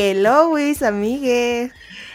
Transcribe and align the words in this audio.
Hello, 0.00 0.50
Luis, 0.50 0.80
amigue. 0.84 1.72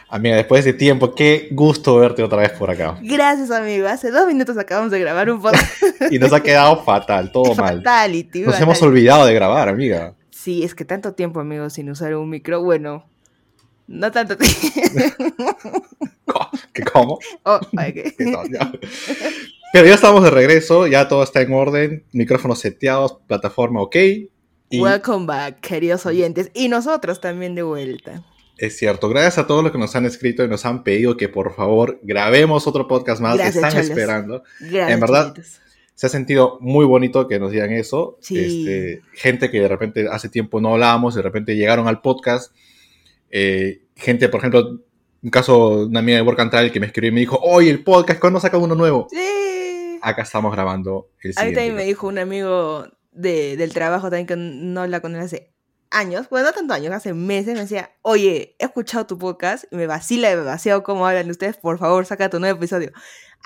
Amiga, 0.08 0.38
después 0.38 0.64
de 0.64 0.72
tiempo, 0.72 1.14
qué 1.14 1.50
gusto 1.52 1.98
verte 1.98 2.24
otra 2.24 2.38
vez 2.38 2.52
por 2.52 2.72
acá. 2.72 2.98
Gracias, 3.02 3.52
amigo. 3.52 3.90
Hace 3.90 4.10
dos 4.10 4.26
minutos 4.26 4.58
acabamos 4.58 4.90
de 4.90 5.02
grabar 5.02 5.30
un 5.30 5.42
podcast. 5.42 5.84
y 6.10 6.18
nos 6.18 6.32
ha 6.32 6.42
quedado 6.42 6.82
fatal, 6.86 7.30
todo 7.34 7.54
mal. 7.56 7.80
Fatality. 7.80 8.44
Nos 8.44 8.58
hemos 8.62 8.82
olvidado 8.82 9.26
de 9.26 9.34
grabar, 9.34 9.68
amiga. 9.68 10.16
Sí, 10.30 10.64
es 10.64 10.74
que 10.76 10.86
tanto 10.86 11.14
tiempo, 11.14 11.42
amigo, 11.42 11.70
sin 11.70 11.90
usar 11.90 12.16
un 12.16 12.30
micro. 12.30 12.64
Bueno, 12.64 13.06
no 13.88 14.12
tanto 14.14 14.38
tiempo. 14.38 14.62
¿Qué 16.72 16.84
cómo? 16.84 17.20
Oh, 17.44 17.60
okay. 17.74 18.16
Pero 19.74 19.88
ya 19.88 19.94
estamos 19.94 20.24
de 20.24 20.30
regreso, 20.30 20.88
ya 20.88 21.10
todo 21.10 21.22
está 21.22 21.42
en 21.42 21.52
orden, 21.52 22.06
micrófonos 22.14 22.60
seteados, 22.60 23.18
plataforma 23.28 23.82
ok. 23.82 23.98
Welcome 24.82 25.26
back, 25.26 25.60
queridos 25.60 26.06
oyentes. 26.06 26.50
Y 26.54 26.68
nosotros 26.68 27.22
también 27.22 27.56
de 27.56 27.62
vuelta. 27.64 28.24
Es 28.58 28.78
cierto, 28.78 29.10
gracias 29.10 29.40
a 29.40 29.48
todos 29.48 29.64
los 29.64 29.72
que 29.72 29.78
nos 29.78 29.96
han 29.96 30.06
escrito 30.06 30.44
y 30.44 30.48
nos 30.48 30.66
han 30.66 30.84
pedido 30.84 31.18
que 31.18 31.28
por 31.28 31.56
favor 31.56 32.00
grabemos 32.04 32.68
otro 32.68 32.88
podcast 32.88 33.22
más. 33.22 33.36
Gracias, 33.36 33.64
Están 33.64 33.78
esperando. 33.78 34.44
Gracias, 34.60 34.92
en 34.92 35.00
verdad, 35.00 35.34
se 35.96 36.06
ha 36.06 36.10
sentido 36.10 36.58
muy 36.62 36.86
bonito 36.86 37.28
que 37.28 37.40
nos 37.40 37.52
digan 37.52 37.72
eso. 37.72 38.18
Este, 38.22 39.02
gente 39.14 39.50
que 39.50 39.60
de 39.60 39.68
repente 39.68 40.08
hace 40.10 40.30
tiempo 40.30 40.62
no 40.62 40.74
hablábamos, 40.74 41.16
de 41.16 41.22
repente 41.22 41.56
llegaron 41.56 41.88
al 41.88 42.02
podcast. 42.02 42.54
Eh, 43.32 43.82
gente, 43.96 44.30
por 44.30 44.40
ejemplo, 44.40 44.82
un 45.24 45.30
caso, 45.30 45.86
una 45.86 46.00
amiga 46.00 46.18
de 46.18 46.24
Work 46.24 46.40
and 46.40 46.52
Travel 46.52 46.72
que 46.72 46.80
me 46.80 46.86
escribió 46.86 47.10
y 47.10 47.14
me 47.14 47.20
dijo, 47.22 47.40
oye, 47.42 47.70
el 47.70 47.84
podcast, 47.84 48.20
¿cuándo 48.20 48.40
saca 48.40 48.58
uno 48.58 48.76
nuevo? 48.76 49.08
Sí. 49.10 50.00
Acá 50.02 50.24
estamos 50.24 50.52
grabando 50.52 51.10
el 51.22 51.34
A 51.38 51.46
mí 51.46 51.54
también 51.54 51.76
me 51.76 51.86
dijo 51.86 52.08
un 52.08 52.18
amigo 52.18 52.86
de, 53.14 53.58
del 53.58 53.74
trabajo 53.74 54.10
también 54.10 54.28
que 54.28 54.36
no 54.36 54.82
habla 54.82 55.00
con 55.00 55.16
él 55.16 55.22
hace 55.22 55.54
años, 55.94 56.28
bueno, 56.30 56.48
no 56.48 56.54
tanto 56.54 56.74
años, 56.74 56.92
hace 56.92 57.14
meses, 57.14 57.54
me 57.54 57.62
decía, 57.62 57.92
oye, 58.02 58.56
he 58.60 58.66
escuchado 58.66 59.06
tu 59.06 59.18
podcast 59.18 59.66
y 59.72 59.76
me 59.76 59.88
vacila 59.88 60.30
demasiado 60.30 60.84
cómo 60.84 61.08
hablan 61.08 61.30
ustedes, 61.30 61.58
por 61.58 61.78
favor, 61.78 62.06
saca 62.06 62.30
tu 62.30 62.40
nuevo 62.40 62.58
episodio. 62.58 62.92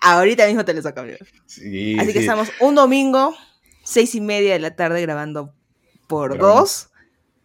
Ahorita 0.02 0.46
mismo 0.48 0.64
te 0.64 0.74
lo 0.74 0.82
saco, 0.82 1.02
Sí, 1.46 1.98
Así 2.00 2.14
que 2.14 2.20
estamos 2.20 2.50
un 2.59 2.76
domingo, 2.76 3.36
seis 3.84 4.16
y 4.16 4.22
media 4.22 4.54
de 4.54 4.59
la 4.59 4.76
tarde, 4.76 5.02
grabando 5.02 5.54
por 6.08 6.38
dos 6.38 6.90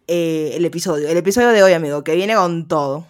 eh, 0.07 0.51
el 0.53 0.65
episodio. 0.65 1.09
El 1.09 1.17
episodio 1.17 1.49
de 1.49 1.63
hoy, 1.63 1.73
amigo, 1.73 2.03
que 2.03 2.15
viene 2.15 2.35
con 2.35 2.67
todo 2.67 3.07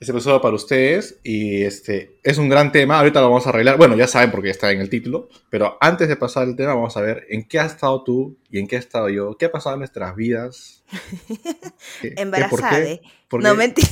este 0.00 0.12
episodio 0.12 0.40
para 0.40 0.54
ustedes 0.54 1.20
y 1.22 1.62
este 1.62 2.18
es 2.22 2.38
un 2.38 2.48
gran 2.48 2.72
tema. 2.72 2.98
Ahorita 2.98 3.20
lo 3.20 3.28
vamos 3.28 3.46
a 3.46 3.50
arreglar. 3.50 3.76
Bueno, 3.76 3.96
ya 3.96 4.06
saben 4.06 4.30
porque 4.30 4.48
está 4.48 4.72
en 4.72 4.80
el 4.80 4.88
título, 4.88 5.28
pero 5.50 5.76
antes 5.78 6.08
de 6.08 6.16
pasar 6.16 6.48
el 6.48 6.56
tema 6.56 6.72
vamos 6.72 6.96
a 6.96 7.02
ver 7.02 7.26
en 7.28 7.46
qué 7.46 7.58
has 7.58 7.74
estado 7.74 8.02
tú 8.02 8.38
y 8.50 8.60
en 8.60 8.66
qué 8.66 8.76
he 8.76 8.78
estado 8.78 9.10
yo, 9.10 9.36
qué 9.36 9.44
ha 9.44 9.52
pasado 9.52 9.74
en 9.74 9.80
nuestras 9.80 10.16
vidas. 10.16 10.84
Embarazada. 12.16 12.80
¿eh? 12.80 13.02
no, 13.30 13.54
mentira. 13.54 13.88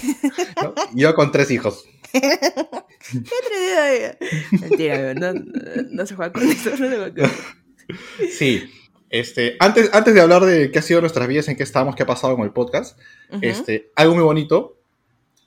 Yo 0.95 1.15
con 1.15 1.31
tres 1.31 1.51
hijos. 1.51 1.85
¿Qué 2.11 4.17
Mentira, 4.51 5.13
no, 5.13 5.35
no, 5.91 6.07
se 6.07 6.15
juega 6.15 6.33
con 6.33 6.49
eso, 6.49 6.71
no 6.71 6.77
se 6.77 6.89
juega 6.89 7.15
con 7.15 7.25
eso. 7.27 7.43
Sí. 8.31 8.71
Este, 9.11 9.57
antes, 9.61 9.91
antes 9.93 10.15
de 10.15 10.21
hablar 10.23 10.45
de 10.45 10.71
qué 10.71 10.79
ha 10.79 10.83
sido 10.83 11.03
nuestras 11.03 11.29
vidas, 11.29 11.49
en 11.49 11.57
qué 11.57 11.65
estamos, 11.65 11.97
qué 11.97 12.03
ha 12.03 12.07
pasado 12.07 12.35
con 12.35 12.45
el 12.45 12.53
podcast, 12.53 12.99
este, 13.43 13.91
algo 13.95 14.15
muy 14.15 14.25
bonito 14.25 14.78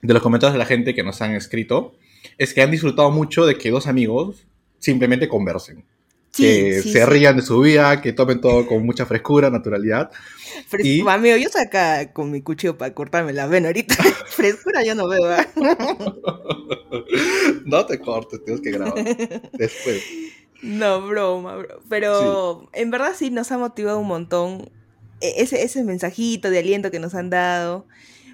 de 0.02 0.12
los 0.12 0.22
comentarios 0.22 0.52
de 0.52 0.58
la 0.58 0.66
gente 0.66 0.94
que 0.94 1.02
nos 1.02 1.22
han 1.22 1.34
escrito 1.34 1.94
es 2.36 2.52
que 2.52 2.62
han 2.62 2.70
disfrutado 2.70 3.10
mucho 3.10 3.46
de 3.46 3.56
que 3.56 3.70
dos 3.70 3.86
amigos 3.86 4.46
simplemente 4.78 5.28
conversen. 5.28 5.84
que 6.34 6.82
se 6.82 7.04
rían 7.04 7.36
de 7.36 7.42
su 7.42 7.60
vida, 7.60 8.00
que 8.00 8.12
tomen 8.12 8.40
todo 8.40 8.66
con 8.66 8.84
mucha 8.84 9.06
frescura, 9.06 9.50
naturalidad. 9.50 10.10
y... 10.78 11.06
Amigo, 11.06 11.36
yo 11.36 11.48
acá 11.60 12.12
con 12.12 12.30
mi 12.30 12.40
cuchillo 12.40 12.78
para 12.78 12.94
cortarme 12.94 13.32
la 13.32 13.46
vena 13.46 13.68
ahorita. 13.68 13.94
frescura 14.26 14.82
yo 14.82 14.94
no 14.94 15.08
veo. 15.08 15.30
¿eh? 15.30 15.46
no 17.66 17.86
te 17.86 18.00
cortes, 18.00 18.42
tienes 18.44 18.62
que 18.62 18.70
grabar 18.70 19.04
después. 19.52 20.02
No, 20.62 21.06
broma, 21.06 21.56
bro. 21.56 21.80
Pero 21.88 22.68
en 22.72 22.90
verdad 22.90 23.12
sí 23.16 23.30
nos 23.30 23.52
ha 23.52 23.58
motivado 23.58 23.98
un 23.98 24.08
montón 24.08 24.70
e-, 25.20 25.42
ese, 25.42 25.62
ese 25.62 25.84
mensajito 25.84 26.50
de 26.50 26.58
aliento 26.58 26.90
que 26.90 26.98
nos 26.98 27.14
han 27.14 27.30
dado. 27.30 27.86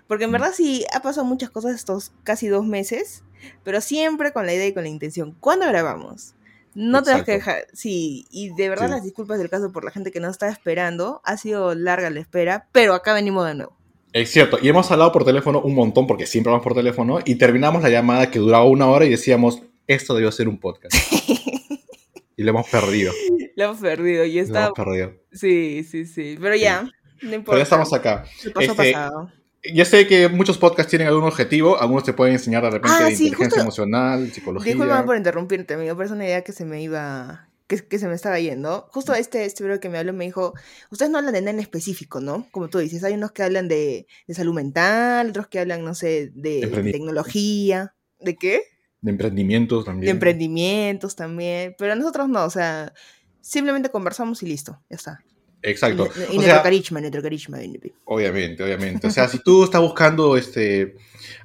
Porque 0.08 0.24
en 0.24 0.32
verdad 0.32 0.52
sí 0.54 0.84
ha 0.92 1.00
pasado 1.00 1.26
muchas 1.26 1.50
cosas 1.50 1.74
estos 1.74 2.12
casi 2.24 2.48
dos 2.48 2.66
meses, 2.66 3.22
pero 3.62 3.80
siempre 3.82 4.32
con 4.32 4.46
la 4.46 4.54
idea 4.54 4.66
y 4.66 4.72
con 4.72 4.82
la 4.82 4.88
intención. 4.88 5.36
¿Cuándo 5.38 5.66
grabamos? 5.68 6.34
No 6.74 7.02
te 7.02 7.12
vas 7.12 7.24
que 7.24 7.32
dejar, 7.32 7.66
sí, 7.72 8.26
y 8.30 8.54
de 8.54 8.68
verdad 8.68 8.88
las 8.88 9.02
disculpas 9.02 9.38
del 9.38 9.50
caso 9.50 9.72
por 9.72 9.84
la 9.84 9.90
gente 9.90 10.10
que 10.10 10.20
no 10.20 10.30
está 10.30 10.48
esperando, 10.48 11.20
ha 11.24 11.36
sido 11.36 11.74
larga 11.74 12.08
la 12.08 12.20
espera, 12.20 12.68
pero 12.72 12.94
acá 12.94 13.12
venimos 13.14 13.46
de 13.46 13.54
nuevo. 13.54 13.76
Es 14.12 14.30
cierto, 14.30 14.58
y 14.62 14.68
hemos 14.68 14.90
hablado 14.90 15.12
por 15.12 15.24
teléfono 15.24 15.60
un 15.60 15.74
montón, 15.74 16.06
porque 16.06 16.26
siempre 16.26 16.50
vamos 16.50 16.62
por 16.62 16.74
teléfono, 16.74 17.18
y 17.24 17.34
terminamos 17.34 17.82
la 17.82 17.90
llamada 17.90 18.30
que 18.30 18.38
duraba 18.38 18.64
una 18.64 18.86
hora 18.86 19.04
y 19.04 19.10
decíamos, 19.10 19.62
esto 19.86 20.14
debió 20.14 20.30
ser 20.30 20.48
un 20.48 20.58
podcast. 20.58 20.94
y 22.36 22.42
lo 22.44 22.50
hemos 22.50 22.68
perdido. 22.68 23.12
Lo 23.56 23.64
hemos 23.64 23.78
perdido, 23.78 24.24
y 24.24 24.38
está... 24.38 24.52
Lo 24.52 24.66
hemos 24.66 24.76
perdido. 24.76 25.12
Sí, 25.32 25.84
sí, 25.84 26.06
sí, 26.06 26.38
pero 26.40 26.54
ya, 26.54 26.82
no 27.22 27.34
importa. 27.34 27.44
Pero 27.44 27.58
ya 27.58 27.64
estamos 27.64 27.92
acá. 27.92 28.24
Paso 28.54 28.72
este, 28.72 28.92
pasado 28.92 29.32
ya 29.72 29.84
sé 29.84 30.06
que 30.06 30.28
muchos 30.28 30.58
podcasts 30.58 30.90
tienen 30.90 31.08
algún 31.08 31.24
objetivo, 31.24 31.80
algunos 31.80 32.04
te 32.04 32.12
pueden 32.12 32.34
enseñar 32.34 32.62
de 32.62 32.70
repente 32.70 32.96
ah, 32.98 33.04
de 33.04 33.12
inteligencia 33.12 33.62
emocional, 33.62 34.32
psicología. 34.32 34.72
Disculpa 34.72 35.04
por 35.04 35.16
interrumpirte, 35.16 35.74
amigo, 35.74 35.96
pero 35.96 36.06
es 36.06 36.12
una 36.12 36.24
idea 36.24 36.42
que 36.42 36.52
se 36.52 36.64
me 36.64 36.82
iba, 36.82 37.48
que, 37.66 37.86
que, 37.86 37.98
se 37.98 38.08
me 38.08 38.14
estaba 38.14 38.38
yendo. 38.38 38.88
Justo 38.90 39.14
este, 39.14 39.44
este 39.44 39.80
que 39.80 39.88
me 39.88 39.98
habló 39.98 40.12
me 40.12 40.24
dijo, 40.24 40.54
ustedes 40.90 41.10
no 41.10 41.18
hablan 41.18 41.34
de 41.34 41.40
nada 41.40 41.52
en 41.52 41.60
específico, 41.60 42.20
¿no? 42.20 42.48
Como 42.50 42.68
tú 42.68 42.78
dices, 42.78 43.04
hay 43.04 43.14
unos 43.14 43.32
que 43.32 43.42
hablan 43.42 43.68
de, 43.68 44.06
de 44.26 44.34
salud 44.34 44.54
mental, 44.54 45.30
otros 45.30 45.48
que 45.48 45.60
hablan, 45.60 45.84
no 45.84 45.94
sé, 45.94 46.30
de, 46.34 46.66
tecnología. 46.92 47.94
¿De 48.20 48.36
qué? 48.36 48.62
De 49.00 49.10
emprendimientos 49.10 49.84
también. 49.84 50.06
De 50.06 50.10
emprendimientos 50.10 51.14
también, 51.14 51.74
pero 51.78 51.94
nosotros 51.94 52.28
no, 52.28 52.44
o 52.44 52.50
sea, 52.50 52.92
simplemente 53.40 53.90
conversamos 53.90 54.42
y 54.42 54.46
listo, 54.46 54.82
ya 54.90 54.96
está. 54.96 55.24
Exacto. 55.62 56.08
Y, 56.30 56.36
nuestro 56.36 56.62
carisma, 56.62 57.00
nuestro 57.00 57.22
carisma. 57.22 57.58
Obviamente, 58.04 58.62
obviamente. 58.62 59.06
O 59.06 59.10
sea, 59.10 59.28
si 59.28 59.40
tú 59.40 59.64
estás 59.64 59.80
buscando 59.80 60.36
este, 60.36 60.96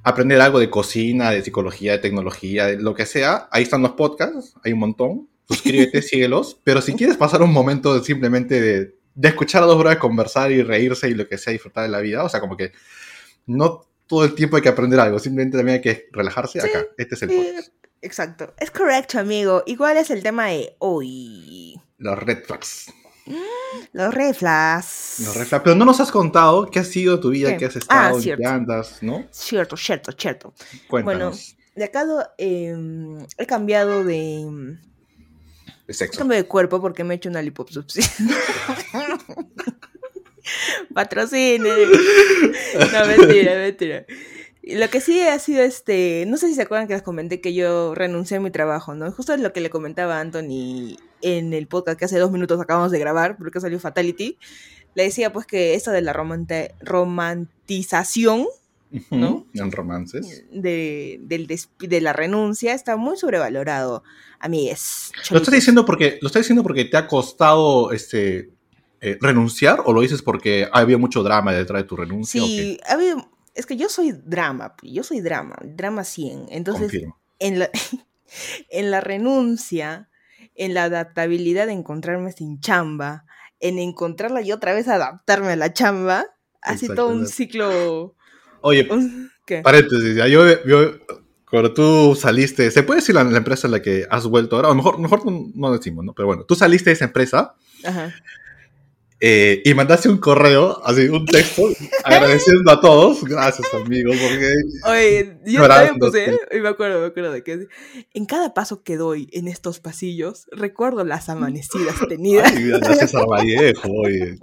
aprender 0.04 0.40
algo 0.40 0.60
de 0.60 0.70
cocina, 0.70 1.32
de 1.32 1.44
psicología, 1.44 1.94
de 1.94 2.00
tecnología, 2.00 2.68
de 2.68 2.78
lo 2.78 2.94
que 2.94 3.06
sea, 3.06 3.48
ahí 3.52 3.64
están 3.64 3.82
los 3.82 3.92
podcasts, 3.92 4.54
hay 4.64 4.74
un 4.74 4.80
montón. 4.80 5.28
Suscríbete, 5.48 6.02
síguelos. 6.02 6.60
Pero 6.64 6.82
si 6.82 6.94
quieres 6.94 7.18
pasar 7.18 7.42
un 7.42 7.52
momento 7.52 8.04
simplemente 8.04 8.62
de, 8.62 8.96
de 9.16 9.28
escuchar 9.28 9.64
a 9.64 9.66
dos 9.66 9.78
horas 9.78 9.98
conversar 9.98 10.52
y 10.52 10.64
reírse 10.64 11.10
y 11.10 11.14
lo 11.14 11.28
que 11.28 11.38
sea, 11.38 11.54
disfrutar 11.54 11.84
de 11.84 11.90
la 11.90 12.00
vida, 12.00 12.24
o 12.24 12.30
sea, 12.30 12.40
como 12.40 12.56
que 12.56 12.72
no 13.46 13.86
todo 14.08 14.26
el 14.26 14.36
tiempo 14.36 14.58
hay 14.58 14.62
que 14.62 14.70
aprender 14.70 15.00
algo, 15.00 15.18
simplemente 15.20 15.58
también 15.58 15.78
hay 15.78 15.82
que 15.82 16.08
relajarse 16.12 16.60
acá. 16.60 16.86
Este 16.98 17.16
es 17.16 17.22
el 17.24 17.30
podcast. 17.30 17.74
Exacto. 18.02 18.54
Es 18.60 18.70
correcto, 18.70 19.18
amigo. 19.18 19.64
Igual 19.66 19.98
es 19.98 20.12
el 20.12 20.22
tema 20.22 20.48
de 20.48 20.76
hoy. 20.80 21.80
Los 21.98 22.20
red 22.20 22.44
flags. 22.44 22.92
Los 23.94 24.14
reflas. 24.14 25.16
Los 25.20 25.36
reflas. 25.36 25.62
Pero 25.64 25.76
no 25.76 25.86
nos 25.86 26.00
has 26.00 26.12
contado 26.12 26.70
qué 26.70 26.80
ha 26.80 26.84
sido 26.84 27.20
tu 27.20 27.30
vida, 27.30 27.58
qué 27.58 27.66
has 27.66 27.76
estado, 27.76 28.18
ah, 28.18 28.22
qué 28.22 28.46
andas, 28.46 29.00
¿no? 29.02 29.26
Cierto, 29.32 29.78
cierto, 29.78 30.12
cierto. 30.12 30.54
Bueno, 30.90 31.32
de 31.76 31.84
acá 31.84 32.06
em, 32.38 33.26
he 33.38 33.46
cambiado 33.46 34.04
de. 34.04 34.78
De 35.88 35.94
sexo. 35.94 36.20
Cambio 36.20 36.38
de 36.38 36.46
cuerpo 36.46 36.82
porque 36.82 37.04
me 37.04 37.14
he 37.14 37.18
hecho 37.18 37.30
una 37.30 37.42
liposucción. 37.42 38.06
Patrocine. 40.94 41.60
No, 41.60 43.06
mentira, 43.06 43.56
mentira. 43.56 44.06
Lo 44.64 44.90
que 44.90 45.02
sí 45.02 45.20
ha 45.20 45.38
sido 45.40 45.62
este, 45.62 46.24
no 46.28 46.38
sé 46.38 46.48
si 46.48 46.56
se 46.56 46.62
acuerdan 46.62 46.88
que 46.88 46.94
les 46.94 47.04
comenté 47.04 47.42
que 47.42 47.54
yo 47.54 47.94
renuncié 47.96 48.38
a 48.38 48.40
mi 48.40 48.50
trabajo, 48.50 48.96
¿no? 48.96 49.12
Justo 49.12 49.34
es 49.34 49.42
lo 49.42 49.52
que 49.52 49.60
le 49.60 49.70
comentaba 49.70 50.18
a 50.18 50.22
Anthony 50.22 50.96
en 51.24 51.54
el 51.54 51.66
podcast 51.68 51.98
que 51.98 52.06
hace 52.06 52.20
dos 52.20 52.32
minutos 52.32 52.62
acabamos 52.62 52.92
de 52.92 53.00
grabar, 53.00 53.38
porque 53.38 53.60
salió 53.60 53.80
Fatality. 53.80 54.38
Le 54.94 55.04
decía 55.04 55.34
pues 55.34 55.48
que 55.48 55.74
esto 55.74 55.90
de 55.92 56.02
la 56.02 56.14
romantización, 56.14 58.46
¿no? 59.10 59.48
En 59.56 59.72
romances. 59.72 60.46
De, 60.52 61.20
del 61.24 61.48
de 61.80 62.02
la 62.02 62.14
renuncia 62.14 62.74
está 62.74 62.96
muy 62.96 63.18
sobrevalorado. 63.18 64.04
A 64.40 64.48
mí 64.50 64.70
es. 64.70 65.12
¿Lo 65.32 65.38
estás 65.38 65.54
diciendo 65.54 65.86
porque, 65.86 66.20
lo 66.22 66.28
estás 66.28 66.42
diciendo 66.42 66.62
porque 66.62 66.86
te 66.86 66.98
ha 66.98 67.08
costado 67.08 67.92
este 67.92 68.52
eh, 69.02 69.18
renunciar 69.20 69.82
o 69.86 69.94
lo 69.94 70.02
dices 70.02 70.22
porque 70.22 70.70
había 70.72 71.00
mucho 71.00 71.24
drama 71.24 71.54
detrás 71.54 71.82
de 71.82 71.88
tu 71.88 71.96
renuncia? 71.96 72.40
Sí, 72.42 72.78
ha 72.88 72.94
habido 72.94 73.34
es 73.56 73.66
que 73.66 73.78
yo 73.78 73.90
soy 73.90 74.12
drama, 74.12 74.76
yo 74.82 75.04
soy 75.04 75.22
drama, 75.22 75.56
drama 75.64 76.04
100. 76.04 76.48
Entonces, 76.50 76.92
en 77.40 77.60
la, 77.60 77.70
en 78.70 78.92
la 78.92 79.02
renuncia, 79.02 80.10
en 80.56 80.74
la 80.74 80.86
adaptabilidad 80.86 81.68
de 81.68 81.74
encontrarme 81.74 82.32
sin 82.32 82.60
chamba, 82.60 83.26
en 83.60 83.80
encontrarla 83.80 84.42
y 84.42 84.52
otra 84.52 84.74
vez 84.74 84.88
adaptarme 84.88 85.52
a 85.52 85.56
la 85.56 85.74
chamba, 85.74 86.26
así 86.62 86.88
todo 86.88 87.10
un 87.10 87.28
ciclo. 87.28 88.16
Oye, 88.62 88.88
¿qué? 89.46 89.62
paréntesis, 89.62 90.16
ya, 90.16 90.28
yo, 90.28 90.46
yo, 90.66 90.92
cuando 91.50 91.74
tú 91.74 92.16
saliste, 92.16 92.72
¿se 92.72 92.84
puede 92.84 93.02
decir 93.02 93.16
la, 93.16 93.24
la, 93.24 93.38
empresa 93.38 93.68
en 93.68 93.72
la 93.72 93.82
que 93.82 94.06
has 94.10 94.26
vuelto 94.26 94.56
ahora? 94.56 94.70
A 94.70 94.72
lo 94.72 94.76
mejor, 94.76 95.00
mejor 95.00 95.22
no, 95.26 95.72
decimos, 95.72 96.06
¿no? 96.06 96.14
Pero 96.14 96.28
bueno, 96.28 96.46
tú 96.46 96.56
saliste 96.56 96.90
de 96.90 96.96
esa 96.96 97.06
empresa. 97.06 97.56
Ajá 97.86 98.14
eh, 99.26 99.62
y 99.64 99.74
mandaste 99.74 100.10
un 100.10 100.18
correo, 100.18 100.82
así 100.84 101.08
un 101.08 101.26
texto, 101.26 101.70
agradeciendo 102.04 102.70
a 102.70 102.82
todos. 102.82 103.24
Gracias, 103.24 103.74
amigos, 103.74 104.18
porque. 104.18 104.52
Oye, 104.86 105.38
yo 105.46 105.66
también 105.66 105.98
puse, 105.98 106.38
y 106.52 106.60
me 106.60 106.68
acuerdo, 106.68 107.00
me 107.00 107.06
acuerdo 107.06 107.32
de 107.32 107.42
que 107.42 107.70
en 108.14 108.26
cada 108.26 108.54
paso 108.54 108.84
que 108.84 108.98
doy 108.98 109.30
en 109.32 109.48
estos 109.48 109.80
pasillos, 109.80 110.48
recuerdo 110.52 111.06
las 111.06 111.30
amanecidas 111.30 111.96
tenidas. 112.10 112.52
Ay, 112.54 112.68
gracias 112.68 113.16
a 113.16 113.24
Vallejo, 113.24 113.90
oye. 113.90 114.38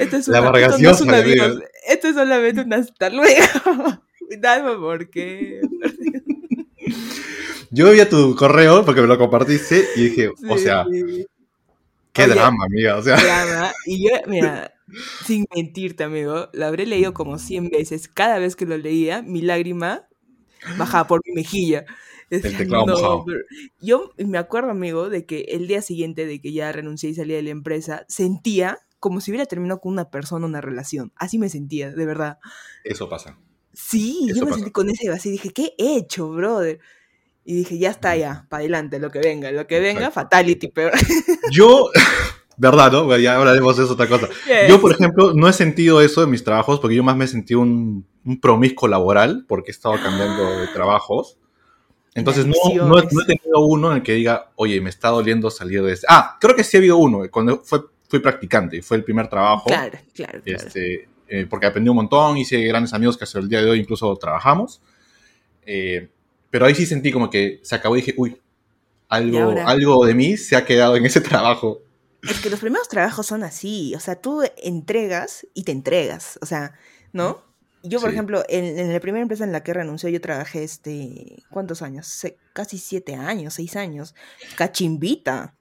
esto 0.00 0.16
es, 0.16 0.26
una, 0.26 0.50
esto 0.58 0.78
no 0.78 0.90
es 0.90 1.62
esto 1.86 2.08
es 2.08 2.14
solamente 2.16 2.62
un 2.62 2.72
hasta 2.72 3.08
luego. 3.08 3.46
Dame 4.40 4.76
por 4.78 5.10
qué. 5.10 5.60
Yo 7.70 7.92
vi 7.92 8.00
a 8.00 8.08
tu 8.08 8.34
correo 8.34 8.84
porque 8.84 9.00
me 9.00 9.06
lo 9.06 9.16
compartiste 9.16 9.84
y 9.94 10.08
dije, 10.08 10.32
o 10.48 10.58
sea, 10.58 10.84
qué 12.12 12.26
drama, 12.26 12.64
amiga. 12.64 12.96
O 12.96 13.02
sea. 13.02 13.16
Drama. 13.16 13.72
Y 13.86 14.08
yo, 14.08 14.14
mira, 14.26 14.74
sin 15.24 15.46
mentirte, 15.54 16.04
amigo, 16.04 16.48
lo 16.52 16.66
habré 16.66 16.86
leído 16.86 17.14
como 17.14 17.38
100 17.38 17.70
veces. 17.70 18.08
Cada 18.08 18.38
vez 18.38 18.56
que 18.56 18.66
lo 18.66 18.76
leía, 18.76 19.22
mi 19.22 19.42
lágrima 19.42 20.08
bajaba 20.78 21.06
por 21.06 21.20
mi 21.26 21.32
mejilla. 21.34 21.84
Yo 23.80 24.12
me 24.16 24.38
acuerdo, 24.38 24.70
amigo, 24.70 25.10
de 25.10 25.26
que 25.26 25.40
el 25.48 25.66
día 25.66 25.82
siguiente 25.82 26.26
de 26.26 26.40
que 26.40 26.52
ya 26.52 26.72
renuncié 26.72 27.10
y 27.10 27.14
salí 27.14 27.34
de 27.34 27.42
la 27.42 27.50
empresa, 27.50 28.04
sentía 28.08 28.78
como 28.98 29.20
si 29.20 29.30
hubiera 29.32 29.46
terminado 29.46 29.80
con 29.80 29.92
una 29.92 30.10
persona 30.10 30.46
una 30.46 30.60
relación. 30.60 31.12
Así 31.16 31.38
me 31.38 31.48
sentía, 31.48 31.90
de 31.90 32.06
verdad. 32.06 32.38
Eso 32.84 33.08
pasa. 33.08 33.38
Sí, 33.72 34.28
yo 34.34 34.46
me 34.46 34.52
sentí 34.52 34.70
con 34.70 34.88
ese 34.88 35.08
vacío 35.08 35.30
y 35.30 35.32
dije, 35.32 35.50
¿qué 35.50 35.74
he 35.78 35.96
hecho, 35.96 36.28
brother? 36.30 36.78
Y 37.44 37.56
dije, 37.56 37.78
ya 37.78 37.90
está, 37.90 38.16
ya, 38.16 38.46
para 38.48 38.60
adelante, 38.60 38.98
lo 39.00 39.10
que 39.10 39.18
venga, 39.18 39.50
lo 39.50 39.66
que 39.66 39.80
venga, 39.80 40.10
fatality, 40.10 40.68
pero... 40.68 40.90
Yo, 41.52 41.90
verdad, 42.56 42.92
¿no? 42.92 43.18
Ya 43.18 43.36
hablaremos 43.36 43.76
de 43.76 43.84
eso 43.84 43.94
otra 43.94 44.06
cosa. 44.06 44.28
Yo, 44.68 44.80
por 44.80 44.92
ejemplo, 44.92 45.32
no 45.34 45.48
he 45.48 45.52
sentido 45.52 46.00
eso 46.00 46.22
en 46.22 46.30
mis 46.30 46.44
trabajos 46.44 46.78
porque 46.78 46.94
yo 46.94 47.02
más 47.02 47.16
me 47.16 47.24
he 47.24 47.28
sentido 47.28 47.60
un, 47.60 48.06
un 48.24 48.40
promiscuo 48.40 48.88
laboral 48.88 49.44
porque 49.48 49.70
he 49.70 49.74
estado 49.74 49.96
cambiando 50.00 50.60
de 50.60 50.68
trabajos. 50.68 51.38
Entonces, 52.14 52.46
no, 52.46 52.54
no, 52.86 52.98
he 52.98 53.06
tenido 53.06 53.60
uno 53.60 53.90
en 53.90 53.98
el 53.98 54.02
que 54.02 54.12
diga, 54.12 54.50
oye, 54.56 54.80
me 54.80 54.90
está 54.90 55.08
doliendo 55.08 55.50
salir 55.50 55.82
de 55.82 55.94
este. 55.94 56.06
Ah, 56.10 56.36
creo 56.40 56.54
que 56.54 56.62
sí 56.62 56.76
ha 56.76 56.80
habido 56.80 56.98
uno, 56.98 57.22
cuando 57.30 57.62
fue, 57.64 57.80
fui 58.06 58.18
practicante 58.18 58.76
y 58.76 58.82
fue 58.82 58.98
el 58.98 59.04
primer 59.04 59.28
trabajo. 59.28 59.64
Claro, 59.66 59.98
claro. 60.14 60.40
Este, 60.44 61.08
eh, 61.26 61.46
porque 61.48 61.66
aprendí 61.66 61.88
un 61.88 61.96
montón, 61.96 62.36
hice 62.36 62.62
grandes 62.64 62.92
amigos 62.92 63.16
que 63.16 63.24
hasta 63.24 63.38
el 63.38 63.48
día 63.48 63.62
de 63.62 63.70
hoy 63.70 63.80
incluso 63.80 64.14
trabajamos. 64.16 64.82
Eh, 65.64 66.10
pero 66.52 66.66
ahí 66.66 66.74
sí 66.74 66.84
sentí 66.84 67.10
como 67.10 67.30
que 67.30 67.60
se 67.62 67.74
acabó 67.74 67.96
y 67.96 68.02
dije, 68.02 68.14
uy, 68.18 68.38
algo, 69.08 69.54
algo 69.64 70.04
de 70.04 70.14
mí 70.14 70.36
se 70.36 70.54
ha 70.54 70.66
quedado 70.66 70.96
en 70.96 71.06
ese 71.06 71.22
trabajo. 71.22 71.80
Es 72.28 72.40
que 72.40 72.50
los 72.50 72.60
primeros 72.60 72.88
trabajos 72.88 73.26
son 73.26 73.42
así, 73.42 73.94
o 73.96 74.00
sea, 74.00 74.16
tú 74.16 74.42
entregas 74.58 75.46
y 75.54 75.64
te 75.64 75.72
entregas, 75.72 76.38
o 76.42 76.46
sea, 76.46 76.74
¿no? 77.14 77.42
Yo, 77.82 78.00
por 78.00 78.10
ejemplo, 78.10 78.44
en, 78.50 78.92
la 78.92 79.00
primera 79.00 79.22
empresa 79.22 79.44
en 79.44 79.50
la 79.50 79.62
que 79.62 79.72
renunció, 79.72 80.10
yo 80.10 80.20
trabajé, 80.20 80.62
este, 80.62 81.42
¿cuántos 81.50 81.80
años? 81.80 82.26
casi 82.52 82.76
siete 82.76 83.14
años, 83.14 83.54
seis 83.54 83.74
años. 83.74 84.14
Cachimbita. 84.56 85.56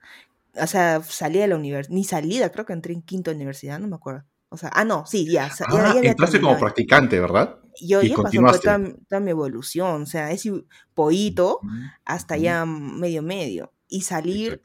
O 0.55 0.67
sea, 0.67 1.01
salí 1.01 1.39
de 1.39 1.47
la 1.47 1.55
universidad, 1.55 1.95
ni 1.95 2.03
salida, 2.03 2.51
creo 2.51 2.65
que 2.65 2.73
entré 2.73 2.93
en 2.93 3.01
quinto 3.01 3.31
universidad, 3.31 3.79
no 3.79 3.87
me 3.87 3.95
acuerdo. 3.95 4.25
O 4.49 4.57
sea, 4.57 4.69
ah, 4.73 4.83
no, 4.83 5.05
sí, 5.07 5.25
ya. 5.31 5.49
Ah, 5.67 5.95
entraste 6.03 6.41
como 6.41 6.59
practicante, 6.59 7.19
¿verdad? 7.19 7.60
Yo 7.79 8.01
y 8.01 8.09
ya 8.09 8.15
pasó 8.15 8.59
toda, 9.07 9.19
mi 9.19 9.31
evolución, 9.31 10.03
o 10.03 10.05
sea, 10.05 10.31
es 10.31 10.49
poito 10.93 11.59
hasta 12.05 12.37
ya 12.37 12.65
medio 12.65 13.21
medio. 13.21 13.71
Y 13.87 14.01
salir, 14.01 14.61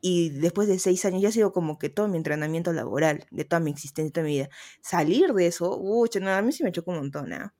y 0.00 0.30
después 0.30 0.68
de 0.68 0.78
seis 0.78 1.04
años 1.04 1.22
ya 1.22 1.28
ha 1.28 1.32
sido 1.32 1.52
como 1.52 1.78
que 1.78 1.88
todo 1.88 2.08
mi 2.08 2.16
entrenamiento 2.16 2.72
laboral, 2.72 3.26
de 3.30 3.44
toda 3.44 3.60
mi 3.60 3.70
existencia, 3.70 4.04
de 4.04 4.10
toda 4.10 4.24
mi 4.24 4.32
vida. 4.32 4.48
Salir 4.80 5.32
de 5.32 5.46
eso, 5.46 5.76
uy, 5.78 6.08
a 6.26 6.42
mí 6.42 6.52
sí 6.52 6.64
me 6.64 6.72
chocó 6.72 6.90
un 6.90 6.98
montón, 6.98 7.32
¿eh? 7.32 7.50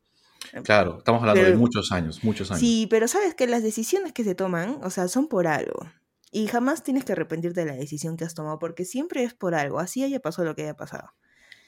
Claro, 0.62 0.99
estamos 0.99 1.20
hablando 1.23 1.43
de 1.43 1.56
muchos 1.56 1.91
años, 1.91 2.23
muchos 2.23 2.50
años. 2.50 2.61
Sí, 2.61 2.87
pero 2.91 3.09
sabes 3.09 3.35
que 3.35 3.47
las 3.47 3.62
decisiones 3.62 4.12
que 4.12 4.25
se 4.25 4.35
toman, 4.35 4.79
o 4.82 4.91
sea, 4.91 5.09
son 5.09 5.29
por 5.29 5.47
algo. 5.47 5.87
Y 6.31 6.47
jamás 6.49 6.82
tienes 6.82 7.05
que 7.05 7.12
arrepentirte 7.12 7.61
de 7.61 7.67
la 7.67 7.77
decisión 7.77 8.17
que 8.17 8.25
has 8.25 8.35
tomado, 8.35 8.59
porque 8.59 8.85
siempre 8.85 9.23
es 9.25 9.35
por 9.35 9.55
algo, 9.55 9.79
así 9.79 10.03
haya 10.03 10.20
pasado 10.20 10.47
lo 10.47 10.55
que 10.55 10.62
haya 10.62 10.77
pasado. 10.77 11.15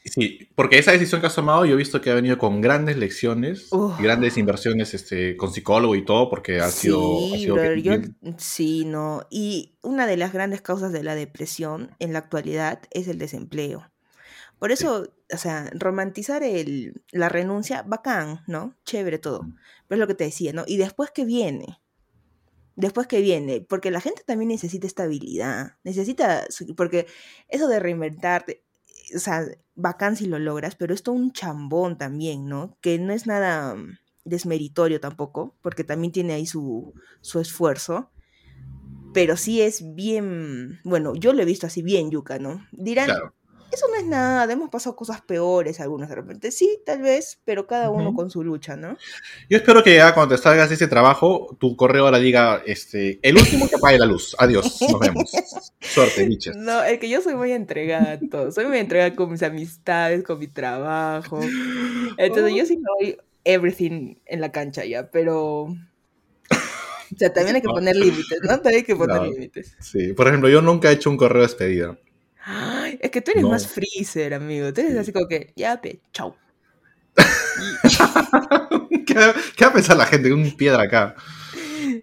Sí, 0.07 0.49
porque 0.55 0.79
esa 0.79 0.93
decisión 0.93 1.21
que 1.21 1.27
has 1.27 1.35
tomado 1.35 1.65
yo 1.65 1.75
he 1.75 1.77
visto 1.77 2.01
que 2.01 2.11
ha 2.11 2.15
venido 2.15 2.39
con 2.39 2.61
grandes 2.61 2.97
lecciones, 2.97 3.69
grandes 3.99 4.37
inversiones 4.37 4.95
este, 4.95 5.37
con 5.37 5.53
psicólogo 5.53 5.95
y 5.95 6.05
todo, 6.05 6.31
porque 6.31 6.61
ha 6.61 6.71
sido... 6.71 7.19
sí, 8.39 8.85
no. 8.85 9.27
Y 9.31 9.77
una 9.83 10.07
de 10.07 10.17
las 10.17 10.33
grandes 10.33 10.63
causas 10.63 10.93
de 10.93 11.03
la 11.03 11.15
depresión 11.15 11.91
en 11.99 12.13
la 12.13 12.21
actualidad 12.21 12.81
es 12.93 13.09
el 13.09 13.19
desempleo. 13.19 13.91
Por 14.59 14.73
eso, 14.73 15.13
o 15.33 15.37
sea, 15.37 15.71
romantizar 15.75 16.43
el, 16.43 17.03
la 17.13 17.29
renuncia, 17.29 17.83
bacán, 17.83 18.43
¿no? 18.47 18.75
Chévere 18.85 19.19
todo. 19.19 19.41
Pero 19.87 19.97
es 19.97 20.01
lo 20.01 20.07
que 20.07 20.15
te 20.15 20.25
decía, 20.25 20.53
¿no? 20.53 20.65
Y 20.67 20.79
después 20.79 21.11
que 21.11 21.25
viene, 21.25 21.81
después 22.75 23.07
que 23.07 23.21
viene, 23.21 23.61
porque 23.61 23.91
la 23.91 24.01
gente 24.01 24.23
también 24.25 24.49
necesita 24.49 24.87
estabilidad, 24.87 25.77
necesita, 25.85 26.47
porque 26.77 27.07
eso 27.49 27.69
de 27.69 27.81
reinventarte, 27.81 28.63
o 29.15 29.19
sea, 29.19 29.47
bacán 29.77 30.17
si 30.17 30.27
lo 30.27 30.39
logras, 30.39 30.75
pero 30.75 30.95
esto 30.95 31.13
un 31.13 31.33
chambón 31.33 31.99
también, 31.99 32.49
¿no? 32.49 32.77
Que 32.81 32.99
no 32.99 33.13
es 33.13 33.27
nada 33.27 33.75
mm, 33.75 33.99
desmeritorio 34.25 35.01
tampoco, 35.01 35.57
porque 35.63 35.85
también 35.85 36.13
tiene 36.13 36.33
ahí 36.33 36.47
su, 36.47 36.95
su 37.21 37.39
esfuerzo, 37.39 38.11
pero 39.15 39.37
sí 39.37 39.63
es 39.63 39.95
bien, 39.95 40.81
bueno, 40.85 41.15
yo 41.15 41.33
lo 41.33 41.43
he 41.43 41.47
visto 41.47 41.67
así 41.67 41.83
bien 41.83 42.11
yuca, 42.11 42.39
¿no? 42.39 42.67
Dirán, 42.73 43.11
eso 43.73 43.87
no 43.89 43.97
es 43.97 44.07
nada, 44.07 44.53
hemos 44.53 44.71
pasado 44.71 44.97
cosas 44.97 45.21
peores 45.21 45.81
algunas 45.81 46.09
de 46.09 46.15
repente. 46.15 46.51
Sí, 46.51 46.79
tal 46.85 47.03
vez, 47.03 47.41
pero 47.45 47.67
cada 47.67 47.91
uno 47.91 48.15
con 48.15 48.31
su 48.31 48.43
lucha, 48.43 48.77
¿no? 48.77 48.97
Yo 49.49 49.59
espero 49.59 49.83
que 49.83 49.97
ya 49.97 50.15
cuando 50.15 50.35
te 50.35 50.43
salgas 50.43 50.69
de 50.69 50.77
ese 50.77 50.89
trabajo, 50.89 51.57
tu 51.59 51.77
correo 51.77 52.05
ahora 52.05 52.19
diga, 52.19 52.63
este, 52.65 53.19
el 53.23 53.37
último 53.37 53.69
que 53.69 53.77
apague 53.77 53.99
la 53.99 54.07
luz. 54.07 54.37
Adiós, 54.39 54.81
nos 54.81 55.01
vemos. 55.01 55.31
Suerte, 55.81 56.25
bichas. 56.25 56.57
No, 56.57 56.83
es 56.83 56.99
que 56.99 57.09
yo 57.09 57.21
soy 57.21 57.35
muy 57.35 57.53
entregada 57.53 58.13
a 58.13 58.21
todo. 58.21 58.53
Soy 58.53 58.67
muy 58.67 58.79
entregada 58.79 59.15
con 59.15 59.31
mis 59.31 59.43
amistades, 59.43 60.23
con 60.23 60.39
mi 60.39 60.47
trabajo. 60.49 61.41
Entonces 62.17 62.55
yo 62.55 62.65
sí 62.67 62.79
doy 62.99 63.19
everything 63.45 64.17
en 64.27 64.41
la 64.41 64.53
cancha 64.53 64.85
ya, 64.85 65.11
pero... 65.11 65.69
O 67.15 67.19
sea, 67.19 67.33
también 67.33 67.57
hay 67.57 67.63
que 67.63 67.69
poner 67.69 67.95
límites, 67.95 68.41
¿no? 68.43 68.49
También 68.61 68.77
hay 68.77 68.83
que 68.83 68.97
poner 68.97 69.23
límites. 69.23 69.77
Sí, 69.81 70.13
por 70.13 70.27
ejemplo, 70.27 70.49
yo 70.49 70.61
nunca 70.61 70.91
he 70.91 70.95
hecho 70.95 71.09
un 71.09 71.17
correo 71.17 71.45
Es 73.01 73.11
que 73.11 73.21
tú 73.21 73.33
eres 73.33 73.45
más 73.45 73.67
freezer, 73.67 74.35
amigo. 74.35 74.73
Tú 74.73 74.81
eres 74.81 74.97
así 74.97 75.13
como 75.13 75.29
que, 75.29 75.53
ya, 75.57 75.81
pe, 75.81 76.01
chau. 76.13 76.35
¿Qué, 79.07 79.15
va 79.15 79.69
a 79.69 79.73
pensar 79.73 79.97
la 79.97 80.07
gente? 80.07 80.33
Un 80.33 80.57
piedra 80.57 80.83
acá. 80.83 81.15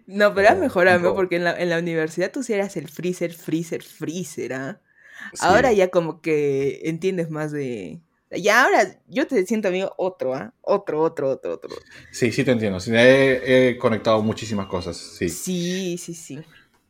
No, 0.08 0.34
pero 0.34 0.50
has 0.50 0.58
mejorado, 0.58 1.14
porque 1.16 1.36
en 1.36 1.44
la, 1.44 1.60
en 1.60 1.70
la, 1.70 1.80
universidad 1.80 2.32
tú 2.32 2.44
sí 2.44 2.54
eras 2.54 2.78
el 2.78 2.88
freezer, 2.88 3.34
freezer, 3.34 3.84
freezer, 3.84 4.54
¿ah? 4.54 4.82
Ahora 5.40 5.72
ya 5.72 5.90
como 5.90 6.22
que 6.22 6.82
entiendes 6.84 7.30
más 7.30 7.52
de... 7.52 8.02
Ya 8.32 8.64
ahora 8.64 9.00
yo 9.08 9.28
te 9.28 9.46
siento, 9.46 9.68
amigo, 9.68 9.94
otro, 9.98 10.34
¿ah? 10.34 10.54
Otro, 10.62 11.02
otro, 11.02 11.30
otro, 11.30 11.54
otro. 11.54 11.70
Sí, 12.12 12.32
sí 12.32 12.44
te 12.44 12.52
entiendo. 12.52 12.80
he, 12.88 13.70
he 13.70 13.78
conectado 13.78 14.24
muchísimas 14.24 14.66
cosas, 14.68 14.98
sí. 14.98 15.30
Sí, 15.30 15.98
sí, 16.00 16.14
sí. 16.16 16.40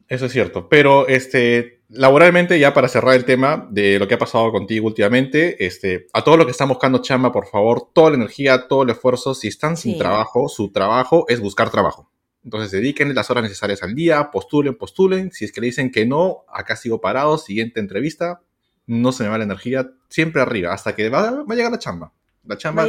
Eso 0.08 0.28
es 0.28 0.32
cierto. 0.32 0.70
Pero 0.70 1.08
este, 1.08 1.82
laboralmente, 1.94 2.60
ya 2.60 2.74
para 2.74 2.88
cerrar 2.88 3.16
el 3.16 3.26
tema 3.26 3.68
de 3.70 4.00
lo 4.00 4.08
que 4.08 4.16
ha 4.16 4.18
pasado 4.18 4.52
contigo 4.52 4.88
últimamente, 4.88 5.64
este, 5.66 6.08
a 6.14 6.24
todos 6.24 6.38
los 6.38 6.46
que 6.46 6.52
están 6.52 6.70
buscando 6.70 7.02
chamba, 7.02 7.32
por 7.32 7.48
favor, 7.48 7.90
toda 7.94 8.12
la 8.12 8.18
energía, 8.18 8.68
todo 8.68 8.84
el 8.84 8.90
esfuerzo, 8.90 9.34
si 9.34 9.48
están 9.48 9.78
sin 9.78 9.98
trabajo, 9.98 10.50
su 10.50 10.72
trabajo 10.72 11.26
es 11.30 11.40
buscar 11.40 11.70
trabajo. 11.70 12.10
Entonces 12.44 12.72
dediquen 12.72 13.14
las 13.16 13.30
horas 13.30 13.44
necesarias 13.44 13.84
al 13.84 13.96
día, 13.96 14.30
postulen, 14.32 14.76
postulen. 14.76 15.32
Si 15.32 15.46
es 15.46 15.52
que 15.52 15.62
le 15.62 15.68
dicen 15.68 15.92
que 15.92 16.06
no, 16.06 16.44
acá 16.52 16.76
sigo 16.76 17.00
parado, 17.00 17.38
siguiente 17.38 17.80
entrevista, 17.80 18.42
no 18.86 19.12
se 19.12 19.24
me 19.24 19.30
va 19.30 19.38
la 19.38 19.46
energía, 19.46 19.90
siempre 20.10 20.42
arriba, 20.42 20.74
hasta 20.74 20.96
que 20.96 21.10
va, 21.10 21.30
a 21.30 21.56
llegar 21.56 21.72
la 21.72 21.80
chamba. 21.80 22.12
La 22.44 22.58
chamba 22.58 22.86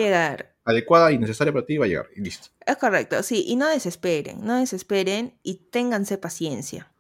adecuada 0.65 1.13
y 1.13 1.19
necesaria 1.19 1.53
para 1.53 1.65
ti 1.65 1.77
va 1.77 1.85
a 1.85 1.89
llegar 1.89 2.09
y 2.17 2.21
listo. 2.21 2.49
Es 2.67 2.77
correcto, 2.77 3.23
sí, 3.23 3.45
y 3.47 3.55
no 3.55 3.69
desesperen, 3.69 4.45
no 4.45 4.59
desesperen 4.59 5.39
y 5.43 5.69
ténganse 5.71 6.19
paciencia. 6.19 6.91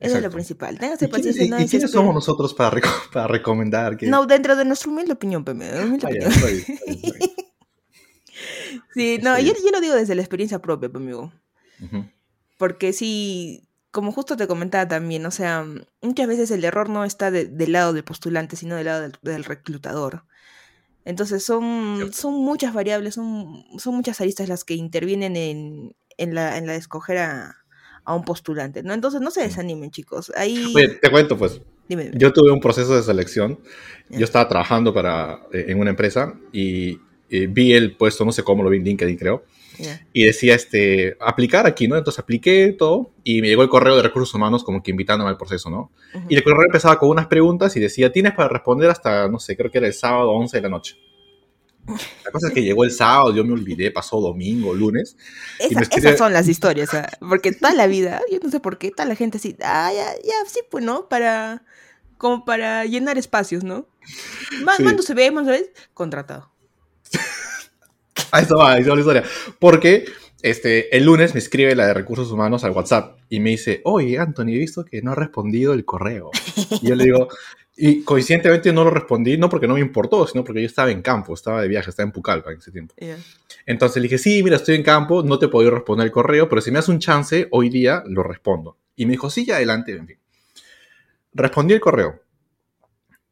Eso 0.00 0.16
es 0.16 0.22
lo 0.22 0.30
principal. 0.30 0.78
Téngase 0.78 1.08
paciencia. 1.08 1.44
¿Y, 1.44 1.68
quiénes 1.68 1.90
somos 1.90 2.14
nosotros 2.14 2.54
para, 2.54 2.80
para 3.12 3.26
recomendar? 3.28 3.98
Que... 3.98 4.06
No, 4.06 4.24
dentro 4.24 4.56
de 4.56 4.64
nuestra 4.64 4.90
humilde 4.90 5.12
opinión, 5.12 5.44
sí, 8.94 9.18
no, 9.22 9.38
yo, 9.38 9.52
yo, 9.52 9.70
lo 9.70 9.80
digo 9.80 9.94
desde 9.94 10.14
la 10.14 10.22
experiencia 10.22 10.60
propia, 10.60 10.90
amigo. 10.92 11.30
Porque 12.56 12.94
sí, 12.94 13.68
como 13.90 14.10
justo 14.12 14.38
te 14.38 14.46
comentaba 14.46 14.88
también, 14.88 15.26
o 15.26 15.30
sea, 15.30 15.66
muchas 16.00 16.26
veces 16.26 16.50
el 16.50 16.64
error 16.64 16.88
no 16.88 17.04
está 17.04 17.30
del 17.30 17.72
lado 17.72 17.92
del 17.92 18.04
postulante, 18.04 18.56
sino 18.56 18.76
del 18.76 18.86
lado 18.86 19.10
del, 19.20 19.44
reclutador. 19.44 20.24
Entonces 21.04 21.44
son, 21.44 22.10
son 22.12 22.34
muchas 22.34 22.72
variables, 22.72 23.14
son, 23.14 23.64
son 23.78 23.94
muchas 23.94 24.20
aristas 24.20 24.48
las 24.48 24.64
que 24.64 24.74
intervienen 24.74 25.36
en, 25.36 25.96
en, 26.18 26.34
la, 26.34 26.56
en 26.56 26.66
la 26.66 26.72
de 26.72 26.78
escoger 26.78 27.18
a, 27.18 27.59
a 28.10 28.14
un 28.16 28.24
postulante, 28.24 28.82
¿no? 28.82 28.92
Entonces 28.92 29.20
no 29.20 29.30
se 29.30 29.42
desanimen, 29.42 29.90
chicos. 29.90 30.32
Ahí... 30.36 30.74
te 31.00 31.10
cuento, 31.10 31.38
pues. 31.38 31.60
Dime, 31.88 32.04
dime. 32.04 32.16
Yo 32.18 32.32
tuve 32.32 32.50
un 32.50 32.60
proceso 32.60 32.96
de 32.96 33.02
selección. 33.02 33.60
Yo 34.08 34.24
estaba 34.24 34.48
trabajando 34.48 34.92
para, 34.92 35.42
eh, 35.52 35.66
en 35.68 35.78
una 35.78 35.90
empresa 35.90 36.34
y, 36.52 36.98
y 37.28 37.46
vi 37.46 37.72
el 37.72 37.96
puesto, 37.96 38.24
no 38.24 38.32
sé 38.32 38.42
cómo 38.42 38.64
lo 38.64 38.70
vi 38.70 38.78
en 38.78 38.84
LinkedIn, 38.84 39.16
creo. 39.16 39.44
Ya. 39.78 40.04
Y 40.12 40.24
decía, 40.24 40.56
este, 40.56 41.16
aplicar 41.20 41.66
aquí, 41.66 41.86
¿no? 41.86 41.96
Entonces 41.96 42.18
apliqué 42.18 42.74
todo 42.76 43.12
y 43.22 43.40
me 43.40 43.48
llegó 43.48 43.62
el 43.62 43.68
correo 43.68 43.96
de 43.96 44.02
recursos 44.02 44.34
humanos 44.34 44.64
como 44.64 44.82
que 44.82 44.90
invitándome 44.90 45.30
al 45.30 45.36
proceso, 45.36 45.70
¿no? 45.70 45.92
Ujú. 46.12 46.26
Y 46.28 46.34
el 46.34 46.42
correo 46.42 46.64
empezaba 46.66 46.98
con 46.98 47.10
unas 47.10 47.28
preguntas 47.28 47.76
y 47.76 47.80
decía, 47.80 48.10
tienes 48.10 48.32
para 48.34 48.48
responder 48.48 48.90
hasta, 48.90 49.28
no 49.28 49.38
sé, 49.38 49.56
creo 49.56 49.70
que 49.70 49.78
era 49.78 49.86
el 49.86 49.94
sábado 49.94 50.32
11 50.32 50.56
de 50.56 50.62
la 50.62 50.68
noche. 50.68 50.96
La 52.24 52.30
cosa 52.30 52.48
es 52.48 52.54
que 52.54 52.62
llegó 52.62 52.84
el 52.84 52.90
sábado, 52.92 53.34
yo 53.34 53.44
me 53.44 53.52
olvidé, 53.52 53.90
pasó 53.90 54.20
domingo, 54.20 54.74
lunes. 54.74 55.16
y 55.60 55.64
Esa- 55.66 55.74
me 55.80 55.82
escribe- 55.86 56.08
Esas 56.08 56.18
son 56.18 56.32
las 56.32 56.48
historias, 56.48 56.90
porque 57.20 57.52
toda 57.52 57.74
la 57.74 57.86
vida, 57.86 58.20
yo 58.30 58.38
no 58.42 58.50
sé 58.50 58.60
por 58.60 58.78
qué, 58.78 58.90
toda 58.90 59.06
la 59.08 59.14
gente 59.14 59.38
así, 59.38 59.56
ah, 59.62 59.90
ya, 59.94 60.06
ya, 60.24 60.34
sí, 60.48 60.60
pues, 60.70 60.84
¿no? 60.84 61.08
Para, 61.08 61.62
como 62.18 62.44
para 62.44 62.84
llenar 62.84 63.18
espacios, 63.18 63.64
¿no? 63.64 63.86
Ma- 64.64 64.76
Sí. 64.76 64.82
Mando 64.82 65.02
se 65.02 65.14
ve, 65.14 65.30
mando 65.30 65.52
se 65.52 65.60
ve, 65.60 65.72
contratado. 65.94 66.50
Ahí 68.32 68.42
está, 68.42 68.54
ahí 68.72 68.80
está 68.82 68.94
la 68.94 69.00
historia. 69.00 69.24
Porque 69.58 70.04
este, 70.42 70.96
el 70.96 71.04
lunes 71.04 71.34
me 71.34 71.40
escribe 71.40 71.74
la 71.74 71.86
de 71.86 71.94
recursos 71.94 72.30
humanos 72.30 72.62
al 72.64 72.70
WhatsApp 72.70 73.18
y 73.28 73.40
me 73.40 73.50
dice, 73.50 73.80
oye, 73.84 74.18
Anthony, 74.18 74.50
he 74.50 74.58
visto 74.58 74.84
que 74.84 75.02
no 75.02 75.12
ha 75.12 75.14
respondido 75.16 75.72
el 75.72 75.84
correo. 75.84 76.30
Y 76.80 76.88
yo 76.88 76.94
le 76.94 77.04
digo, 77.04 77.28
y 77.80 78.02
coincidentemente 78.04 78.72
no 78.72 78.84
lo 78.84 78.90
respondí, 78.90 79.38
no 79.38 79.48
porque 79.48 79.66
no 79.66 79.74
me 79.74 79.80
importó, 79.80 80.26
sino 80.26 80.44
porque 80.44 80.60
yo 80.60 80.66
estaba 80.66 80.90
en 80.90 81.02
campo, 81.02 81.34
estaba 81.34 81.62
de 81.62 81.68
viaje, 81.68 81.90
estaba 81.90 82.06
en 82.06 82.12
Pucallpa 82.12 82.52
en 82.52 82.58
ese 82.58 82.70
tiempo. 82.70 82.94
Ya. 82.98 83.16
Entonces 83.66 83.96
le 83.96 84.02
dije, 84.02 84.18
sí, 84.18 84.42
mira, 84.42 84.56
estoy 84.56 84.76
en 84.76 84.82
campo, 84.82 85.22
no 85.22 85.38
te 85.38 85.48
podido 85.48 85.70
responder 85.72 86.04
el 86.06 86.12
correo, 86.12 86.48
pero 86.48 86.60
si 86.60 86.70
me 86.70 86.76
das 86.78 86.88
un 86.88 86.98
chance, 86.98 87.48
hoy 87.50 87.68
día 87.70 88.02
lo 88.06 88.22
respondo. 88.22 88.76
Y 88.96 89.06
me 89.06 89.12
dijo, 89.12 89.30
sí, 89.30 89.46
ya 89.46 89.56
adelante, 89.56 89.92
en 89.92 90.06
fin. 90.06 90.18
Respondí 91.32 91.74
el 91.74 91.80
correo. 91.80 92.20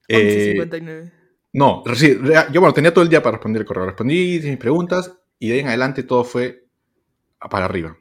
Eh, 0.08 0.54
11.59. 0.56 1.10
no, 1.52 1.82
sí, 1.94 2.14
rea- 2.14 2.50
yo 2.50 2.60
bueno, 2.60 2.72
tenía 2.74 2.92
todo 2.94 3.02
el 3.04 3.10
día 3.10 3.22
para 3.22 3.36
responder 3.36 3.60
el 3.62 3.66
correo. 3.66 3.86
Respondí 3.86 4.40
mis 4.42 4.56
preguntas 4.56 5.12
y 5.38 5.48
de 5.48 5.54
ahí 5.54 5.60
en 5.60 5.68
adelante 5.68 6.02
todo 6.02 6.24
fue 6.24 6.64
para 7.50 7.66
arriba. 7.66 7.96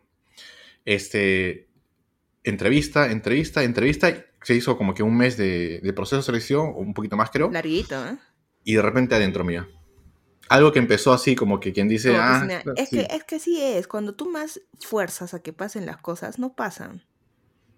Este, 0.85 1.67
entrevista, 2.43 3.11
entrevista, 3.11 3.63
entrevista. 3.63 4.25
Se 4.47 4.55
hizo 4.55 4.77
como 4.77 4.93
que 4.93 5.03
un 5.03 5.17
mes 5.17 5.35
de, 5.35 5.81
de 5.83 5.91
proceso 5.91 6.15
de 6.15 6.23
selección, 6.23 6.71
un 6.73 6.93
poquito 6.93 7.17
más 7.17 7.31
creo, 7.31 7.51
Larguito, 7.51 8.01
¿eh? 8.07 8.17
y 8.63 8.75
de 8.75 8.81
repente 8.81 9.13
adentro 9.13 9.43
mío. 9.43 9.67
Algo 10.47 10.71
que 10.71 10.79
empezó 10.79 11.11
así 11.11 11.35
como 11.35 11.59
que 11.59 11.73
quien 11.73 11.89
dice, 11.89 12.11
Como 12.11 12.23
ah, 12.23 12.47
es, 12.77 12.87
sí". 12.87 12.95
que, 12.95 13.07
es 13.13 13.25
que 13.25 13.39
sí 13.39 13.61
es, 13.61 13.89
cuando 13.89 14.15
tú 14.15 14.31
más 14.31 14.61
fuerzas 14.79 15.33
a 15.33 15.41
que 15.41 15.51
pasen 15.51 15.85
las 15.85 15.97
cosas, 15.97 16.39
no 16.39 16.55
pasan. 16.55 17.03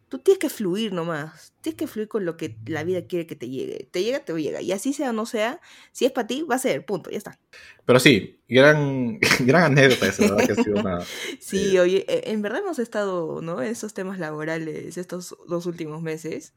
Tú 0.10 0.18
tienes 0.20 0.40
que 0.40 0.50
fluir 0.50 0.92
nomás, 0.92 1.54
tienes 1.62 1.78
que 1.78 1.86
fluir 1.88 2.08
con 2.08 2.26
lo 2.26 2.36
que 2.36 2.58
la 2.66 2.84
vida 2.84 3.06
quiere 3.06 3.28
que 3.28 3.36
te 3.36 3.48
llegue. 3.48 3.88
Te 3.92 4.04
llega, 4.04 4.20
te 4.26 4.34
llega. 4.34 4.60
Y 4.62 4.72
así 4.72 4.92
sea 4.92 5.12
o 5.12 5.14
no 5.14 5.26
sea, 5.28 5.62
si 5.92 6.06
es 6.06 6.12
para 6.12 6.26
ti, 6.28 6.42
va 6.50 6.56
a 6.56 6.60
ser, 6.60 6.84
punto, 6.86 7.12
ya 7.12 7.18
está. 7.20 7.40
Pero 7.86 8.00
sí, 8.00 8.42
gran, 8.50 9.20
gran 9.42 9.64
anécdota 9.78 10.08
esa, 10.08 10.24
¿verdad? 10.24 10.46
Que 10.48 10.52
ha 10.60 10.64
sido 10.64 10.80
una... 10.80 11.00
Sí, 11.40 11.78
oye, 11.78 12.06
e- 12.08 12.32
en 12.32 12.42
verdad 12.42 12.62
hemos 12.64 12.80
estado, 12.80 13.42
¿no? 13.42 13.62
En 13.62 13.70
esos 13.70 13.94
temas 13.94 14.18
laborales 14.20 14.98
estos 14.98 15.36
dos 15.48 15.66
últimos 15.68 16.02
meses. 16.02 16.54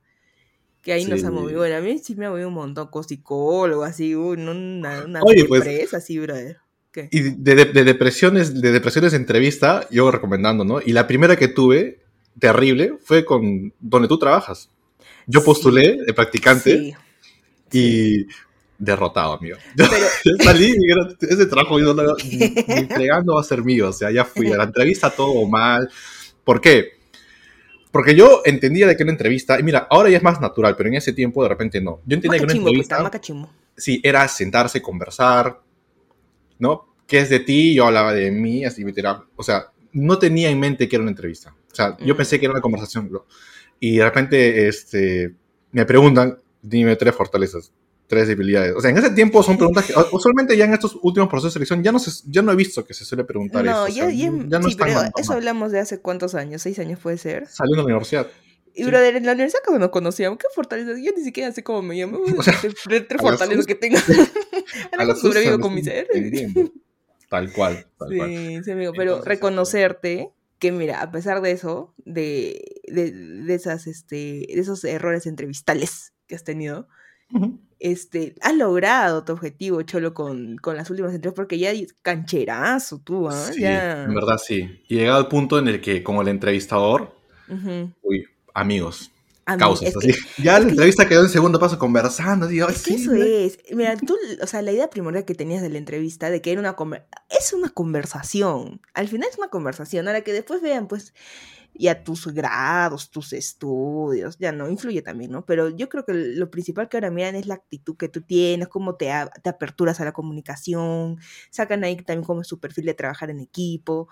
Que 0.81 0.93
ahí 0.95 1.05
nos 1.05 1.21
Sí. 1.21 1.27
ha 1.27 1.31
movido. 1.31 1.59
Bueno, 1.59 1.77
a 1.77 1.81
mí 1.81 1.99
sí 1.99 2.17
me 2.17 2.27
ha 2.27 2.31
movido 2.31 2.49
un 2.49 2.55
montón 2.55 2.89
con 2.89 3.05
psicólogo, 3.05 3.85
así, 3.85 4.15
una, 4.17 4.51
una 5.05 5.23
Oye, 5.23 5.45
pues, 5.45 5.95
así, 5.95 6.19
brother. 6.19 6.57
¿Qué? 6.91 7.09
Y 7.13 7.21
de, 7.21 7.55
de- 7.55 7.65
de 7.67 7.85
depresiones, 7.85 8.61
de 8.61 8.73
depresiones 8.73 9.13
de 9.13 9.19
entrevista, 9.19 9.87
yo 9.91 10.11
recomendando, 10.11 10.65
¿no? 10.65 10.81
Y 10.85 10.93
la 10.93 11.07
primera 11.07 11.37
que 11.37 11.49
tuve, 11.49 12.02
terrible, 12.39 12.99
fue 13.03 13.25
con 13.25 13.73
donde 13.81 14.09
tú 14.09 14.19
trabajas. 14.19 14.71
Yo 15.27 15.45
postulé 15.45 15.99
de 16.05 16.15
practicante 16.15 16.79
Sí, 16.79 16.95
y 17.73 18.27
derrotado, 18.79 19.35
amigo. 19.35 19.57
Yo, 19.77 19.85
pero 19.89 20.07
salí 20.45 20.75
y 20.77 21.27
ese 21.27 21.47
trabajo 21.47 21.79
yo 21.79 21.95
no 21.95 22.03
ni 22.25 22.39
ni 22.39 23.09
va 23.09 23.41
a 23.41 23.45
ser 23.45 23.63
mío. 23.65 23.89
O 23.89 23.93
sea, 23.93 24.11
ya 24.11 24.25
fui 24.25 24.53
a 24.53 24.57
la 24.57 24.65
entrevista 24.71 25.11
todo 25.11 25.47
mal. 25.47 25.89
¿Por 26.45 26.61
qué? 26.61 27.03
Porque 27.91 28.15
yo 28.15 28.41
entendía 28.45 28.87
de 28.87 28.97
que 28.97 29.03
una 29.03 29.13
entrevista, 29.13 29.61
y 29.61 29.63
mira, 29.63 29.87
ahora 29.91 30.09
ya 30.09 30.17
es 30.17 30.23
más 30.23 30.41
natural, 30.41 30.75
pero 30.77 30.89
en 30.89 30.97
ese 30.97 31.13
tiempo 31.13 31.43
de 31.43 31.51
repente 31.51 31.81
no. 31.81 32.01
Yo 32.07 32.15
entendía 32.15 32.39
que 32.39 32.45
una 32.45 32.55
pues, 32.55 32.65
entrevista 32.65 33.11
sí, 33.77 34.01
era 34.03 34.27
sentarse, 34.29 34.81
conversar, 34.81 35.61
¿no? 36.59 36.95
¿Qué 37.07 37.19
es 37.19 37.29
de 37.29 37.41
ti? 37.41 37.75
Yo 37.75 37.87
hablaba 37.87 38.15
de 38.15 38.31
mí, 38.31 38.65
así 38.65 38.83
tiraba. 38.93 39.27
O 39.37 39.43
sea, 39.43 39.67
no 39.93 40.19
tenía 40.19 40.49
en 40.49 40.59
mente 40.59 40.89
que 40.89 40.97
era 40.97 41.03
una 41.03 41.11
entrevista. 41.11 41.55
O 41.73 41.75
sea, 41.75 41.97
yo 42.05 42.17
pensé 42.17 42.39
que 42.39 42.47
era 42.47 42.53
una 42.53 42.61
conversación. 42.61 43.11
¿no? 43.11 43.25
Y 43.81 43.97
de 43.97 44.05
repente 44.05 44.69
este, 44.69 45.35
me 45.73 45.85
preguntan, 45.87 46.39
dime 46.61 46.95
tres 46.97 47.15
fortalezas, 47.15 47.73
tres 48.07 48.29
debilidades. 48.29 48.75
O 48.77 48.81
sea, 48.81 48.91
en 48.91 48.99
ese 48.99 49.11
tiempo 49.11 49.43
son 49.43 49.57
preguntas 49.57 49.87
que 49.87 49.95
usualmente 50.13 50.57
ya 50.57 50.67
en 50.67 50.75
estos 50.75 50.99
últimos 51.03 51.29
procesos 51.29 51.53
de 51.55 51.55
selección 51.55 51.83
ya 51.83 51.93
no, 51.93 51.99
se, 51.99 52.11
ya 52.27 52.43
no 52.43 52.53
he 52.53 52.57
visto 52.57 52.85
que 52.85 52.95
se 52.95 53.05
suele 53.05 53.25
preguntar 53.25 53.65
No, 53.65 53.71
eso. 53.73 53.85
o 53.85 53.89
ya, 53.89 54.05
sea, 54.05 54.11
ya, 54.13 54.31
ya 54.49 54.59
no 54.59 54.69
sí, 54.69 54.77
pero 54.79 55.01
eso 55.17 55.33
hablamos 55.33 55.73
de 55.73 55.81
hace 55.81 56.01
cuántos 56.01 56.35
años, 56.35 56.63
seis 56.63 56.79
años 56.79 57.01
puede 57.01 57.19
ser. 57.19 57.47
Saliendo 57.49 57.83
de 57.83 57.91
la 57.91 57.97
universidad. 57.97 58.27
Y 58.75 58.85
Sí. 58.85 58.89
brother, 58.89 59.17
en 59.17 59.27
la 59.27 59.33
universidad 59.33 59.61
cuando 59.65 59.81
nos 59.81 59.91
conocíamos, 59.91 60.39
¿qué 60.39 60.47
fortalezas? 60.55 60.99
Yo 61.03 61.13
ni 61.17 61.23
siquiera 61.25 61.53
sé 61.53 61.63
cómo 61.63 61.83
me 61.83 61.95
llamo. 61.95 62.21
O 62.39 62.43
sea, 62.43 62.55
tres, 62.61 63.21
fortalezas 63.21 63.67
que 63.67 63.75
tengo. 63.75 63.99
Ahora 64.93 65.05
la 65.07 65.15
sobrevivo 65.17 65.59
con 65.61 65.75
mi 65.75 65.83
ser. 65.83 66.07
Tal 67.29 67.53
cual, 67.53 67.87
tal 67.99 68.17
cual. 68.17 68.29
Sí, 68.31 68.61
sí, 68.65 68.71
amigo. 68.71 68.93
Pero 68.95 69.13
Entonces, 69.13 69.29
reconocerte 69.29 70.31
que, 70.63 70.71
mira, 70.71 71.03
a 71.03 71.11
pesar 71.11 71.43
de 71.43 71.51
eso, 71.51 71.93
de, 72.05 72.81
de, 72.87 73.11
de 73.11 73.53
esas, 73.53 73.89
este, 73.89 74.47
de 74.47 74.61
esos 74.61 74.85
errores 74.85 75.27
entrevistales 75.27 76.13
que 76.29 76.37
has 76.37 76.45
tenido, 76.45 76.87
este, 77.81 78.37
has 78.41 78.55
logrado 78.55 79.25
tu 79.25 79.33
objetivo, 79.33 79.83
Cholo, 79.83 80.15
con, 80.15 80.59
con 80.59 80.77
las 80.77 80.89
últimas 80.89 81.13
entrevistas, 81.13 81.35
porque 81.35 81.59
ya 81.59 81.73
cancherazo 82.03 83.01
tú, 83.01 83.29
¿ah? 83.29 83.33
Sí, 83.33 83.63
ya. 83.63 84.05
en 84.05 84.15
verdad 84.15 84.39
sí. 84.39 84.85
Y 84.87 84.99
llegado 84.99 85.19
al 85.19 85.27
punto 85.27 85.59
en 85.59 85.67
el 85.67 85.81
que, 85.81 86.05
como 86.05 86.23
el 86.23 86.29
entrevistador, 86.29 87.13
uy, 88.03 88.25
amigos, 88.55 89.11
mí, 89.47 89.59
causas. 89.59 89.89
es 89.89 89.97
que- 89.97 90.11
así. 90.11 90.21
ya 90.43 90.59
la 90.59 90.65
que- 90.65 90.71
entrevista 90.71 91.09
quedó 91.09 91.23
en 91.25 91.29
segundo 91.29 91.59
paso 91.59 91.79
conversando. 91.79 92.47
Es 92.49 92.53
que 92.67 92.75
sí, 92.75 92.95
eso 92.95 93.15
es. 93.15 93.59
Mira, 93.73 93.97
tú, 93.97 94.17
o 94.41 94.47
sea, 94.47 94.63
la 94.63 94.73
idea 94.73 94.89
primordial 94.89 95.25
que 95.25 95.35
tenías 95.35 95.63
de 95.63 95.69
la 95.71 95.79
entrevista, 95.79 96.31
de 96.31 96.41
que 96.41 96.53
era 96.53 96.61
una 96.61 96.77
es 97.29 97.53
una 97.53 97.69
conversación. 97.71 98.81
Al 98.95 99.09
final 99.09 99.29
es 99.31 99.39
una 99.39 99.49
conversación. 99.49 100.07
Ahora 100.07 100.21
que 100.23 100.33
después 100.33 100.63
vean, 100.63 100.87
pues, 100.89 101.13
ya 101.75 102.05
tus 102.05 102.27
grados, 102.29 103.11
tus 103.11 103.33
estudios, 103.33 104.37
ya 104.39 104.53
no, 104.53 104.69
influye 104.69 105.01
también, 105.01 105.31
¿no? 105.31 105.47
Pero 105.47 105.71
yo 105.71 105.89
creo 105.89 106.05
que 106.05 106.13
lo 106.13 106.51
principal 106.51 106.89
que 106.91 106.99
ahora 106.99 107.11
miran 107.11 107.35
es 107.35 107.47
la 107.47 107.55
actitud 107.55 107.97
que 107.97 108.11
tú 108.11 108.21
tienes, 108.21 108.69
cómo 108.69 108.97
te, 108.97 109.11
te 109.43 109.49
aperturas 109.49 109.99
a 110.01 110.05
la 110.05 110.13
comunicación, 110.13 111.17
sacan 111.51 111.83
ahí 111.85 111.97
también 111.97 112.25
cómo 112.27 112.43
es 112.43 112.49
tu 112.49 112.61
perfil 112.61 112.85
de 112.85 112.93
trabajar 112.95 113.31
en 113.31 113.41
equipo, 113.41 114.09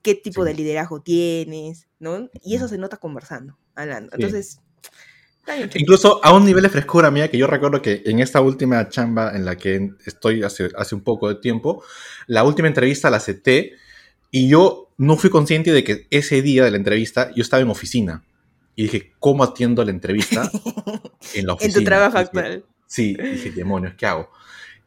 qué 0.00 0.14
tipo 0.14 0.42
Sí. 0.42 0.48
de 0.48 0.54
liderazgo 0.54 1.02
tienes, 1.02 1.86
¿no? 1.98 2.30
Y 2.42 2.54
eso 2.56 2.66
se 2.66 2.78
nota 2.78 2.96
conversando, 2.96 3.58
hablando. 3.74 4.10
Entonces. 4.14 4.60
Incluso 5.74 6.24
a 6.24 6.32
un 6.32 6.44
nivel 6.44 6.62
de 6.62 6.68
frescura 6.68 7.10
mía, 7.10 7.28
que 7.28 7.36
yo 7.36 7.46
recuerdo 7.46 7.82
que 7.82 8.02
en 8.06 8.20
esta 8.20 8.40
última 8.40 8.88
chamba 8.88 9.34
en 9.34 9.44
la 9.44 9.56
que 9.56 9.90
estoy 10.06 10.42
hace, 10.42 10.70
hace 10.76 10.94
un 10.94 11.02
poco 11.02 11.28
de 11.28 11.34
tiempo, 11.36 11.82
la 12.26 12.44
última 12.44 12.68
entrevista 12.68 13.10
la 13.10 13.16
acepté 13.16 13.72
y 14.30 14.48
yo 14.48 14.88
no 14.98 15.16
fui 15.16 15.30
consciente 15.30 15.72
de 15.72 15.82
que 15.82 16.06
ese 16.10 16.42
día 16.42 16.64
de 16.64 16.70
la 16.70 16.76
entrevista 16.76 17.32
yo 17.34 17.42
estaba 17.42 17.60
en 17.62 17.68
oficina. 17.70 18.22
Y 18.76 18.84
dije, 18.84 19.12
¿cómo 19.18 19.44
atiendo 19.44 19.84
la 19.84 19.90
entrevista 19.90 20.50
en 21.34 21.46
la 21.46 21.54
oficina? 21.54 21.78
en 21.78 21.84
tu 21.84 21.84
trabajo 21.84 22.18
Dije, 22.18 22.24
actual. 22.24 22.64
Sí, 22.86 23.14
dije, 23.14 23.50
demonios, 23.50 23.94
¿qué 23.98 24.06
hago? 24.06 24.30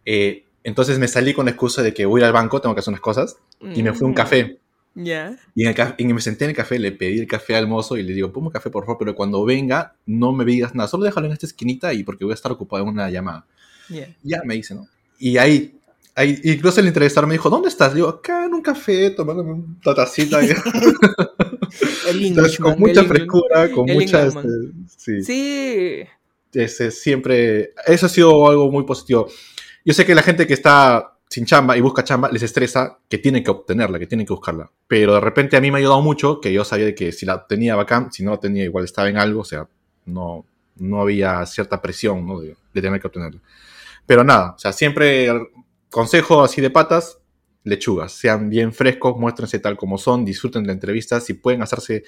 Eh, 0.06 0.46
entonces 0.64 0.98
me 0.98 1.08
salí 1.08 1.34
con 1.34 1.46
la 1.46 1.52
excusa 1.52 1.84
de 1.84 1.94
que 1.94 2.06
voy 2.06 2.22
a 2.22 2.24
ir 2.24 2.26
al 2.26 2.34
banco, 2.34 2.62
tengo 2.62 2.74
que 2.74 2.80
hacer 2.80 2.92
unas 2.92 3.02
cosas, 3.02 3.38
y 3.62 3.84
me 3.84 3.94
fui 3.94 4.06
a 4.06 4.08
un 4.08 4.12
Mm, 4.14 4.16
café. 4.16 4.60
Ya. 4.96 5.38
Y, 5.54 5.64
en 5.64 5.70
el 5.70 5.76
ca- 5.76 5.96
y 5.98 6.06
me 6.06 6.22
senté 6.22 6.46
en 6.46 6.52
el 6.52 6.56
café, 6.56 6.80
le 6.80 6.92
pedí 6.94 7.20
el 7.20 7.28
café 7.28 7.56
al 7.56 7.68
mozo 7.68 7.98
y 7.98 8.04
le 8.04 8.14
digo, 8.14 8.32
ponme 8.32 8.50
café, 8.50 8.70
por 8.70 8.86
favor, 8.86 8.98
pero 8.98 9.14
cuando 9.16 9.44
venga, 9.44 9.94
no 10.06 10.32
me 10.32 10.46
digas 10.46 10.74
nada, 10.74 10.88
solo 10.88 11.04
déjalo 11.04 11.28
en 11.28 11.34
esta 11.34 11.46
esquinita 11.46 11.94
y 11.94 12.04
porque 12.04 12.24
voy 12.24 12.32
a 12.32 12.36
estar 12.36 12.52
ocupado 12.52 12.84
en 12.84 12.90
una 12.90 13.10
llamada. 13.10 13.46
Ya. 13.90 14.08
Ya, 14.24 14.42
me 14.46 14.56
dice, 14.56 14.74
¿no? 14.74 14.88
Y 15.20 15.38
ahí, 15.38 15.76
ahí 16.16 16.40
incluso 16.46 16.80
el 16.80 16.88
entrevistador 16.88 17.28
me 17.28 17.34
dijo, 17.36 17.50
¿dónde 17.50 17.68
estás? 17.68 17.94
Digo, 17.94 18.08
acá 18.08 18.46
en 18.46 18.54
un 18.54 18.62
café, 18.62 19.10
tomándome 19.12 19.52
una 19.54 19.96
tacita. 19.96 20.40
El 22.10 22.26
Entonces, 22.26 22.58
con 22.58 22.80
mucha 22.80 23.04
frescura, 23.04 23.70
con 23.72 23.90
el 23.90 23.96
mucha... 23.96 24.26
Este, 24.28 24.42
sí, 24.98 25.24
Sí. 25.24 26.00
ese 26.54 26.92
siempre... 26.92 27.74
Eso 27.86 28.06
ha 28.06 28.10
sido 28.10 28.48
algo 28.50 28.72
muy 28.72 28.86
positivo. 28.86 29.28
Yo 29.84 29.94
sé 29.94 30.06
que 30.06 30.16
la 30.16 30.22
gente 30.24 30.48
que 30.48 30.54
está 30.54 31.15
sin 31.36 31.44
chamba 31.44 31.76
y 31.76 31.82
busca 31.82 32.02
chamba 32.02 32.32
les 32.32 32.44
estresa 32.44 32.98
que 33.10 33.18
tienen 33.18 33.44
que 33.44 33.52
obtenerla, 33.52 34.00
que 34.00 34.08
tienen 34.08 34.26
que 34.26 34.32
buscarla. 34.32 34.72
Pero 34.88 35.16
de 35.16 35.20
repente 35.20 35.58
a 35.58 35.60
mí 35.60 35.70
me 35.70 35.78
ha 35.78 35.80
ayudado 35.80 36.02
mucho 36.02 36.40
que 36.40 36.54
yo 36.54 36.64
sabía 36.64 36.96
que 36.96 37.12
si 37.12 37.26
la 37.26 37.46
tenía 37.46 37.76
bacán, 37.76 38.10
si 38.10 38.24
no 38.24 38.32
la 38.32 38.40
tenía 38.40 38.64
igual 38.64 38.86
estaba 38.86 39.10
en 39.10 39.18
algo, 39.18 39.42
o 39.42 39.44
sea, 39.44 39.68
no, 40.06 40.46
no 40.78 41.02
había 41.02 41.46
cierta 41.46 41.82
presión 41.82 42.26
¿no? 42.26 42.40
de, 42.40 42.56
de 42.74 42.82
tener 42.82 43.02
que 43.02 43.08
obtenerla. 43.08 43.42
Pero 44.06 44.24
nada, 44.24 44.54
o 44.56 44.58
sea, 44.58 44.72
siempre 44.72 45.26
el 45.26 45.48
consejo 45.90 46.42
así 46.42 46.62
de 46.62 46.70
patas, 46.70 47.20
lechugas, 47.66 48.14
sean 48.14 48.50
bien 48.50 48.72
frescos, 48.72 49.18
muéstrense 49.18 49.60
tal 49.60 49.76
como 49.76 49.98
son, 49.98 50.24
disfruten 50.24 50.64
de 50.64 50.68
la 50.68 50.74
entrevista, 50.74 51.20
si 51.20 51.34
pueden 51.34 51.62
hacerse 51.62 52.06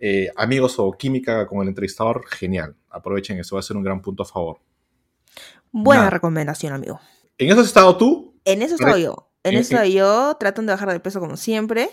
eh, 0.00 0.30
amigos 0.36 0.76
o 0.78 0.90
química 0.92 1.46
con 1.46 1.60
el 1.60 1.68
entrevistador, 1.68 2.24
genial. 2.26 2.74
Aprovechen 2.88 3.38
eso, 3.38 3.56
va 3.56 3.60
a 3.60 3.62
ser 3.62 3.76
un 3.76 3.82
gran 3.82 4.00
punto 4.00 4.22
a 4.22 4.26
favor. 4.26 4.58
Buena 5.70 6.04
Nada. 6.04 6.10
recomendación, 6.12 6.72
amigo. 6.72 6.98
¿En 7.36 7.50
eso 7.50 7.60
has 7.60 7.66
estado 7.66 7.94
tú? 7.98 8.27
En 8.52 8.62
eso 8.62 8.76
Re- 8.78 9.02
yo. 9.02 9.30
En 9.44 9.54
en- 9.54 9.60
eso 9.60 9.74
estaba 9.74 9.86
yo, 9.86 10.36
tratando 10.38 10.70
de 10.72 10.76
bajar 10.76 10.92
de 10.92 11.00
peso 11.00 11.20
como 11.20 11.36
siempre. 11.36 11.90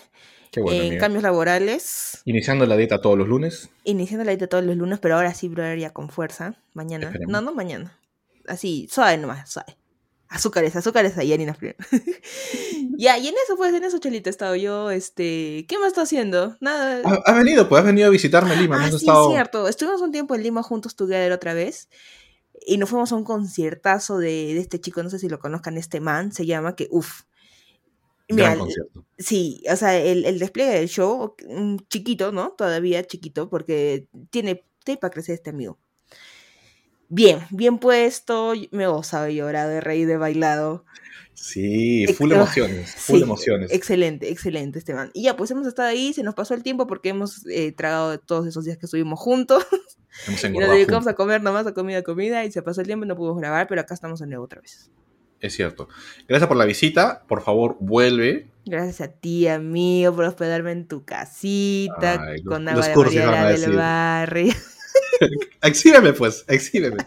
Qué 0.52 0.62
bueno, 0.62 0.80
en 0.82 0.88
amiga. 0.88 1.02
cambios 1.02 1.24
laborales. 1.24 2.22
Iniciando 2.26 2.66
la 2.66 2.78
dieta 2.78 3.02
todos 3.02 3.18
los 3.18 3.28
lunes. 3.28 3.70
Iniciando 3.84 4.24
la 4.24 4.32
dieta 4.32 4.48
todos 4.48 4.64
los 4.64 4.76
lunes, 4.78 5.00
pero 5.00 5.16
ahora 5.16 5.34
sí, 5.34 5.50
brother, 5.50 5.78
ya 5.78 5.92
con 5.92 6.10
fuerza. 6.10 6.56
Mañana. 6.74 7.08
Esperemos. 7.08 7.32
No, 7.32 7.42
no 7.42 7.54
mañana. 7.54 8.00
Así, 8.48 8.88
suave 8.90 9.18
nomás, 9.18 9.52
suave. 9.52 9.76
Azúcares, 10.30 10.76
azúcares 10.76 11.14
y 11.22 11.34
harinas 11.34 11.58
primero. 11.58 11.78
ya, 12.98 13.18
y 13.18 13.28
en 13.28 13.36
eso, 13.44 13.56
pues, 13.58 13.74
en 13.74 13.84
eso, 13.84 14.00
Chelita, 14.00 14.30
he 14.30 14.32
estado 14.32 14.56
yo, 14.56 14.92
este... 14.92 15.66
¿Qué 15.68 15.78
más 15.78 15.90
está 15.90 16.02
haciendo? 16.02 16.58
Nada. 16.62 17.02
Has 17.26 17.36
venido, 17.36 17.70
pues 17.70 17.80
has 17.82 17.86
venido 17.86 18.08
a 18.08 18.10
visitarme 18.10 18.56
Lima. 18.56 18.78
Ah, 18.84 18.90
sí, 18.90 18.96
estado... 18.98 19.28
es 19.30 19.34
cierto. 19.34 19.68
Estuvimos 19.68 20.02
un 20.02 20.12
tiempo 20.12 20.36
en 20.36 20.44
Lima 20.44 20.64
juntos 20.64 20.96
together 20.96 21.32
otra 21.32 21.54
vez. 21.54 21.90
Y 22.66 22.78
nos 22.78 22.90
fuimos 22.90 23.12
a 23.12 23.16
un 23.16 23.24
conciertazo 23.24 24.18
de, 24.18 24.54
de 24.54 24.60
este 24.60 24.80
chico, 24.80 25.04
no 25.04 25.10
sé 25.10 25.20
si 25.20 25.30
lo 25.30 25.40
conozcan, 25.40 25.78
este 25.78 26.00
man, 26.00 26.32
se 26.32 26.46
llama, 26.46 26.76
que 26.76 26.88
uff. 26.92 27.24
Sí, 29.18 29.64
o 29.72 29.76
sea, 29.76 29.98
el, 29.98 30.26
el 30.26 30.40
despliegue 30.40 30.74
del 30.74 30.90
show, 30.90 31.36
mm, 31.48 31.78
chiquito, 31.90 32.32
¿no? 32.32 32.52
Todavía 32.52 33.04
chiquito, 33.04 33.50
porque 33.50 34.08
tiene, 34.32 34.66
tiene 34.84 35.00
para 35.00 35.12
crecer 35.12 35.36
este 35.36 35.52
amigo. 35.52 35.80
Bien, 37.08 37.40
bien 37.52 37.78
puesto, 37.78 38.54
me 38.72 38.84
he 38.84 38.88
gozado, 38.88 39.28
he 39.28 39.36
llorado, 39.36 39.72
he 39.72 39.80
reído, 39.82 40.14
he 40.14 40.18
bailado. 40.18 40.86
Sí, 41.36 42.04
Ex- 42.06 42.18
full 42.18 42.32
ah, 42.32 42.36
emociones, 42.36 42.96
full 42.98 43.18
Sí, 43.18 43.24
emociones. 43.24 43.72
Excelente, 43.72 44.32
excelente 44.32 44.80
este 44.80 44.94
man. 44.94 45.12
Y 45.14 45.24
ya, 45.24 45.38
pues 45.38 45.52
hemos 45.52 45.68
estado 45.68 45.90
ahí, 45.90 46.14
se 46.14 46.24
nos 46.24 46.34
pasó 46.34 46.54
el 46.56 46.64
tiempo 46.64 46.88
porque 46.88 47.10
hemos 47.10 47.46
eh, 47.48 47.72
tragado 47.74 48.20
todos 48.20 48.48
esos 48.48 48.66
días 48.66 48.78
que 48.78 48.86
estuvimos 48.88 49.20
juntos. 49.20 49.64
Hemos 50.28 50.44
Y 50.44 50.50
nos 50.50 50.70
dedicamos 50.70 51.08
a 51.08 51.14
comer 51.14 51.42
nomás, 51.42 51.68
a 51.68 51.74
comida, 51.74 52.04
comida, 52.04 52.46
y 52.46 52.52
se 52.52 52.62
pasó 52.62 52.82
el 52.82 52.88
tiempo 52.88 53.06
y 53.06 53.08
no 53.08 53.16
pudimos 53.16 53.40
grabar, 53.40 53.68
pero 53.68 53.82
acá 53.82 53.94
estamos 53.94 54.20
de 54.20 54.28
nuevo 54.28 54.46
otra 54.46 54.62
vez. 54.62 54.90
Es 55.40 55.54
cierto. 55.54 55.90
Gracias 56.28 56.48
por 56.48 56.58
la 56.58 56.66
visita. 56.66 57.24
Por 57.28 57.42
favor, 57.42 57.78
vuelve. 57.80 58.48
Gracias 58.66 59.02
a 59.02 59.08
ti, 59.12 59.48
amigo, 59.48 60.16
por 60.16 60.26
hospedarme 60.26 60.72
en 60.72 60.88
tu 60.88 61.06
casita, 61.06 62.22
Ay, 62.22 62.44
con 62.44 62.68
agua 62.68 62.88
de 62.88 62.96
Mariela 62.96 63.52
del 63.52 63.76
barrio. 63.76 64.54
Exhíbeme, 65.62 66.14
pues, 66.14 66.46
exhíbeme. 66.48 66.98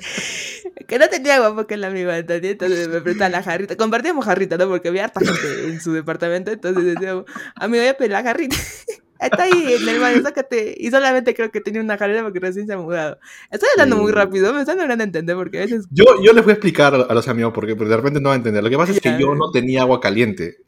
que 0.86 0.98
no 0.98 1.08
tenía 1.08 1.36
agua 1.36 1.54
porque 1.54 1.74
es 1.74 1.80
la 1.80 1.88
amiga. 1.88 2.16
Entonces 2.16 2.88
me 2.88 3.00
prestaba 3.00 3.28
la 3.28 3.42
jarrita. 3.42 3.76
Compartíamos 3.76 4.24
jarrita, 4.24 4.56
¿no? 4.56 4.68
Porque 4.68 4.88
había 4.88 5.04
harta 5.04 5.20
gente 5.20 5.68
en 5.68 5.80
su 5.80 5.92
departamento, 5.92 6.50
entonces 6.50 6.84
decíamos, 6.84 7.24
amigo, 7.56 7.82
voy 7.82 7.88
a 7.88 7.96
pedir 7.96 8.12
la 8.12 8.22
jarrita. 8.22 8.56
Está 9.20 9.42
ahí 9.42 9.74
en 9.74 9.88
el 9.88 10.00
baño, 10.00 10.22
sácate. 10.22 10.74
Y 10.78 10.90
solamente 10.90 11.34
creo 11.34 11.50
que 11.50 11.60
tenía 11.60 11.80
una 11.80 11.98
jarrita 11.98 12.22
porque 12.22 12.40
recién 12.40 12.66
se 12.66 12.72
ha 12.72 12.78
mudado. 12.78 13.18
Estoy 13.50 13.68
hablando 13.74 13.96
muy 13.96 14.12
rápido, 14.12 14.52
me 14.54 14.60
están 14.60 14.78
logrando 14.78 15.04
entender 15.04 15.36
porque 15.36 15.58
a 15.58 15.60
veces 15.62 15.86
Yo, 15.90 16.04
yo 16.22 16.32
les 16.32 16.42
voy 16.42 16.52
a 16.52 16.54
explicar 16.54 16.94
a 16.94 17.14
los 17.14 17.28
amigos 17.28 17.52
porque 17.54 17.74
de 17.74 17.96
repente 17.96 18.20
no 18.20 18.30
van 18.30 18.36
a 18.36 18.38
entender. 18.38 18.62
Lo 18.62 18.70
que 18.70 18.76
pasa 18.76 18.92
es 18.92 19.00
que 19.00 19.16
yo 19.18 19.34
no 19.34 19.50
tenía 19.50 19.82
agua 19.82 20.00
caliente. 20.00 20.58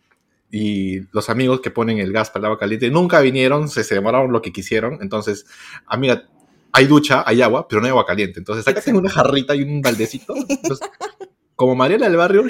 Y 0.50 1.00
los 1.12 1.30
amigos 1.30 1.62
que 1.62 1.70
ponen 1.70 1.98
el 1.98 2.12
gas 2.12 2.28
para 2.28 2.40
el 2.40 2.44
agua 2.46 2.58
caliente 2.58 2.90
nunca 2.90 3.20
vinieron, 3.20 3.70
se, 3.70 3.84
se 3.84 3.94
demoraron 3.94 4.32
lo 4.32 4.42
que 4.42 4.52
quisieron. 4.52 4.98
Entonces, 5.00 5.46
amiga, 5.86 6.24
hay 6.72 6.86
ducha, 6.86 7.24
hay 7.26 7.40
agua, 7.40 7.66
pero 7.66 7.80
no 7.80 7.86
hay 7.86 7.90
agua 7.90 8.04
caliente. 8.04 8.38
Entonces, 8.38 8.68
acá 8.68 8.82
tengo 8.82 8.98
una 8.98 9.10
jarrita 9.10 9.54
y 9.54 9.62
un 9.62 9.80
baldecito. 9.80 10.34
Entonces, 10.48 10.90
como 11.62 11.76
Mariela 11.76 12.08
del 12.08 12.16
barrio, 12.16 12.44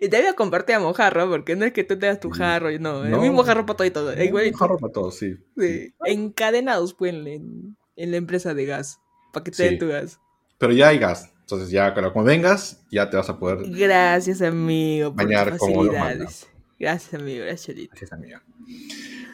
Y 0.00 0.08
te 0.10 0.18
voy 0.18 0.26
a 0.26 0.34
compartir 0.34 0.74
a 0.74 0.80
mojarro, 0.80 1.30
porque 1.30 1.56
no 1.56 1.64
es 1.64 1.72
que 1.72 1.84
tú 1.84 1.98
te 1.98 2.04
das 2.04 2.20
tu 2.20 2.28
jarro, 2.28 2.70
y 2.70 2.78
no, 2.78 3.02
el 3.02 3.12
No. 3.12 3.20
mismo 3.22 3.42
jarro 3.44 3.64
para 3.64 3.78
todo 3.78 3.86
y 3.86 3.90
todo. 3.90 4.22
igualito. 4.22 4.58
jarro 4.58 4.76
para 4.76 4.92
todos, 4.92 5.16
sí. 5.16 5.36
Sí. 5.58 5.94
Encadenados, 6.04 6.92
pues, 6.92 7.14
en, 7.14 7.76
la 7.96 8.16
empresa 8.18 8.52
de 8.52 8.66
gas, 8.66 9.00
para 9.32 9.44
que 9.44 9.52
te 9.52 9.62
den 9.62 9.72
Sí. 9.72 9.78
tu 9.78 9.88
gas. 9.88 10.20
Pero 10.58 10.74
ya 10.74 10.88
hay 10.88 10.98
gas. 10.98 11.32
Entonces, 11.40 11.70
ya 11.70 11.94
cuando 11.94 12.22
vengas, 12.22 12.84
ya 12.90 13.08
te 13.08 13.16
vas 13.16 13.30
a 13.30 13.38
poder. 13.38 13.70
Gracias, 13.70 14.42
amigo, 14.42 15.14
por 15.14 15.24
Bañar 15.24 15.50
tus 15.52 15.58
como 15.60 15.76
facilidades. 15.76 16.46
Gracias, 16.78 17.14
amigo, 17.14 17.44
gracias, 17.44 17.62
Chelita. 17.66 17.90
Gracias, 17.92 18.12
amiga. 18.12 18.42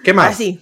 ¿Qué 0.05 0.13
más? 0.13 0.29
Ah, 0.29 0.33
sí. 0.35 0.61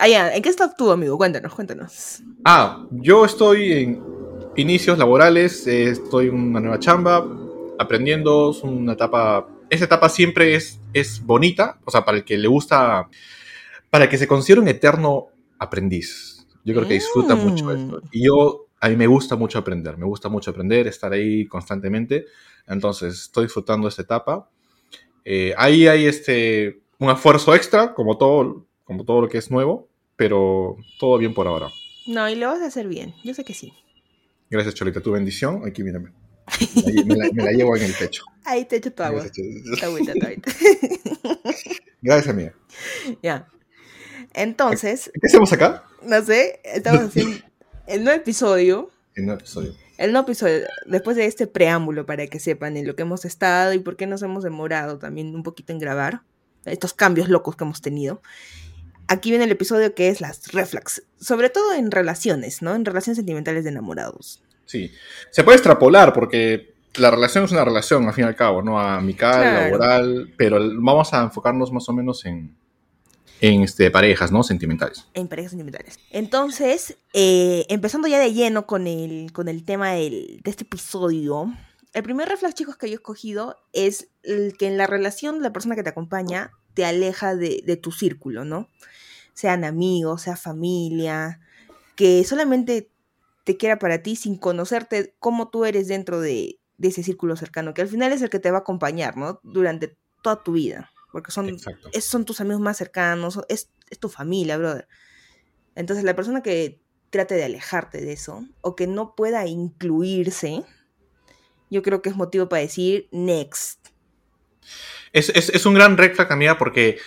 Ah, 0.00 0.08
ya, 0.08 0.34
¿en 0.34 0.42
qué 0.42 0.48
estás 0.48 0.76
tú, 0.76 0.90
amigo? 0.90 1.16
Cuéntanos, 1.16 1.54
cuéntanos. 1.54 2.20
Ah, 2.44 2.84
yo 2.90 3.24
estoy 3.24 3.72
en 3.72 4.17
inicios 4.58 4.98
laborales, 4.98 5.66
eh, 5.66 5.84
estoy 5.90 6.28
en 6.28 6.34
una 6.34 6.60
nueva 6.60 6.78
chamba, 6.78 7.26
aprendiendo, 7.78 8.50
es 8.50 8.62
una 8.62 8.92
etapa, 8.94 9.48
esa 9.70 9.84
etapa 9.84 10.08
siempre 10.08 10.54
es, 10.54 10.80
es 10.92 11.24
bonita, 11.24 11.78
o 11.84 11.90
sea, 11.90 12.04
para 12.04 12.18
el 12.18 12.24
que 12.24 12.36
le 12.36 12.48
gusta, 12.48 13.08
para 13.90 14.04
el 14.04 14.10
que 14.10 14.18
se 14.18 14.26
considera 14.26 14.60
un 14.60 14.68
eterno 14.68 15.28
aprendiz. 15.58 16.46
Yo 16.64 16.74
creo 16.74 16.86
que 16.86 16.94
disfruta 16.94 17.34
Mm. 17.36 17.38
mucho 17.44 17.72
esto. 17.72 18.02
Y 18.10 18.26
yo, 18.26 18.66
a 18.80 18.88
mí 18.88 18.96
me 18.96 19.06
gusta 19.06 19.36
mucho 19.36 19.58
aprender, 19.58 19.96
me 19.96 20.06
gusta 20.06 20.28
mucho 20.28 20.50
aprender, 20.50 20.86
estar 20.86 21.12
ahí 21.12 21.46
constantemente, 21.46 22.26
entonces 22.66 23.14
estoy 23.14 23.44
disfrutando 23.44 23.88
esta 23.88 24.02
etapa. 24.02 24.50
Eh, 25.24 25.54
ahí 25.56 25.86
hay 25.86 26.06
este, 26.06 26.80
un 26.98 27.10
esfuerzo 27.10 27.54
extra, 27.54 27.94
como 27.94 28.18
todo, 28.18 28.66
como 28.84 29.04
todo 29.04 29.20
lo 29.22 29.28
que 29.28 29.38
es 29.38 29.50
nuevo, 29.50 29.88
pero 30.16 30.76
todo 30.98 31.16
bien 31.18 31.32
por 31.32 31.46
ahora. 31.46 31.68
No, 32.06 32.28
y 32.28 32.34
lo 32.34 32.48
vas 32.48 32.60
a 32.60 32.66
hacer 32.66 32.88
bien, 32.88 33.14
yo 33.24 33.34
sé 33.34 33.44
que 33.44 33.54
sí. 33.54 33.72
Gracias, 34.50 34.74
Cholita, 34.74 35.00
tu 35.00 35.12
bendición. 35.12 35.62
Aquí, 35.66 35.82
mírame. 35.82 36.12
Me 37.04 37.14
la, 37.16 37.28
me 37.32 37.44
la- 37.44 37.52
llevo 37.52 37.76
en 37.76 37.82
el 37.82 37.92
pecho. 37.92 38.22
Ahí 38.44 38.64
te 38.64 38.76
echo 38.76 38.92
tu 38.92 39.02
agua. 39.02 39.22
Gracias. 39.24 39.46
Está 39.72 39.86
agüita, 39.86 40.12
agüita. 40.12 40.50
Gracias, 42.02 42.28
amiga. 42.28 42.54
ya. 43.22 43.46
Entonces, 44.34 45.10
¿Qué 45.14 45.26
hacemos 45.26 45.52
acá? 45.52 45.84
no 46.02 46.22
sé, 46.24 46.60
estamos 46.64 47.02
haciendo 47.04 47.36
el 47.86 48.04
nuevo 48.04 48.18
episodio. 48.20 48.90
En 49.14 49.24
un 49.24 49.36
episodio. 49.36 49.74
El 49.96 50.12
nuevo 50.12 50.26
episodio, 50.26 50.60
después 50.86 51.16
de 51.16 51.26
este 51.26 51.46
preámbulo 51.46 52.06
para 52.06 52.26
que 52.28 52.38
sepan 52.38 52.76
en 52.76 52.86
lo 52.86 52.94
que 52.94 53.02
hemos 53.02 53.24
estado 53.24 53.72
y 53.72 53.80
por 53.80 53.96
qué 53.96 54.06
nos 54.06 54.22
hemos 54.22 54.44
demorado 54.44 54.98
también 54.98 55.34
un 55.34 55.42
poquito 55.42 55.72
en 55.72 55.78
grabar, 55.80 56.22
estos 56.64 56.94
cambios 56.94 57.28
locos 57.28 57.56
que 57.56 57.64
hemos 57.64 57.80
tenido. 57.82 58.22
Aquí 59.08 59.30
viene 59.30 59.44
el 59.46 59.50
episodio 59.50 59.94
que 59.94 60.08
es 60.08 60.20
las 60.20 60.52
reflex, 60.52 61.02
sobre 61.20 61.50
todo 61.50 61.72
en 61.72 61.90
relaciones, 61.90 62.62
¿no? 62.62 62.74
En 62.74 62.84
relaciones 62.84 63.16
sentimentales 63.16 63.64
de 63.64 63.70
enamorados. 63.70 64.42
Sí. 64.66 64.92
Se 65.30 65.42
puede 65.44 65.56
extrapolar 65.56 66.12
porque 66.12 66.74
la 66.96 67.10
relación 67.10 67.44
es 67.44 67.52
una 67.52 67.64
relación, 67.64 68.06
al 68.06 68.12
fin 68.14 68.24
y 68.24 68.28
al 68.28 68.36
cabo, 68.36 68.62
¿no? 68.62 68.78
Amical, 68.78 69.40
Claro. 69.42 69.64
laboral, 69.78 70.34
pero 70.36 70.58
vamos 70.80 71.12
a 71.14 71.22
enfocarnos 71.22 71.72
más 71.72 71.88
o 71.88 71.92
menos 71.94 72.24
en, 72.26 72.54
en 73.40 73.62
este, 73.62 73.90
parejas, 73.90 74.30
¿no? 74.30 74.42
Sentimentales. 74.42 75.06
En 75.14 75.26
parejas 75.28 75.52
sentimentales. 75.52 75.98
Entonces, 76.10 76.96
eh, 77.14 77.64
empezando 77.70 78.08
ya 78.08 78.18
de 78.18 78.34
lleno 78.34 78.66
con 78.66 78.86
el, 78.86 79.32
con 79.32 79.48
el 79.48 79.64
tema 79.64 79.92
del- 79.92 80.40
de 80.42 80.50
este 80.50 80.64
episodio, 80.64 81.54
el 81.94 82.02
primer 82.02 82.28
reflex, 82.28 82.54
chicos, 82.54 82.76
que 82.76 82.88
yo 82.88 82.92
he 82.92 82.96
escogido 82.96 83.56
es 83.72 84.08
el 84.22 84.54
que 84.58 84.66
en 84.66 84.76
la 84.76 84.86
relación 84.86 85.42
la 85.42 85.52
persona 85.54 85.76
que 85.76 85.82
te 85.82 85.88
acompaña 85.88 86.50
te 86.78 86.84
aleja 86.84 87.34
de, 87.34 87.64
de 87.66 87.76
tu 87.76 87.90
círculo, 87.90 88.44
¿no? 88.44 88.68
Sean 89.34 89.64
amigos, 89.64 90.22
sea 90.22 90.36
familia, 90.36 91.40
que 91.96 92.22
solamente 92.22 92.92
te 93.42 93.56
quiera 93.56 93.80
para 93.80 94.00
ti 94.00 94.14
sin 94.14 94.36
conocerte 94.36 95.16
cómo 95.18 95.48
tú 95.48 95.64
eres 95.64 95.88
dentro 95.88 96.20
de, 96.20 96.60
de 96.76 96.88
ese 96.88 97.02
círculo 97.02 97.34
cercano, 97.34 97.74
que 97.74 97.82
al 97.82 97.88
final 97.88 98.12
es 98.12 98.22
el 98.22 98.30
que 98.30 98.38
te 98.38 98.52
va 98.52 98.58
a 98.58 98.60
acompañar, 98.60 99.16
¿no? 99.16 99.40
Durante 99.42 99.96
toda 100.22 100.44
tu 100.44 100.52
vida, 100.52 100.92
porque 101.10 101.32
son 101.32 101.48
es- 101.92 102.04
son 102.04 102.24
tus 102.24 102.40
amigos 102.40 102.60
más 102.60 102.76
cercanos, 102.76 103.40
es, 103.48 103.70
es 103.90 103.98
tu 103.98 104.08
familia, 104.08 104.56
brother. 104.56 104.86
Entonces, 105.74 106.04
la 106.04 106.14
persona 106.14 106.44
que 106.44 106.80
trate 107.10 107.34
de 107.34 107.42
alejarte 107.42 108.00
de 108.00 108.12
eso 108.12 108.46
o 108.60 108.76
que 108.76 108.86
no 108.86 109.16
pueda 109.16 109.48
incluirse, 109.48 110.62
yo 111.70 111.82
creo 111.82 112.02
que 112.02 112.10
es 112.10 112.14
motivo 112.16 112.48
para 112.48 112.62
decir 112.62 113.08
next. 113.10 113.88
Es, 115.12 115.30
es, 115.30 115.48
es 115.50 115.66
un 115.66 115.74
gran 115.74 115.96
red 115.96 116.14
flag, 116.14 116.32
amiga, 116.32 116.58
porque 116.58 116.98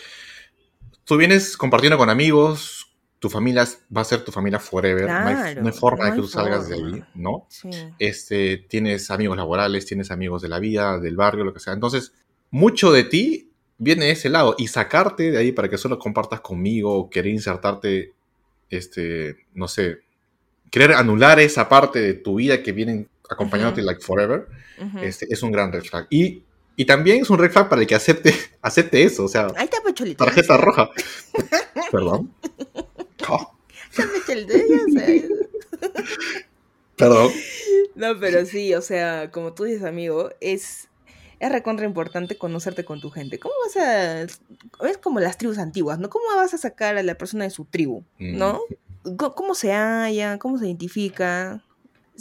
tú 1.06 1.18
vienes 1.18 1.58
compartiendo 1.58 1.98
con 1.98 2.10
amigos, 2.10 2.88
tu 3.20 3.30
familia 3.30 3.68
va 3.96 4.02
a 4.02 4.06
ser 4.06 4.24
tu 4.24 4.32
familia 4.32 4.60
forever. 4.60 5.08
no, 5.08 5.16
hay, 5.28 5.36
Claro, 5.36 5.62
no 5.62 5.68
hay 5.68 5.74
forma 5.74 6.06
no 6.06 6.10
de 6.10 6.16
que 6.16 6.22
tú 6.22 6.28
salgas 6.28 6.68
de 6.70 6.76
ahí, 6.76 7.04
¿no? 7.14 7.46
Sí. 7.50 7.70
este, 8.00 8.58
tienes 8.58 9.12
amigos 9.12 9.38
laborales, 9.38 9.86
tienes 9.86 10.10
amigos 10.10 10.42
de 10.42 10.50
la 10.50 10.60
vida, 10.60 11.00
del 11.00 11.16
barrio, 11.16 11.44
lo 11.44 11.54
que 11.54 11.60
sea. 11.60 11.74
Entonces, 11.74 12.14
mucho 12.50 12.92
de 12.92 13.04
ti 13.04 13.52
viene 13.78 14.06
de 14.06 14.12
ese 14.12 14.30
lado 14.30 14.56
y 14.58 14.68
sacarte 14.68 15.32
de 15.32 15.38
ahí 15.38 15.52
para 15.52 15.70
que 15.70 15.78
solo 15.78 16.00
compartas 16.00 16.42
conmigo 16.42 16.96
o 16.96 17.10
querer 17.10 17.32
insertarte, 17.34 18.14
este, 18.70 19.46
no 19.54 19.68
sé, 19.68 20.00
querer 20.72 20.94
anular 20.94 21.40
esa 21.40 21.68
parte 21.70 22.00
de 22.00 22.14
tu 22.16 22.36
vida 22.36 22.64
que 22.64 22.72
vienen 22.72 23.08
acompañándote 23.30 23.82
Ujú. 23.82 23.88
like 23.88 24.02
forever, 24.02 24.48
Ujú. 24.80 25.00
este, 25.00 25.28
es 25.30 25.44
un 25.44 25.52
gran 25.52 25.72
red 25.72 25.84
flag. 25.84 26.08
Y, 26.10 26.44
y 26.82 26.86
también 26.86 27.22
es 27.22 27.30
un 27.30 27.38
red 27.38 27.52
flag 27.52 27.70
para 27.70 27.84
el 27.84 27.88
que 27.88 27.94
acepte, 27.94 28.34
acepte 28.64 29.04
eso, 29.04 29.26
o 29.26 29.28
sea, 29.28 29.50
Ahí 29.56 29.66
está 29.66 29.78
tarjeta 30.18 30.58
roja. 30.58 30.90
Perdón. 31.92 32.34
Oh, 33.30 33.54
perdón. 36.96 37.32
No, 37.94 38.20
pero 38.20 38.48
sí, 38.48 38.74
o 38.74 38.82
sea, 38.82 39.30
como 39.30 39.54
tú 39.54 39.66
dices, 39.66 39.84
amigo, 39.84 40.32
es, 40.40 40.90
es 41.40 41.52
recontra 41.52 41.86
importante 41.86 42.36
conocerte 42.36 42.84
con 42.84 43.00
tu 43.00 43.12
gente. 43.12 43.38
¿Cómo 43.38 43.54
vas 43.64 43.78
a... 43.78 44.24
Es 44.24 44.98
como 45.00 45.20
las 45.20 45.38
tribus 45.38 45.60
antiguas, 45.60 46.00
¿no? 46.00 46.10
¿Cómo 46.10 46.26
vas 46.36 46.56
a 46.56 46.58
sacar 46.58 46.98
a 46.98 47.04
la 47.04 47.14
persona 47.14 47.44
de 47.44 47.52
su 47.52 47.66
tribu, 47.66 48.04
¿no? 48.18 48.60
Mm. 49.04 49.18
¿Cómo 49.18 49.54
se 49.54 49.72
halla? 49.72 50.40
¿Cómo 50.40 50.58
se 50.58 50.66
identifica? 50.66 51.64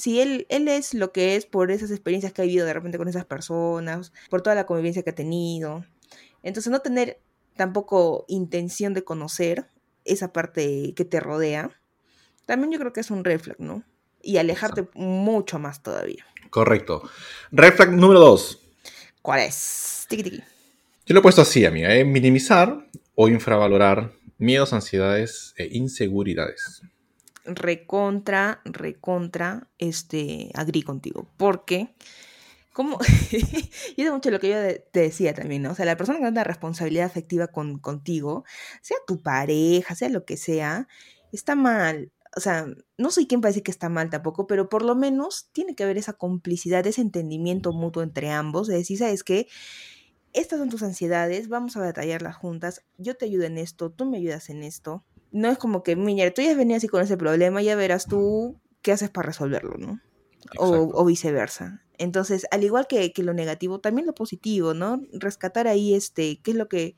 Si 0.01 0.21
él, 0.21 0.47
él 0.49 0.67
es 0.69 0.95
lo 0.95 1.13
que 1.13 1.37
es 1.37 1.45
por 1.45 1.71
esas 1.71 1.91
experiencias 1.91 2.33
que 2.33 2.41
ha 2.41 2.45
vivido 2.47 2.65
de 2.65 2.73
repente 2.73 2.97
con 2.97 3.09
esas 3.09 3.27
personas, 3.27 4.13
por 4.31 4.41
toda 4.41 4.57
la 4.57 4.65
convivencia 4.65 5.03
que 5.03 5.11
ha 5.11 5.15
tenido. 5.15 5.85
Entonces 6.43 6.73
no 6.73 6.81
tener 6.81 7.21
tampoco 7.57 8.25
intención 8.29 8.95
de 8.95 9.05
conocer 9.05 9.69
esa 10.07 10.33
parte 10.33 10.95
que 10.97 11.05
te 11.05 11.21
rodea, 11.21 11.71
también 12.47 12.73
yo 12.73 12.79
creo 12.79 12.93
que 12.93 13.01
es 13.01 13.11
un 13.11 13.25
red 13.25 13.39
flag, 13.39 13.61
¿no? 13.61 13.85
Y 14.23 14.39
alejarte 14.39 14.89
mucho 14.95 15.59
más 15.59 15.83
todavía. 15.83 16.27
Correcto. 16.51 17.09
Red 17.53 17.75
flag 17.75 17.93
número 17.93 18.21
dos. 18.21 18.59
¿Cuál 19.23 19.41
es? 19.41 20.07
Tiki 20.09 20.23
tiki. 20.23 20.43
Yo 21.07 21.15
lo 21.15 21.21
he 21.21 21.23
puesto 21.23 21.43
así, 21.43 21.65
amiga. 21.65 21.95
¿eh? 21.95 22.05
Minimizar 22.05 22.89
o 23.15 23.29
infravalorar 23.29 24.13
miedos, 24.39 24.73
ansiedades 24.73 25.55
e 25.59 25.69
inseguridades. 25.71 26.83
Recontra, 27.45 28.61
recontra, 28.65 29.69
este, 29.79 30.51
agrí 30.55 30.83
contigo. 30.83 31.29
Porque, 31.37 31.95
como, 32.73 32.99
y 33.97 34.03
es 34.03 34.13
mucho 34.13 34.31
lo 34.31 34.41
que 34.41 34.51
yo 34.51 34.85
te 34.93 35.01
decía 35.01 35.35
también, 35.35 35.63
¿no? 35.63 35.73
O 35.73 35.75
sea, 35.75 35.87
la 35.87 35.97
persona 35.97 36.19
que 36.19 36.23
tiene 36.23 36.33
una 36.33 36.45
responsabilidad 36.45 37.07
afectiva 37.07 37.49
con, 37.49 37.79
contigo, 37.79 38.45
sea 38.83 38.99
tu 39.07 39.23
pareja, 39.23 39.95
sea 39.95 40.09
lo 40.09 40.25
que 40.25 40.37
sea, 40.37 40.89
está 41.33 41.55
mal. 41.55 42.13
O 42.37 42.41
sea, 42.41 42.67
no 42.97 43.11
soy 43.11 43.27
quien 43.27 43.41
para 43.41 43.51
decir 43.51 43.65
que 43.65 43.73
está 43.73 43.89
mal 43.89 44.09
tampoco, 44.09 44.47
pero 44.47 44.69
por 44.69 44.83
lo 44.85 44.95
menos 44.95 45.51
tiene 45.53 45.75
que 45.75 45.83
haber 45.83 45.99
esa 45.99 46.13
complicidad, 46.13 46.87
ese 46.87 47.01
entendimiento 47.01 47.73
mutuo 47.73 48.03
entre 48.03 48.31
ambos, 48.31 48.69
de 48.69 48.77
decir, 48.77 48.99
¿sabes 48.99 49.25
qué? 49.25 49.49
Estas 50.33 50.61
son 50.61 50.69
tus 50.69 50.85
ansiedades, 50.85 51.49
vamos 51.49 51.77
a 51.77 51.81
batallarlas 51.81 52.37
juntas, 52.37 52.85
yo 52.99 53.17
te 53.17 53.25
ayudo 53.25 53.47
en 53.47 53.59
esto, 53.59 53.91
tú 53.91 54.07
me 54.07 54.19
ayudas 54.19 54.49
en 54.49 54.63
esto. 54.63 55.05
No 55.33 55.49
es 55.49 55.59
como 55.59 55.83
que, 55.83 55.97
mira, 55.97 56.31
tú 56.33 56.43
ya 56.43 56.51
has 56.51 56.57
venido 56.57 56.77
así 56.77 56.89
con 56.89 57.03
ese 57.03 57.17
problema, 57.17 57.63
ya 57.63 57.77
verás 57.77 58.07
tú 58.07 58.57
qué 58.83 58.93
haces 58.93 59.11
para 59.11 59.27
resolverlo, 59.27 59.77
¿no? 59.79 60.01
O, 60.59 60.91
o 60.95 61.05
viceversa. 61.05 61.83
Entonces, 61.99 62.47
al 62.51 62.65
igual 62.65 62.87
que, 62.89 63.13
que 63.13 63.23
lo 63.23 63.35
negativo, 63.35 63.79
también 63.79 64.07
lo 64.07 64.15
positivo, 64.15 64.75
¿no? 64.75 65.01
Rescatar 65.13 65.69
ahí, 65.69 65.95
este, 65.95 66.41
qué 66.43 66.53
es 66.53 66.57
lo 66.57 66.69
que, 66.69 66.97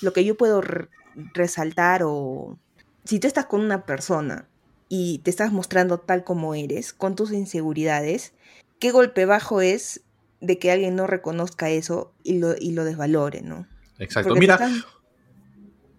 lo 0.00 0.12
que 0.12 0.24
yo 0.24 0.36
puedo 0.36 0.60
re- 0.60 0.88
resaltar 1.34 2.02
o... 2.04 2.58
Si 3.04 3.18
tú 3.20 3.26
estás 3.26 3.46
con 3.46 3.60
una 3.60 3.84
persona 3.86 4.48
y 4.88 5.18
te 5.18 5.30
estás 5.30 5.52
mostrando 5.52 5.98
tal 5.98 6.24
como 6.24 6.54
eres, 6.54 6.92
con 6.92 7.16
tus 7.16 7.32
inseguridades, 7.32 8.32
qué 8.78 8.90
golpe 8.92 9.26
bajo 9.26 9.60
es 9.60 10.02
de 10.40 10.58
que 10.58 10.70
alguien 10.70 10.94
no 10.96 11.06
reconozca 11.06 11.70
eso 11.70 12.12
y 12.22 12.38
lo, 12.38 12.54
y 12.58 12.72
lo 12.72 12.84
desvalore, 12.84 13.42
¿no? 13.42 13.66
Exacto. 13.98 14.28
Porque 14.28 14.40
Mira, 14.40 14.58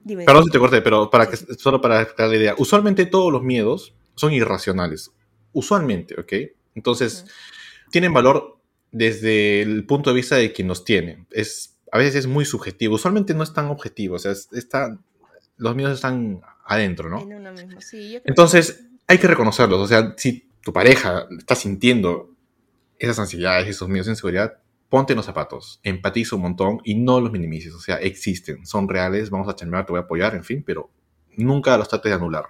Dime. 0.07 0.23
perdón 0.25 0.45
si 0.45 0.51
te 0.51 0.59
corté, 0.59 0.81
pero 0.81 1.09
para 1.09 1.29
que, 1.29 1.35
solo 1.37 1.81
para 1.81 2.05
dar 2.05 2.29
la 2.29 2.35
idea. 2.35 2.55
Usualmente 2.57 3.05
todos 3.05 3.31
los 3.31 3.43
miedos 3.43 3.93
son 4.15 4.31
irracionales. 4.33 5.11
Usualmente, 5.53 6.19
¿ok? 6.19 6.33
Entonces, 6.75 7.25
tienen 7.91 8.13
valor 8.13 8.57
desde 8.91 9.61
el 9.61 9.85
punto 9.85 10.09
de 10.11 10.15
vista 10.15 10.35
de 10.35 10.53
quien 10.53 10.67
los 10.67 10.83
tiene. 10.85 11.25
Es, 11.31 11.75
a 11.91 11.97
veces 11.97 12.15
es 12.15 12.27
muy 12.27 12.45
subjetivo. 12.45 12.95
Usualmente 12.95 13.33
no 13.33 13.43
es 13.43 13.53
tan 13.53 13.65
objetivo. 13.67 14.15
O 14.15 14.19
sea, 14.19 14.31
es- 14.31 14.47
está, 14.53 14.97
los 15.57 15.75
miedos 15.75 15.95
están 15.95 16.41
adentro, 16.65 17.09
¿no? 17.09 17.21
En 17.21 17.33
uno 17.33 17.51
mismo, 17.51 17.81
sí. 17.81 17.97
yo 18.03 18.09
creo 18.09 18.23
que- 18.23 18.29
Entonces, 18.29 18.85
hay 19.07 19.17
que 19.17 19.27
reconocerlos. 19.27 19.79
O 19.79 19.87
sea, 19.87 20.13
si 20.17 20.47
tu 20.61 20.71
pareja 20.73 21.27
está 21.37 21.55
sintiendo 21.55 22.29
esas 22.99 23.19
ansiedades, 23.19 23.67
esos 23.67 23.87
miedos, 23.89 24.07
inseguridad, 24.07 24.57
ponte 24.89 25.13
en 25.13 25.17
los 25.17 25.25
zapatos, 25.25 25.79
empatiza 25.83 26.35
un 26.35 26.43
montón 26.43 26.79
y 26.83 26.95
no 26.95 27.19
los 27.19 27.31
minimices. 27.31 27.73
O 27.73 27.79
sea, 27.79 27.97
existen, 27.97 28.65
son 28.65 28.87
reales, 28.87 29.29
vamos 29.29 29.47
a 29.49 29.55
chambear, 29.55 29.85
te 29.85 29.91
voy 29.93 29.99
a 29.99 30.03
apoyar, 30.03 30.35
en 30.35 30.43
fin, 30.43 30.63
pero 30.65 30.89
nunca 31.35 31.77
los 31.77 31.89
trates 31.89 32.09
de 32.11 32.15
anular. 32.15 32.45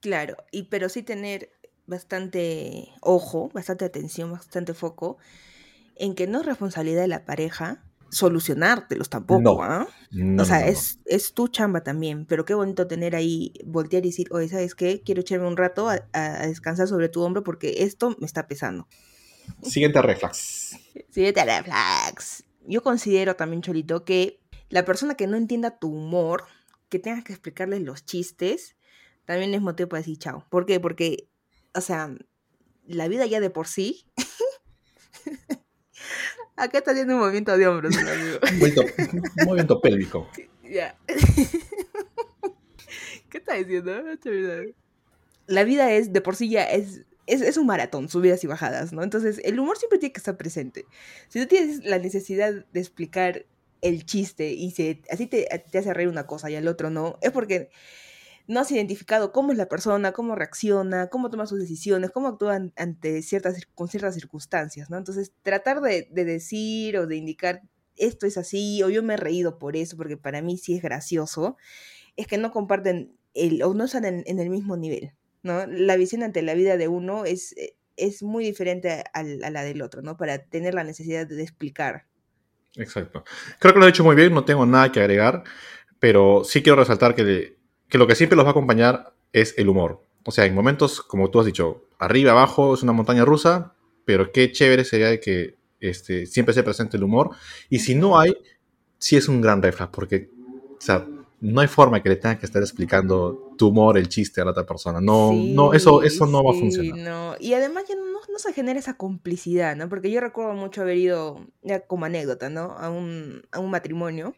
Claro, 0.00 0.36
y 0.52 0.64
pero 0.64 0.88
sí 0.88 1.02
tener 1.02 1.50
bastante 1.86 2.88
ojo, 3.00 3.50
bastante 3.52 3.84
atención, 3.84 4.30
bastante 4.32 4.74
foco 4.74 5.18
en 5.96 6.14
que 6.14 6.26
no 6.26 6.40
es 6.40 6.46
responsabilidad 6.46 7.02
de 7.02 7.08
la 7.08 7.24
pareja 7.24 7.84
solucionártelos 8.10 9.10
tampoco, 9.10 9.42
No. 9.42 9.62
¿ah? 9.62 9.86
No, 10.10 10.42
o 10.42 10.46
sea, 10.46 10.60
no. 10.60 10.66
Es, 10.66 10.98
es 11.04 11.34
tu 11.34 11.48
chamba 11.48 11.82
también, 11.82 12.24
pero 12.26 12.44
qué 12.44 12.54
bonito 12.54 12.86
tener 12.86 13.14
ahí, 13.16 13.52
voltear 13.66 14.04
y 14.06 14.10
decir, 14.10 14.28
oye, 14.30 14.48
¿sabes 14.48 14.74
qué? 14.74 15.02
Quiero 15.02 15.20
echarme 15.20 15.46
un 15.46 15.56
rato 15.56 15.88
a- 15.88 16.00
a 16.12 16.46
descansar 16.46 16.88
sobre 16.88 17.08
tu 17.08 17.22
hombro 17.22 17.42
porque 17.44 17.82
esto 17.82 18.16
me 18.20 18.26
está 18.26 18.46
pesando. 18.46 18.86
Siguiente 19.62 20.02
reflex. 20.02 20.76
La 21.14 21.62
flags. 21.62 22.44
Yo 22.66 22.82
considero 22.82 23.36
también, 23.36 23.62
Cholito, 23.62 24.04
que 24.04 24.40
la 24.68 24.84
persona 24.84 25.14
que 25.14 25.26
no 25.26 25.36
entienda 25.36 25.78
tu 25.78 25.88
humor, 25.88 26.44
que 26.88 26.98
tengas 26.98 27.24
que 27.24 27.32
explicarles 27.32 27.82
los 27.82 28.04
chistes, 28.04 28.76
también 29.24 29.54
es 29.54 29.60
motivo 29.60 29.88
para 29.88 30.00
decir 30.00 30.18
chao. 30.18 30.44
¿Por 30.50 30.66
qué? 30.66 30.80
Porque, 30.80 31.28
o 31.74 31.80
sea, 31.80 32.14
la 32.86 33.08
vida 33.08 33.26
ya 33.26 33.40
de 33.40 33.50
por 33.50 33.68
sí. 33.68 34.06
Acá 36.56 36.78
está 36.78 36.90
haciendo 36.90 37.14
un 37.14 37.20
movimiento 37.20 37.56
de 37.56 37.68
hombros, 37.68 37.96
un 37.96 38.08
amigo. 38.08 38.38
Un 38.42 38.48
movimiento, 38.58 38.82
un 39.38 39.46
movimiento 39.46 39.80
pélvico. 39.80 40.28
Ya. 40.62 40.98
¿Qué 43.30 43.38
está 43.38 43.54
diciendo? 43.54 44.02
La 45.46 45.64
vida 45.64 45.92
es, 45.92 46.12
de 46.12 46.20
por 46.20 46.36
sí 46.36 46.50
ya 46.50 46.64
es, 46.64 47.06
es, 47.28 47.42
es 47.42 47.56
un 47.56 47.66
maratón, 47.66 48.08
subidas 48.08 48.42
y 48.44 48.46
bajadas, 48.48 48.92
¿no? 48.92 49.02
Entonces, 49.04 49.40
el 49.44 49.58
humor 49.60 49.78
siempre 49.78 49.98
tiene 49.98 50.12
que 50.12 50.18
estar 50.20 50.36
presente. 50.36 50.86
Si 51.28 51.40
tú 51.40 51.46
tienes 51.46 51.84
la 51.84 51.98
necesidad 51.98 52.52
de 52.72 52.80
explicar 52.80 53.46
el 53.82 54.04
chiste 54.06 54.52
y 54.52 54.72
se, 54.72 55.02
así 55.10 55.26
te, 55.28 55.46
te 55.70 55.78
hace 55.78 55.94
reír 55.94 56.08
una 56.08 56.26
cosa 56.26 56.50
y 56.50 56.56
al 56.56 56.66
otro 56.68 56.90
no, 56.90 57.18
es 57.22 57.30
porque 57.32 57.70
no 58.46 58.60
has 58.60 58.70
identificado 58.72 59.32
cómo 59.32 59.52
es 59.52 59.58
la 59.58 59.68
persona, 59.68 60.12
cómo 60.12 60.34
reacciona, 60.34 61.08
cómo 61.08 61.30
toma 61.30 61.46
sus 61.46 61.58
decisiones, 61.60 62.10
cómo 62.10 62.28
actúa 62.28 62.56
an- 62.56 62.72
ante 62.76 63.22
ciertas, 63.22 63.60
con 63.74 63.88
ciertas 63.88 64.14
circunstancias, 64.14 64.90
¿no? 64.90 64.96
Entonces, 64.96 65.32
tratar 65.42 65.80
de, 65.82 66.08
de 66.10 66.24
decir 66.24 66.96
o 66.98 67.06
de 67.06 67.16
indicar 67.16 67.62
esto 67.96 68.26
es 68.26 68.38
así, 68.38 68.82
o 68.82 68.90
yo 68.90 69.02
me 69.02 69.14
he 69.14 69.16
reído 69.16 69.58
por 69.58 69.76
eso, 69.76 69.96
porque 69.96 70.16
para 70.16 70.40
mí 70.40 70.56
sí 70.56 70.74
es 70.76 70.82
gracioso, 70.82 71.56
es 72.16 72.26
que 72.26 72.38
no 72.38 72.52
comparten 72.52 73.16
el, 73.34 73.62
o 73.62 73.74
no 73.74 73.84
están 73.84 74.04
en, 74.04 74.24
en 74.26 74.40
el 74.40 74.50
mismo 74.50 74.76
nivel, 74.76 75.14
¿no? 75.42 75.66
La 75.66 75.96
visión 75.96 76.22
ante 76.22 76.42
la 76.42 76.54
vida 76.54 76.76
de 76.76 76.88
uno 76.88 77.24
es, 77.24 77.52
eh, 77.56 77.76
es 77.96 78.22
muy 78.22 78.44
diferente 78.44 79.04
al- 79.12 79.42
a, 79.44 79.50
la 79.50 79.62
del 79.62 79.82
otro, 79.82 80.02
¿no? 80.02 80.16
Para 80.16 80.38
tener 80.44 80.74
la 80.74 80.84
necesidad 80.84 81.26
de 81.26 81.42
explicar. 81.42 82.06
Exacto. 82.76 83.24
Creo 83.58 83.74
que 83.74 83.80
lo 83.80 83.86
he 83.86 83.90
hecho 83.90 84.04
muy 84.04 84.14
bien, 84.14 84.32
no 84.34 84.44
tengo 84.44 84.66
nada 84.66 84.92
que 84.92 85.00
agregar, 85.00 85.42
pero 85.98 86.42
sí 86.44 86.62
quiero 86.62 86.76
resaltar 86.76 87.14
que, 87.14 87.56
que 87.88 87.98
lo 87.98 88.06
que 88.06 88.14
siempre 88.14 88.36
los 88.36 88.44
va 88.44 88.50
a 88.50 88.52
acompañar 88.52 89.14
es 89.32 89.54
el 89.58 89.68
humor. 89.68 90.02
O 90.24 90.30
sea, 90.30 90.44
en 90.46 90.54
momentos, 90.54 91.00
como 91.02 91.30
tú 91.30 91.40
has 91.40 91.46
dicho, 91.46 91.86
arriba, 91.98 92.32
abajo, 92.32 92.74
es 92.74 92.82
una 92.82 92.92
montaña 92.92 93.24
rusa, 93.24 93.74
pero 94.04 94.30
qué 94.32 94.52
chévere 94.52 94.84
sería 94.84 95.08
de 95.08 95.20
que 95.20 95.56
este, 95.80 96.26
siempre 96.26 96.54
se 96.54 96.62
presente 96.62 96.96
el 96.96 97.04
humor. 97.04 97.30
Y 97.68 97.80
si 97.80 97.94
no 97.94 98.18
hay, 98.18 98.36
sí 98.98 99.16
es 99.16 99.28
un 99.28 99.40
gran 99.40 99.62
reflejo, 99.62 99.90
porque, 99.90 100.30
o 100.78 100.80
sea, 100.80 101.06
no 101.40 101.60
hay 101.60 101.68
forma 101.68 102.02
que 102.02 102.08
le 102.10 102.16
tengas 102.16 102.38
que 102.38 102.46
estar 102.46 102.62
explicando 102.62 103.47
tu 103.58 103.68
humor, 103.68 103.98
el 103.98 104.08
chiste 104.08 104.40
a 104.40 104.46
la 104.46 104.52
otra 104.52 104.64
persona. 104.64 105.00
No, 105.02 105.32
no, 105.34 105.74
eso, 105.74 106.02
eso 106.02 106.24
no 106.26 106.42
va 106.42 106.52
a 106.52 106.54
sí, 106.54 106.60
funcionar. 106.60 106.98
no. 106.98 107.34
Y 107.38 107.52
además 107.52 107.84
ya 107.86 107.96
no, 107.96 108.04
no 108.32 108.38
se 108.38 108.54
genera 108.54 108.78
esa 108.78 108.96
complicidad, 108.96 109.76
¿no? 109.76 109.90
Porque 109.90 110.10
yo 110.10 110.20
recuerdo 110.22 110.54
mucho 110.54 110.80
haber 110.80 110.96
ido, 110.96 111.46
ya 111.62 111.80
como 111.80 112.06
anécdota, 112.06 112.48
¿no? 112.48 112.72
A 112.78 112.88
un, 112.88 113.42
a 113.52 113.58
un 113.58 113.70
matrimonio. 113.70 114.34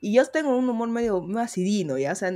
Y 0.00 0.14
yo 0.14 0.24
tengo 0.26 0.54
un 0.56 0.68
humor 0.68 0.88
medio 0.90 1.22
más 1.22 1.50
acidino, 1.52 1.96
¿ya? 1.96 2.12
O 2.12 2.14
sea, 2.14 2.30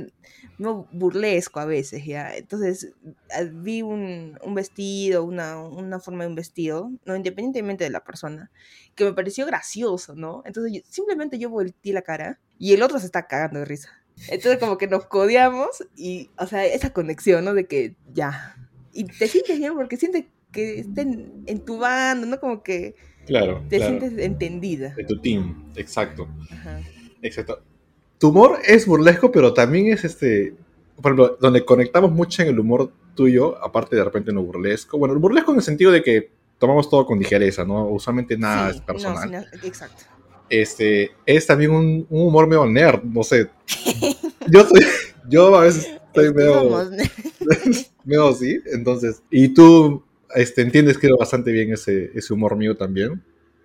no 0.57 0.87
burlesco 0.91 1.59
a 1.59 1.65
veces, 1.65 2.03
¿ya? 2.05 2.35
Entonces, 2.35 2.93
ah, 3.31 3.43
vi 3.43 3.83
un, 3.83 4.39
un 4.43 4.55
vestido, 4.55 5.23
una, 5.23 5.61
una 5.61 5.99
forma 5.99 6.23
de 6.23 6.29
un 6.29 6.35
vestido, 6.35 6.91
¿no? 7.05 7.15
Independientemente 7.15 7.83
de 7.83 7.91
la 7.91 8.03
persona, 8.03 8.49
que 8.95 9.03
me 9.05 9.13
pareció 9.13 9.45
gracioso, 9.45 10.15
¿no? 10.15 10.41
Entonces, 10.45 10.73
yo- 10.73 10.81
simplemente 10.89 11.37
yo 11.37 11.49
volteé 11.51 11.93
la 11.93 12.01
cara 12.01 12.39
y 12.57 12.73
el 12.73 12.81
otro 12.81 12.97
se 12.99 13.05
está 13.05 13.27
cagando 13.27 13.59
de 13.59 13.65
risa. 13.65 13.89
Entonces, 14.27 14.57
como 14.59 14.77
que 14.77 14.87
nos 14.87 15.05
codeamos 15.05 15.83
y, 15.95 16.29
o 16.37 16.45
sea, 16.45 16.65
esa 16.65 16.91
conexión, 16.91 17.45
¿no? 17.45 17.53
De 17.53 17.65
que 17.65 17.95
ya. 18.13 18.55
Y 18.93 19.05
te 19.05 19.27
sientes 19.27 19.57
bien 19.57 19.73
porque 19.75 19.97
sientes 19.97 20.25
que 20.51 20.79
estén 20.79 21.43
en 21.45 21.63
tu 21.63 21.77
bando, 21.77 22.27
¿no? 22.27 22.39
Como 22.39 22.61
que 22.63 22.95
Claro, 23.25 23.63
te 23.69 23.77
claro. 23.77 23.99
sientes 23.99 24.25
entendida. 24.25 24.93
De 24.95 25.03
tu 25.03 25.19
team, 25.21 25.71
exacto. 25.75 26.27
Ajá. 26.51 26.81
Exacto. 27.21 27.61
Tu 28.17 28.29
humor 28.29 28.57
es 28.65 28.85
burlesco, 28.85 29.31
pero 29.31 29.53
también 29.53 29.87
es 29.87 30.03
este. 30.03 30.53
Por 30.95 31.13
ejemplo, 31.13 31.37
donde 31.39 31.63
conectamos 31.63 32.11
mucho 32.11 32.41
en 32.41 32.49
el 32.49 32.59
humor 32.59 32.91
tuyo, 33.15 33.63
aparte 33.63 33.95
de 33.95 34.03
repente 34.03 34.31
en 34.31 34.35
lo 34.35 34.43
burlesco. 34.43 34.97
Bueno, 34.97 35.13
el 35.13 35.19
burlesco 35.19 35.51
en 35.51 35.57
el 35.57 35.63
sentido 35.63 35.91
de 35.91 36.01
que 36.03 36.31
tomamos 36.57 36.89
todo 36.89 37.05
con 37.05 37.19
ligereza, 37.19 37.63
¿no? 37.63 37.87
Usualmente 37.87 38.37
nada 38.37 38.71
Sí, 38.71 38.77
es 38.77 38.81
personal. 38.83 39.31
no, 39.31 39.41
sí, 39.43 39.47
no, 39.61 39.67
exacto. 39.67 40.03
Este, 40.49 41.11
es 41.25 41.45
también 41.45 41.71
un, 41.71 42.07
un 42.09 42.27
humor 42.27 42.47
medio 42.47 42.65
nerd, 42.65 43.03
no 43.03 43.23
sé. 43.23 43.49
Yo 44.51 44.65
soy, 44.65 44.81
yo 45.29 45.55
a 45.55 45.61
veces 45.61 45.87
estoy 46.07 46.25
Es 46.25 46.31
que 46.31 46.37
medio, 46.37 46.91
medio 48.03 48.27
así, 48.29 48.59
entonces. 48.73 49.21
Y 49.29 49.49
tú 49.49 50.03
este, 50.35 50.61
entiendes, 50.61 50.97
creo, 50.97 51.17
bastante 51.17 51.51
bien 51.51 51.71
ese, 51.71 52.11
ese 52.15 52.33
humor 52.33 52.55
mío 52.55 52.75
también. 52.75 53.23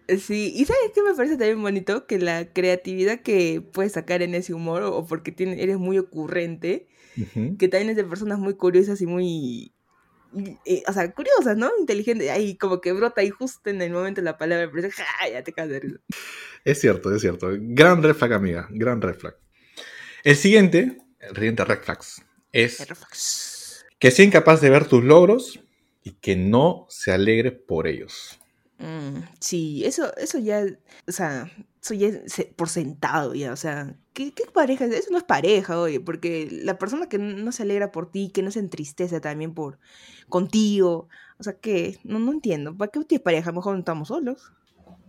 Sí, 0.08 0.52
y 0.54 0.64
¿sabes 0.66 0.90
qué 0.94 1.02
me 1.02 1.14
parece 1.14 1.38
también 1.38 1.62
bonito? 1.62 2.06
Que 2.06 2.18
la 2.18 2.52
creatividad 2.52 3.20
que 3.20 3.62
puedes 3.62 3.92
sacar 3.92 4.20
en 4.20 4.34
ese 4.34 4.52
humor, 4.52 4.82
o 4.82 5.06
porque 5.06 5.32
tiene, 5.32 5.62
eres 5.62 5.78
muy 5.78 5.98
ocurrente, 5.98 6.86
que 7.58 7.68
también 7.68 7.90
es 7.90 7.96
de 7.96 8.04
personas 8.04 8.38
muy 8.38 8.54
curiosas 8.54 9.00
y 9.00 9.06
muy... 9.06 9.72
eh, 10.64 10.82
o 10.86 10.92
sea, 10.92 11.12
curiosas, 11.12 11.56
¿no? 11.56 11.70
Inteligentes. 11.78 12.30
Ahí 12.30 12.56
como 12.56 12.80
que 12.80 12.92
brota 12.92 13.20
ahí 13.20 13.30
justo 13.30 13.70
en 13.70 13.80
el 13.82 13.92
momento 13.92 14.20
la 14.22 14.38
palabra, 14.38 14.70
pero 14.72 14.88
¡ja! 14.90 15.28
ya 15.28 15.42
te 15.42 15.52
caes 15.52 15.70
de 15.70 15.80
risa. 15.80 15.98
Es 16.64 16.80
cierto, 16.80 17.14
es 17.14 17.20
cierto. 17.20 17.48
Gran 17.52 18.02
red 18.02 18.14
flag, 18.14 18.32
amiga. 18.32 18.68
Gran 18.70 19.00
red 19.00 19.16
flag. 19.16 19.36
El 20.24 20.36
siguiente, 20.36 20.98
el 21.20 21.34
siguiente 21.34 21.64
red 21.64 21.80
flags, 21.80 22.22
es 22.52 22.78
que 23.98 24.10
sea 24.10 24.24
incapaz 24.24 24.60
de 24.60 24.70
ver 24.70 24.86
tus 24.86 25.04
logros 25.04 25.60
y 26.02 26.12
que 26.12 26.36
no 26.36 26.86
se 26.88 27.12
alegre 27.12 27.52
por 27.52 27.86
ellos. 27.86 28.38
Mm, 28.78 29.20
sí, 29.40 29.84
eso, 29.84 30.16
eso 30.16 30.38
ya, 30.38 30.64
o 31.06 31.12
sea, 31.12 31.50
eso 31.82 31.94
ya 31.94 32.08
es 32.08 32.46
por 32.56 32.68
sentado 32.68 33.34
ya, 33.34 33.52
o 33.52 33.56
sea, 33.56 33.96
¿qué, 34.14 34.32
qué 34.32 34.44
pareja 34.50 34.86
es? 34.86 34.92
Eso 34.92 35.10
no 35.10 35.18
es 35.18 35.24
pareja, 35.24 35.78
oye, 35.78 36.00
porque 36.00 36.48
la 36.50 36.78
persona 36.78 37.08
que 37.08 37.18
no 37.18 37.52
se 37.52 37.64
alegra 37.64 37.92
por 37.92 38.10
ti, 38.10 38.30
que 38.32 38.42
no 38.42 38.50
se 38.50 38.60
entristece 38.60 39.20
también 39.20 39.52
por 39.52 39.78
contigo, 40.28 41.08
o 41.38 41.42
sea, 41.42 41.58
que 41.58 41.98
no, 42.04 42.18
no 42.18 42.32
entiendo, 42.32 42.74
¿para 42.76 42.90
qué 42.90 43.04
tienes 43.04 43.22
pareja? 43.22 43.52
Mejor 43.52 43.74
no 43.74 43.80
estamos 43.80 44.08
solos. 44.08 44.52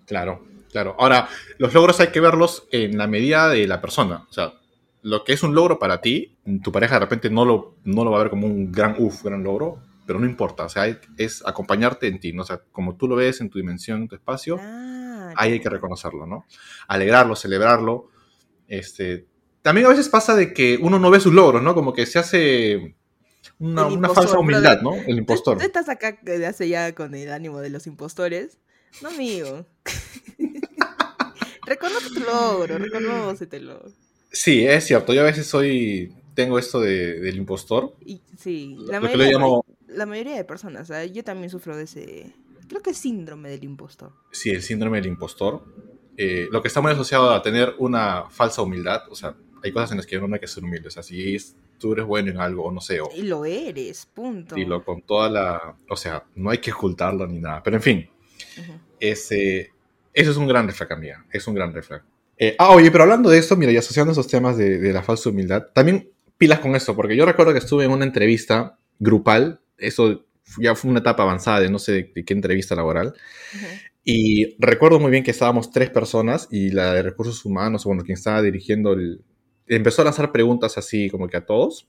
Claro, 0.05 0.45
claro. 0.71 0.95
Ahora, 0.99 1.29
los 1.57 1.73
logros 1.73 1.99
hay 1.99 2.07
que 2.07 2.19
verlos 2.19 2.67
en 2.71 2.97
la 2.97 3.07
medida 3.07 3.49
de 3.49 3.67
la 3.67 3.81
persona. 3.81 4.25
O 4.29 4.33
sea, 4.33 4.53
lo 5.01 5.23
que 5.23 5.33
es 5.33 5.43
un 5.43 5.55
logro 5.55 5.79
para 5.79 6.01
ti, 6.01 6.37
tu 6.63 6.71
pareja 6.71 6.95
de 6.95 7.01
repente 7.01 7.29
no 7.29 7.45
lo, 7.45 7.75
no 7.83 8.03
lo 8.03 8.11
va 8.11 8.17
a 8.17 8.23
ver 8.23 8.29
como 8.29 8.47
un 8.47 8.71
gran 8.71 8.95
uff, 8.97 9.23
gran 9.23 9.43
logro, 9.43 9.79
pero 10.05 10.19
no 10.19 10.25
importa. 10.25 10.65
O 10.65 10.69
sea, 10.69 10.85
es 11.17 11.43
acompañarte 11.45 12.07
en 12.07 12.19
ti, 12.19 12.33
¿no? 12.33 12.41
O 12.41 12.45
sea, 12.45 12.61
como 12.71 12.95
tú 12.95 13.07
lo 13.07 13.15
ves 13.15 13.41
en 13.41 13.49
tu 13.49 13.57
dimensión, 13.57 14.01
en 14.01 14.07
tu 14.07 14.15
espacio, 14.15 14.59
ahí 15.35 15.53
hay 15.53 15.59
que 15.59 15.69
reconocerlo, 15.69 16.25
¿no? 16.25 16.45
Alegrarlo, 16.87 17.35
celebrarlo. 17.35 18.09
Este, 18.67 19.25
también 19.61 19.85
a 19.87 19.89
veces 19.89 20.09
pasa 20.09 20.35
de 20.35 20.53
que 20.53 20.77
uno 20.81 20.99
no 20.99 21.09
ve 21.11 21.19
sus 21.19 21.33
logros, 21.33 21.61
¿no? 21.61 21.73
Como 21.75 21.93
que 21.93 22.05
se 22.05 22.19
hace 22.19 22.95
una, 23.59 23.89
falsa 24.09 24.37
humildad. 24.39 24.81
¿no? 24.81 24.95
El 24.95 25.05
¿Tú- 25.05 25.11
impostor. 25.11 25.57
¿Tú 25.57 25.63
estás 25.65 25.89
acá 25.89 26.17
desde 26.23 26.45
hace 26.47 26.67
ya 26.69 26.93
con 26.95 27.13
el 27.15 27.31
ánimo 27.31 27.59
de 27.61 27.69
los 27.69 27.87
impostores? 27.87 28.57
No, 29.01 29.09
amigo. 29.09 29.65
Reconoce 31.65 32.09
tu 32.13 32.19
logro, 32.21 32.77
reconócetelo. 32.77 33.83
Sí, 34.31 34.65
es 34.65 34.83
cierto. 34.85 35.13
Yo 35.13 35.21
a 35.21 35.25
veces 35.25 35.47
soy, 35.47 36.13
tengo 36.35 36.59
esto 36.59 36.79
de- 36.79 37.19
del 37.19 37.37
impostor. 37.37 37.95
Y, 38.05 38.21
sí, 38.37 38.75
la 38.79 38.99
mayoría, 38.99 39.31
llamo, 39.31 39.65
la 39.87 40.05
mayoría 40.05 40.35
de 40.35 40.43
personas, 40.43 40.87
¿sabes? 40.89 41.11
yo 41.13 41.23
también 41.23 41.49
sufro 41.49 41.75
de 41.75 41.83
ese, 41.83 42.33
creo 42.67 42.81
que 42.81 42.91
es 42.91 42.97
síndrome 42.97 43.49
del 43.49 43.63
impostor. 43.63 44.11
sí, 44.31 44.51
el 44.51 44.61
síndrome 44.61 44.97
del 44.99 45.07
impostor. 45.07 45.63
Eh, 46.17 46.47
lo 46.51 46.61
que 46.61 46.67
está 46.69 46.81
muy 46.81 46.91
asociado 46.91 47.31
a 47.31 47.41
tener 47.41 47.75
una 47.77 48.25
falsa 48.29 48.61
humildad. 48.61 49.01
O 49.09 49.15
sea, 49.15 49.35
hay 49.63 49.71
cosas 49.71 49.91
en 49.91 49.97
las 49.97 50.05
que 50.05 50.17
uno 50.17 50.27
no 50.27 50.35
hay 50.35 50.39
que 50.39 50.47
ser 50.47 50.63
humilde. 50.63 50.87
O 50.87 50.91
sea, 50.91 51.03
si 51.03 51.35
es- 51.35 51.55
tú 51.77 51.91
eres 51.93 52.05
bueno 52.05 52.31
en 52.31 52.37
algo 52.39 52.63
o 52.63 52.71
no 52.71 52.79
sé, 52.79 53.01
o 53.01 53.09
Y 53.15 53.23
lo 53.23 53.43
eres, 53.45 54.05
punto. 54.05 54.55
dilo 54.55 54.83
con 54.85 55.01
toda 55.01 55.29
la... 55.29 55.75
O 55.89 55.97
sea, 55.97 56.23
no 56.35 56.49
hay 56.49 56.59
que 56.59 56.71
ocultarlo 56.71 57.27
ni 57.27 57.39
nada. 57.39 57.61
Pero 57.63 57.75
en 57.77 57.81
fin, 57.83 58.09
Ujú. 58.57 58.71
ese, 58.99 59.71
eso 60.13 60.31
es 60.31 60.37
un 60.37 60.47
gran 60.47 60.67
reflag, 60.67 60.93
amiga. 60.93 61.25
Es 61.31 61.45
un 61.47 61.55
gran 61.55 61.73
reflag. 61.73 62.01
Eh, 62.37 62.55
ah, 62.59 62.71
oye, 62.71 62.91
pero 62.91 63.03
hablando 63.03 63.29
de 63.29 63.37
esto, 63.37 63.55
mira, 63.57 63.71
y 63.71 63.77
asociando 63.77 64.11
esos 64.13 64.27
temas 64.27 64.57
de, 64.57 64.77
de 64.77 64.93
la 64.93 65.03
falsa 65.03 65.29
humildad, 65.29 65.67
también 65.73 66.09
pilas 66.37 66.59
con 66.59 66.75
esto, 66.75 66.95
porque 66.95 67.15
yo 67.15 67.25
recuerdo 67.25 67.51
que 67.53 67.59
estuve 67.59 67.85
en 67.85 67.91
una 67.91 68.05
entrevista 68.05 68.77
grupal, 68.99 69.61
eso 69.77 70.25
ya 70.59 70.75
fue 70.75 70.91
una 70.91 70.99
etapa 70.99 71.23
avanzada 71.23 71.59
de 71.59 71.69
no 71.69 71.79
sé 71.79 71.91
de, 71.91 72.11
de 72.15 72.25
qué 72.25 72.33
entrevista 72.33 72.75
laboral, 72.75 73.13
y 74.03 74.55
recuerdo 74.59 74.99
muy 74.99 75.11
bien 75.11 75.23
que 75.23 75.31
estábamos 75.31 75.71
tres 75.71 75.89
personas 75.89 76.47
y 76.51 76.69
la 76.69 76.93
de 76.93 77.01
recursos 77.01 77.43
humanos, 77.45 77.85
bueno, 77.85 78.03
quien 78.03 78.17
estaba 78.17 78.41
dirigiendo 78.41 78.93
el... 78.93 79.21
Empezó 79.67 80.03
a 80.03 80.05
lanzar 80.05 80.31
preguntas 80.31 80.77
así 80.77 81.09
como 81.09 81.27
que 81.27 81.37
a 81.37 81.45
todos, 81.45 81.87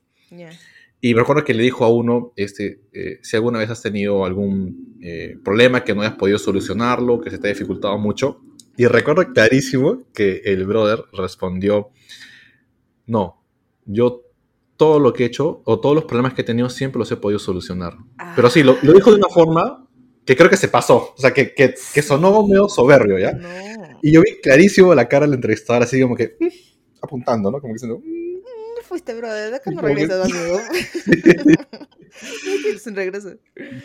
y 1.00 1.14
me 1.14 1.20
recuerdo 1.20 1.44
que 1.44 1.54
le 1.54 1.62
dijo 1.62 1.84
a 1.84 1.92
uno, 1.92 2.32
este, 2.36 2.80
eh, 2.92 3.18
si 3.22 3.36
alguna 3.36 3.58
vez 3.58 3.70
has 3.70 3.82
tenido 3.82 4.24
algún 4.24 4.96
eh, 5.02 5.36
problema 5.44 5.84
que 5.84 5.94
no 5.94 6.00
hayas 6.00 6.16
podido 6.16 6.38
solucionarlo, 6.38 7.20
que 7.20 7.30
se 7.30 7.38
te 7.38 7.48
ha 7.48 7.52
dificultado 7.52 7.98
mucho. 7.98 8.40
Y 8.78 8.86
recuerdo 8.86 9.32
clarísimo 9.32 10.04
que 10.14 10.42
el 10.44 10.66
brother 10.66 11.04
respondió, 11.12 11.90
no, 13.06 13.42
yo 13.84 14.22
todo 14.76 15.00
lo 15.00 15.12
que 15.12 15.22
he 15.24 15.26
hecho 15.26 15.62
o 15.64 15.80
todos 15.80 15.94
los 15.94 16.04
problemas 16.04 16.34
que 16.34 16.42
he 16.42 16.44
tenido 16.44 16.68
siempre 16.70 16.98
los 16.98 17.10
he 17.12 17.16
podido 17.16 17.38
solucionar. 17.38 17.94
Pero 18.34 18.50
sí, 18.50 18.62
lo, 18.62 18.76
lo 18.82 18.92
dijo 18.92 19.10
de 19.10 19.16
una 19.16 19.28
forma 19.28 19.88
que 20.24 20.36
creo 20.36 20.50
que 20.50 20.56
se 20.56 20.68
pasó, 20.68 21.14
o 21.16 21.18
sea, 21.20 21.32
que, 21.32 21.54
que, 21.54 21.74
que 21.94 22.02
sonó 22.02 22.46
medio 22.46 22.68
soberbio, 22.68 23.18
¿ya? 23.18 23.32
No. 23.32 23.48
Y 24.02 24.12
yo 24.12 24.20
vi 24.22 24.40
clarísimo 24.42 24.94
la 24.94 25.08
cara 25.08 25.24
del 25.26 25.34
entrevistador 25.34 25.84
así 25.84 26.00
como 26.02 26.16
que 26.16 26.36
mm, 26.40 26.46
apuntando, 27.00 27.50
¿no? 27.50 27.60
Como 27.60 27.72
diciendo, 27.74 27.98
mm, 27.98 28.34
¿Dónde 28.42 28.82
fuiste, 28.82 29.14
brother? 29.14 29.50
De 29.50 29.56
acá 29.56 29.70
no 29.70 29.80
Como 29.80 29.88
que- 29.94 29.94
regresas, 29.94 30.24
amigo. 30.32 30.60
es 32.74 32.86
un 32.86 32.94
regreso. 32.96 33.30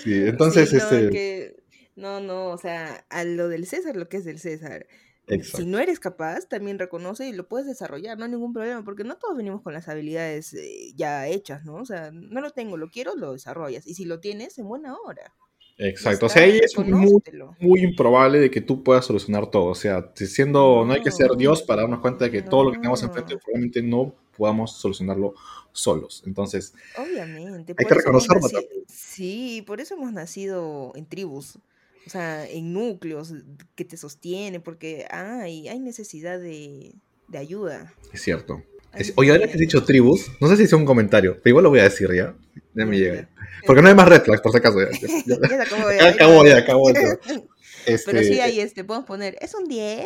sí, 0.04 0.13
entonces, 0.13 0.69
Sí, 0.69 0.77
no, 0.77 0.82
este... 0.84 1.10
que- 1.10 1.56
no, 1.95 2.19
no, 2.19 2.47
o 2.49 2.58
sea, 2.58 3.06
a 3.10 3.23
lo 3.23 3.47
del 3.49 3.65
César, 3.67 3.95
lo 3.95 4.08
que 4.10 4.17
es 4.17 4.25
del 4.25 4.39
César. 4.39 4.88
Exacto. 5.28 5.58
Si 5.58 5.66
no 5.66 5.80
eres 5.80 6.00
capaz, 6.00 6.48
también 6.48 6.80
reconoce 6.80 7.28
y 7.28 7.34
lo 7.34 7.48
puedes 7.48 7.68
desarrollar, 7.68 8.18
no 8.18 8.26
hay 8.26 8.32
ningún 8.32 8.54
problema, 8.54 8.84
porque 8.84 9.04
no 9.04 9.18
todos 9.18 9.38
venimos 9.38 9.62
con 9.62 9.74
las 9.74 9.88
habilidades 9.88 10.54
eh, 10.54 10.94
ya 10.96 11.28
hechas, 11.28 11.64
¿no? 11.64 11.76
O 11.76 11.86
sea, 11.86 12.12
no 12.12 12.42
lo 12.42 12.52
tengo, 12.52 12.78
lo 12.78 12.90
quiero, 12.90 13.16
lo 13.16 13.34
desarrollas. 13.34 13.88
Y 13.88 13.94
si 13.94 14.06
lo 14.06 14.20
tienes, 14.20 14.58
en 14.58 14.68
buena 14.68 14.96
hora. 14.96 15.34
Exacto, 15.78 16.28
o 16.28 16.30
sea, 16.30 16.44
ahí 16.44 16.60
es 16.60 16.78
muy, 16.78 17.82
improbable 17.82 18.40
de 18.40 18.52
que 18.52 18.62
tú 18.62 18.84
puedas 18.84 19.06
solucionar 19.06 19.50
todo. 19.50 19.66
O 19.66 19.76
sea, 19.76 20.12
si 20.14 20.28
siendo, 20.28 20.86
no 20.86 20.94
hay 20.94 21.02
que 21.02 21.12
ser. 21.12 21.32
Dios 21.38 21.64
para 21.64 21.82
darnos 21.82 22.02
cuenta 22.02 22.26
de 22.26 22.32
que 22.32 22.42
todo 22.44 22.66
lo 22.66 22.72
que 22.72 22.78
tenemos 22.78 23.02
enfrente 23.02 23.38
probablemente 23.38 23.82
no 23.82 24.14
podamos 24.38 24.78
solucionarlo 24.78 25.34
solos. 25.72 26.24
Entonces, 26.28 26.74
Obviamente. 26.98 27.74
Hay 27.78 27.86
que 27.86 27.94
reconocerlo 27.94 28.48
Sí, 28.88 29.64
por 29.66 29.82
eso 29.82 29.96
hemos 29.96 30.14
nacido 30.14 30.92
en 30.96 31.06
tribus, 31.08 31.58
o 32.06 32.10
sea, 32.10 32.48
en 32.50 32.74
núcleos 32.74 33.34
que 33.76 33.86
te 33.86 33.98
sostienen, 33.98 34.62
porque 34.62 35.06
hay, 35.10 35.68
hay 35.68 35.80
necesidad 35.80 36.40
de, 36.40 36.94
de 37.28 37.38
ayuda. 37.38 37.94
es 38.14 38.22
cierto. 38.22 38.64
Es- 38.94 39.14
oye, 39.16 39.32
ahora 39.32 39.46
que 39.48 39.54
has 39.54 39.60
dicho 39.60 39.84
tribus, 39.86 40.30
no 40.42 40.50
sé 40.50 40.58
si 40.58 40.64
es 40.64 40.74
un 40.74 40.84
comentario, 40.86 41.36
pero 41.42 41.50
igual 41.52 41.64
lo 41.64 41.70
voy 41.70 41.80
a 41.80 41.84
decir 41.84 42.10
ya. 42.14 42.36
Ya 42.76 42.86
me 42.86 42.98
llega. 42.98 43.30
Porque 43.66 43.82
no 43.82 43.88
hay 43.88 43.96
más 43.96 44.08
red 44.10 44.22
flags, 44.22 44.42
por 44.42 44.52
si 44.52 44.58
acaso. 44.58 44.80
Ya, 44.82 44.90
ya- 45.26 45.38
ya- 45.50 45.62
acabó, 45.64 46.44
ya 46.46 46.58
acabó, 46.58 46.92
ya. 46.94 47.12
acabó. 47.14 47.48
Este, 47.84 48.12
Pero 48.12 48.24
sí 48.24 48.40
hay 48.40 48.60
este, 48.60 48.84
podemos 48.84 49.08
poner, 49.08 49.36
es 49.42 49.56
un 49.56 49.68
10, 49.68 50.06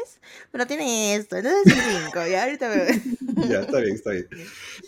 pero 0.50 0.66
tiene 0.66 1.16
esto, 1.16 1.36
entonces 1.36 1.62
es 1.66 1.74
un 1.74 2.04
5, 2.06 2.28
ya 2.32 2.44
ahorita 2.46 2.70
me... 2.70 3.48
Ya, 3.50 3.60
está 3.60 3.80
bien, 3.82 3.96
está 3.96 4.12
bien. 4.12 4.28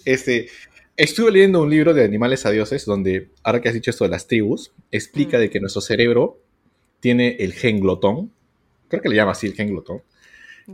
Este, 0.05 0.47
estuve 0.95 1.31
leyendo 1.31 1.61
un 1.63 1.69
libro 1.69 1.93
de 1.93 2.05
Animales 2.05 2.45
a 2.45 2.51
Dioses 2.51 2.85
donde, 2.85 3.27
ahora 3.43 3.59
que 3.59 3.67
has 3.67 3.73
dicho 3.73 3.91
esto 3.91 4.05
de 4.05 4.11
las 4.11 4.27
tribus, 4.27 4.71
explica 4.89 5.37
Mm. 5.37 5.41
de 5.41 5.49
que 5.49 5.59
nuestro 5.59 5.81
cerebro 5.81 6.39
tiene 7.07 7.37
el 7.39 7.53
gen 7.53 7.79
glotón, 7.79 8.33
creo 8.89 9.01
que 9.01 9.07
le 9.07 9.15
llama 9.15 9.31
así 9.31 9.47
el 9.47 9.53
gen 9.53 9.69
glotón, 9.69 10.01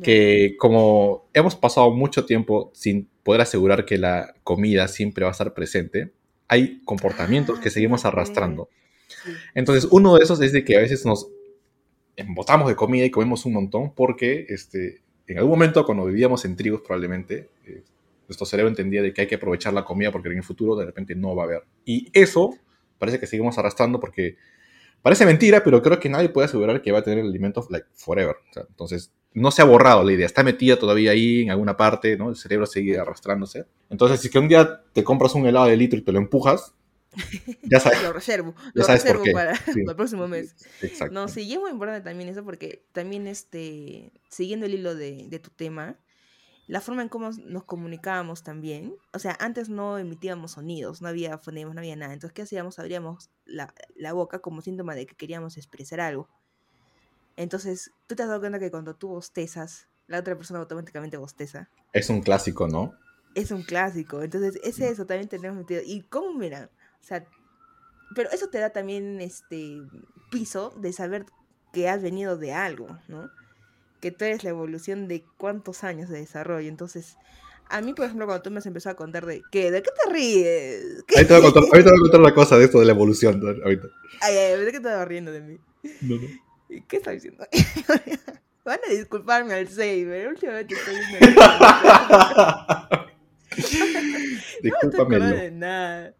que 0.01 0.55
como 0.57 1.27
hemos 1.31 1.55
pasado 1.55 1.91
mucho 1.91 2.25
tiempo 2.25 2.71
sin 2.73 3.07
poder 3.21 3.41
asegurar 3.41 3.85
que 3.85 3.99
la 3.99 4.33
comida 4.43 4.87
siempre 4.87 5.25
va 5.25 5.29
a 5.29 5.33
estar 5.33 5.53
presente, 5.53 6.11
hay 6.47 6.81
comportamientos 6.85 7.59
Ah, 7.59 7.61
que 7.61 7.69
sí 7.69 7.75
seguimos 7.75 8.03
arrastrando. 8.05 8.67
Entonces, 9.53 9.87
uno 9.91 10.15
de 10.15 10.23
esos 10.23 10.41
es 10.41 10.53
de 10.53 10.65
que 10.65 10.75
a 10.75 10.79
veces 10.79 11.05
nos 11.05 11.27
embotamos 12.15 12.67
de 12.67 12.75
comida 12.75 13.05
y 13.05 13.11
comemos 13.11 13.45
un 13.45 13.53
montón 13.53 13.93
porque 13.93 14.47
este, 14.49 15.03
en 15.27 15.37
algún 15.37 15.51
momento 15.51 15.85
cuando 15.85 16.05
vivíamos 16.05 16.45
en 16.45 16.55
tribus 16.55 16.81
probablemente, 16.81 17.51
eh, 17.67 17.83
nuestro 18.27 18.47
cerebro 18.47 18.69
entendía 18.69 19.03
de 19.03 19.13
que 19.13 19.21
hay 19.21 19.27
que 19.27 19.35
aprovechar 19.35 19.71
la 19.71 19.85
comida 19.85 20.11
porque 20.11 20.29
en 20.29 20.37
el 20.37 20.43
futuro 20.43 20.75
de 20.75 20.85
repente 20.87 21.13
no 21.13 21.35
va 21.35 21.43
a 21.43 21.45
haber. 21.45 21.63
Y 21.85 22.09
eso 22.11 22.57
parece 22.97 23.19
que 23.19 23.27
seguimos 23.27 23.55
arrastrando 23.59 23.99
porque 23.99 24.37
parece 25.03 25.25
mentira, 25.27 25.63
pero 25.63 25.83
creo 25.83 25.99
que 25.99 26.09
nadie 26.09 26.29
puede 26.29 26.45
asegurar 26.45 26.81
que 26.81 26.91
va 26.91 26.99
a 26.99 27.03
tener 27.03 27.19
el 27.19 27.27
alimento 27.27 27.65
like, 27.69 27.85
forever. 27.93 28.35
O 28.49 28.53
sea, 28.53 28.63
entonces, 28.67 29.11
no 29.33 29.51
se 29.51 29.61
ha 29.61 29.65
borrado 29.65 30.03
la 30.03 30.11
idea, 30.11 30.25
está 30.25 30.41
metida 30.43 30.77
todavía 30.77 31.11
ahí 31.11 31.43
en 31.43 31.51
alguna 31.51 31.77
parte, 31.77 32.17
¿no? 32.17 32.29
El 32.29 32.35
cerebro 32.35 32.65
sigue 32.65 32.97
arrastrándose. 32.97 33.65
Entonces, 33.91 34.19
si 34.21 34.29
que 34.31 34.39
un 34.39 34.47
día 34.47 34.81
te 34.93 35.03
compras 35.03 35.35
un 35.35 35.45
helado 35.45 35.67
de 35.67 35.77
litro 35.77 35.99
y 35.99 36.01
te 36.01 36.11
lo 36.11 36.17
empujas, 36.17 36.73
ya 37.63 37.79
sabes. 37.79 38.01
Lo 38.01 38.11
reservo, 38.13 38.55
Ya 38.57 38.71
lo 38.73 38.83
sabes 38.85 39.03
por 39.03 39.17
reservo 39.19 39.23
qué. 39.23 39.31
para, 39.33 39.55
Sí. 39.73 39.81
el 39.87 39.95
próximo 39.95 40.27
mes. 40.27 40.55
Exacto. 40.81 41.13
No, 41.13 41.27
sí, 41.27 41.41
y 41.43 41.53
es 41.53 41.59
muy 41.59 41.69
importante 41.71 42.01
también 42.01 42.29
eso 42.29 42.43
porque 42.43 42.85
también, 42.91 43.27
este, 43.27 44.11
siguiendo 44.29 44.65
el 44.65 44.73
hilo 44.73 44.95
de, 44.95 45.27
de 45.29 45.39
tu 45.39 45.49
tema, 45.51 45.95
la 46.67 46.81
forma 46.81 47.01
en 47.01 47.09
cómo 47.09 47.31
nos 47.31 47.63
comunicábamos 47.65 48.43
también, 48.43 48.95
o 49.11 49.19
sea, 49.19 49.37
antes 49.39 49.69
no 49.69 49.97
emitíamos 49.97 50.51
sonidos, 50.51 51.01
no 51.01 51.09
había 51.09 51.37
fonemas, 51.37 51.75
no 51.75 51.81
había 51.81 51.95
nada, 51.95 52.13
entonces, 52.13 52.33
¿qué 52.33 52.43
hacíamos? 52.43 52.79
Abríamos 52.79 53.29
la, 53.45 53.73
la 53.95 54.13
boca 54.13 54.39
como 54.39 54.61
síntoma 54.61 54.95
de 54.95 55.05
que 55.05 55.15
queríamos 55.15 55.57
expresar 55.57 55.99
algo. 55.99 56.29
Entonces, 57.35 57.91
tú 58.07 58.15
te 58.15 58.23
has 58.23 58.29
dado 58.29 58.39
cuenta 58.39 58.59
que 58.59 58.71
cuando 58.71 58.95
tú 58.95 59.09
bostezas, 59.09 59.87
la 60.07 60.19
otra 60.19 60.35
persona 60.35 60.59
automáticamente 60.59 61.17
bosteza. 61.17 61.69
Es 61.91 62.09
un 62.09 62.21
clásico, 62.21 62.67
¿no? 62.67 62.93
Es 63.35 63.51
un 63.51 63.63
clásico, 63.63 64.21
entonces 64.21 64.59
es 64.63 64.79
eso, 64.79 65.05
también 65.05 65.27
tenemos 65.27 65.57
metido. 65.57 65.81
¿Y 65.83 66.01
cómo, 66.03 66.33
mira? 66.33 66.69
O 67.01 67.03
sea, 67.03 67.25
pero 68.13 68.29
eso 68.31 68.47
te 68.47 68.59
da 68.59 68.69
también 68.69 69.19
este 69.21 69.81
piso 70.29 70.73
de 70.77 70.93
saber 70.93 71.25
que 71.71 71.89
has 71.89 72.01
venido 72.01 72.37
de 72.37 72.53
algo, 72.53 72.87
¿no? 73.07 73.29
Que 74.03 74.11
tú 74.11 74.25
eres 74.25 74.43
la 74.43 74.49
evolución 74.49 75.07
de 75.07 75.23
cuántos 75.37 75.85
años 75.85 76.09
de 76.09 76.19
desarrollo. 76.19 76.67
Entonces, 76.67 77.15
a 77.69 77.79
mí, 77.79 77.93
por 77.93 78.03
ejemplo, 78.03 78.25
cuando 78.25 78.41
tú 78.43 78.51
me 78.51 78.57
has 78.57 78.65
empezado 78.65 78.91
a 78.91 78.97
contar 78.97 79.25
de 79.25 79.41
¿qué? 79.49 79.71
¿De 79.71 79.81
qué 79.81 79.91
te 79.91 80.11
ríes? 80.11 81.05
¿Qué? 81.07 81.23
Te 81.23 81.33
voy 81.33 81.37
a 81.39 81.51
contar, 81.53 81.63
ahorita 81.63 81.89
voy 81.89 81.99
a 81.99 82.01
contar 82.01 82.19
una 82.19 82.33
cosa 82.33 82.57
de 82.57 82.65
esto 82.65 82.81
de 82.81 82.85
la 82.85 82.91
evolución. 82.91 83.39
¿no? 83.39 83.47
Ahorita. 83.63 83.87
Ay, 84.19 84.35
ay, 84.35 84.59
¿de 84.59 84.65
qué 84.65 84.71
te 84.81 84.89
estás 84.89 85.07
riendo 85.07 85.31
de 85.31 85.39
mí? 85.39 85.57
No, 86.01 86.17
no. 86.17 86.27
¿Y 86.67 86.81
¿Qué 86.81 86.97
estás 86.97 87.13
diciendo? 87.13 87.47
Van 88.65 88.79
a 88.85 88.91
disculparme 88.91 89.53
al 89.53 89.69
Saber. 89.69 90.27
Últimamente 90.27 90.75
estoy 90.75 90.95
viendo. 91.09 91.41
No 93.55 93.59
me 94.63 94.69
estoy 94.69 94.71
acordando 94.71 94.97
Discúlpamelo. 94.97 95.35
de 95.37 95.51
nada. 95.51 96.15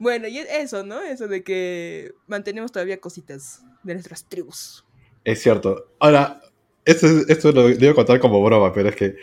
Bueno, 0.00 0.26
y 0.26 0.38
eso, 0.38 0.82
¿no? 0.84 1.02
Eso 1.02 1.28
de 1.28 1.44
que 1.44 2.14
mantenemos 2.26 2.72
todavía 2.72 2.98
cositas 2.98 3.62
de 3.84 3.92
nuestras 3.94 4.28
tribus. 4.28 4.84
Es 5.22 5.42
cierto. 5.42 5.92
Ahora, 5.98 6.40
esto, 6.86 7.06
es- 7.06 7.28
esto 7.28 7.52
lo 7.52 7.68
debo 7.68 7.94
contar 7.94 8.18
como 8.20 8.42
broma, 8.42 8.72
pero 8.72 8.88
es 8.88 8.96
que 8.96 9.16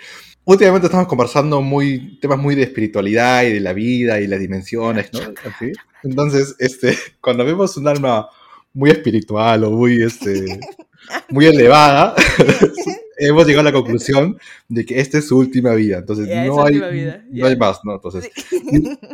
últimamente 0.46 0.88
estamos 0.88 1.08
conversando 1.08 1.62
muy 1.62 2.20
temas 2.20 2.38
muy 2.38 2.54
de 2.56 2.64
espiritualidad 2.64 3.44
y 3.44 3.54
de 3.54 3.60
la 3.62 3.74
vida 3.74 4.20
y 4.22 4.28
las 4.28 4.40
dimensiones, 4.40 5.10
¿no? 5.14 5.20
Así. 5.50 5.72
Entonces, 6.04 6.56
este, 6.60 6.96
cuando 7.22 7.46
vemos 7.46 7.76
un 7.78 7.88
alma 7.88 8.28
muy 8.74 8.90
espiritual 8.92 9.64
o 9.64 9.72
muy, 9.72 10.02
este, 10.04 10.60
muy 11.30 11.46
elevada, 11.46 12.16
hemos 13.18 13.46
llegado 13.46 13.68
a 13.68 13.72
la 13.72 13.78
conclusión 13.78 14.38
de 14.68 14.86
que 14.86 15.00
esta 15.00 15.20
es 15.20 15.28
su 15.28 15.38
última 15.38 15.74
vida. 15.76 16.00
Entonces, 16.00 16.28
es 16.28 16.48
no, 16.48 16.66
hay, 16.66 16.74
vida, 16.92 17.24
no 17.30 17.38
ya. 17.38 17.46
hay 17.48 17.56
más, 17.56 17.80
¿no? 17.84 17.94
Entonces, 17.96 18.30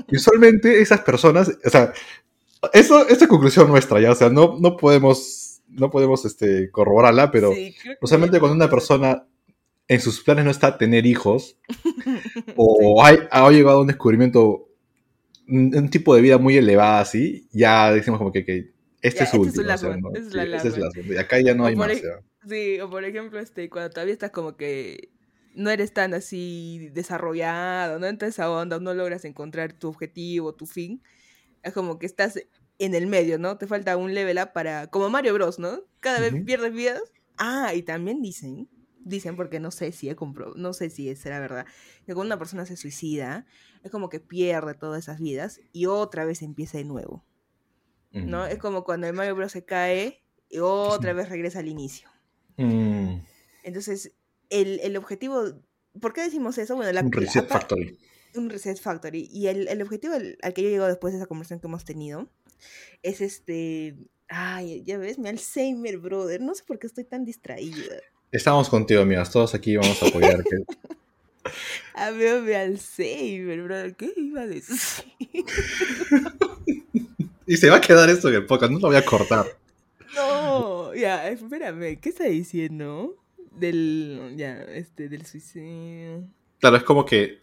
y 0.08 0.16
usualmente 0.16 0.82
esas 0.82 1.02
personas, 1.02 1.52
o 1.64 1.70
sea, 1.70 1.94
eso, 2.74 3.08
esta 3.08 3.26
es 3.26 3.30
conclusión 3.30 3.68
nuestra, 3.70 4.02
ya, 4.02 4.12
o 4.12 4.16
sea, 4.16 4.30
no, 4.30 4.58
no 4.60 4.76
podemos, 4.78 5.49
no 5.80 5.90
podemos 5.92 6.26
este, 6.26 6.72
corroborarla, 6.72 7.32
pero 7.32 7.52
Sí, 7.54 7.76
que 7.82 7.98
usualmente 8.02 8.40
cuando 8.40 8.56
una 8.56 8.70
persona 8.70 9.28
en 9.88 10.02
sus 10.02 10.24
planes 10.24 10.46
no 10.46 10.52
está 10.52 10.78
tener 10.78 11.06
hijos, 11.06 11.58
o 12.56 13.04
hay- 13.04 13.20
ha 13.32 13.50
llegado 13.52 13.80
a 13.80 13.82
un 13.82 13.88
descubrimiento, 13.88 14.70
un, 15.48 15.76
un 15.76 15.90
tipo 15.90 16.16
de 16.16 16.22
vida 16.22 16.38
muy 16.38 16.58
elevada 16.58 17.02
así, 17.02 17.48
ya 17.52 17.92
decimos 17.94 18.20
como 18.20 18.32
que, 18.32 18.46
que 18.46 18.72
este 19.02 19.24
Ya, 19.24 19.24
es 19.26 19.32
su 19.32 19.38
este 19.38 19.50
es 19.50 19.58
último, 19.58 19.64
o 19.64 19.64
es 20.14 20.34
la 20.34 20.46
last 20.46 20.66
es 20.66 20.78
one. 20.78 20.84
last 20.84 20.98
one, 20.98 21.16
y 21.16 21.18
acá 21.18 21.40
ya 21.42 21.56
no 21.56 21.66
O 21.66 21.68
hay 21.68 21.76
más. 21.76 22.02
Sí, 22.48 22.80
o 22.82 22.90
por 22.90 23.04
ejemplo, 23.04 23.40
este, 23.40 23.70
cuando 23.70 23.90
todavía 23.92 24.14
estás 24.14 24.32
como 24.32 24.56
que 24.58 25.10
no 25.56 25.70
eres 25.72 25.94
tan 25.94 26.14
así 26.14 26.90
desarrollado, 26.94 28.00
no 28.00 28.08
entras 28.08 28.40
a 28.40 28.50
onda, 28.52 28.80
no 28.80 28.94
logras 28.94 29.26
encontrar 29.26 29.74
tu 29.74 29.90
objetivo, 29.90 30.54
tu 30.56 30.66
fin, 30.66 31.02
es 31.64 31.74
como 31.74 32.00
que 32.00 32.06
estás 32.08 32.40
en 32.80 32.96
el 32.96 33.08
medio, 33.08 33.38
¿no? 33.38 33.58
Te 33.58 33.68
falta 33.68 33.96
un 33.98 34.14
level 34.14 34.38
up 34.42 34.54
para, 34.54 34.88
como 34.88 35.10
Mario 35.10 35.34
Bros, 35.36 35.60
¿no? 35.60 35.82
Cada 36.00 36.20
vez 36.20 36.34
Ujú. 36.34 36.46
pierdes 36.46 36.74
vidas. 36.74 37.02
Ah, 37.38 37.74
y 37.76 37.84
también 37.84 38.22
dicen, 38.22 38.70
dicen 39.00 39.36
porque 39.36 39.60
no 39.60 39.72
sé 39.72 39.92
si 39.92 40.10
he 40.10 40.16
compro, 40.16 40.54
no 40.56 40.74
sé 40.74 40.90
si 40.90 41.16
será 41.16 41.40
verdad, 41.40 41.66
que 42.06 42.14
cuando 42.14 42.34
una 42.34 42.40
persona 42.40 42.66
se 42.66 42.76
suicida, 42.78 43.46
es 43.84 43.92
como 43.92 44.10
que 44.10 44.20
pierde 44.20 44.74
todas 44.74 45.04
esas 45.04 45.20
vidas 45.20 45.60
y 45.72 45.86
otra 45.86 46.26
vez 46.26 46.42
empieza 46.42 46.78
de 46.78 46.86
nuevo, 46.86 47.26
¿no? 48.12 48.46
Es 48.46 48.58
como 48.58 48.84
cuando 48.84 49.08
el 49.08 49.14
Mario 49.14 49.36
Bros 49.36 49.52
se 49.52 49.64
cae 49.64 50.22
y 50.50 50.60
otra 50.60 51.14
vez 51.14 51.30
regresa 51.30 51.60
al 51.60 51.68
inicio. 51.68 52.10
Mm, 52.58 53.20
Entonces, 53.64 54.14
el, 54.50 54.80
el 54.82 54.98
objetivo, 54.98 55.44
¿por 56.02 56.14
qué 56.14 56.22
decimos 56.22 56.58
eso? 56.58 56.76
Bueno, 56.76 56.92
la, 56.92 57.02
un 57.02 57.12
reset 57.12 57.44
apa- 57.46 57.60
factory. 57.60 57.98
un 58.36 58.50
reset 58.50 58.80
factory. 58.80 59.30
Y 59.32 59.48
el, 59.48 59.68
el 59.68 59.82
objetivo 59.82 60.14
al, 60.16 60.38
al 60.42 60.54
que 60.54 60.64
yo 60.64 60.70
llego 60.70 60.86
después 60.88 61.14
de 61.14 61.20
esa 61.20 61.28
conversación 61.28 61.60
que 61.60 61.68
hemos 61.68 61.86
tenido 61.86 62.30
es 63.04 63.22
este... 63.22 63.96
Ay, 64.28 64.84
ya 64.86 64.98
ves, 64.98 65.18
mi 65.18 65.28
Alzheimer, 65.28 65.98
brother. 65.98 66.42
No 66.42 66.54
sé 66.54 66.64
por 66.64 66.78
qué 66.78 66.88
estoy 66.88 67.04
tan 67.04 67.26
distraída. 67.26 67.96
Estamos 68.32 68.70
contigo, 68.70 69.02
amigas, 69.02 69.32
todos 69.32 69.56
aquí 69.56 69.76
vamos 69.76 70.02
a 70.04 70.08
apoyarte. 70.08 70.66
Ah, 71.96 72.12
veo 72.12 72.42
mi 72.42 72.54
Alzheimer, 72.54 73.64
brother. 73.64 73.96
¿Qué 73.96 74.14
iba 74.16 74.42
a 74.42 74.48
decir? 74.48 75.06
y 77.48 77.58
se 77.58 77.70
va 77.70 77.78
a 77.78 77.82
quedar 77.82 78.10
esto 78.10 78.30
en 78.30 78.36
el 78.36 78.46
podcast, 78.46 78.72
no 78.72 78.80
lo 78.80 78.90
voy 78.90 78.98
a 78.98 79.06
cortar. 79.06 79.48
No, 80.16 80.94
ya, 80.94 81.28
espérame. 81.30 82.00
¿Qué 82.00 82.10
está 82.10 82.26
diciendo? 82.26 83.16
Del, 83.52 84.36
ya, 84.38 84.62
este, 84.62 85.10
del 85.10 85.26
suicidio. 85.26 86.24
Claro, 86.60 86.78
es 86.78 86.84
como 86.84 87.06
que 87.06 87.40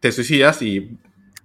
te 0.00 0.10
suicidas 0.10 0.60
y 0.62 0.98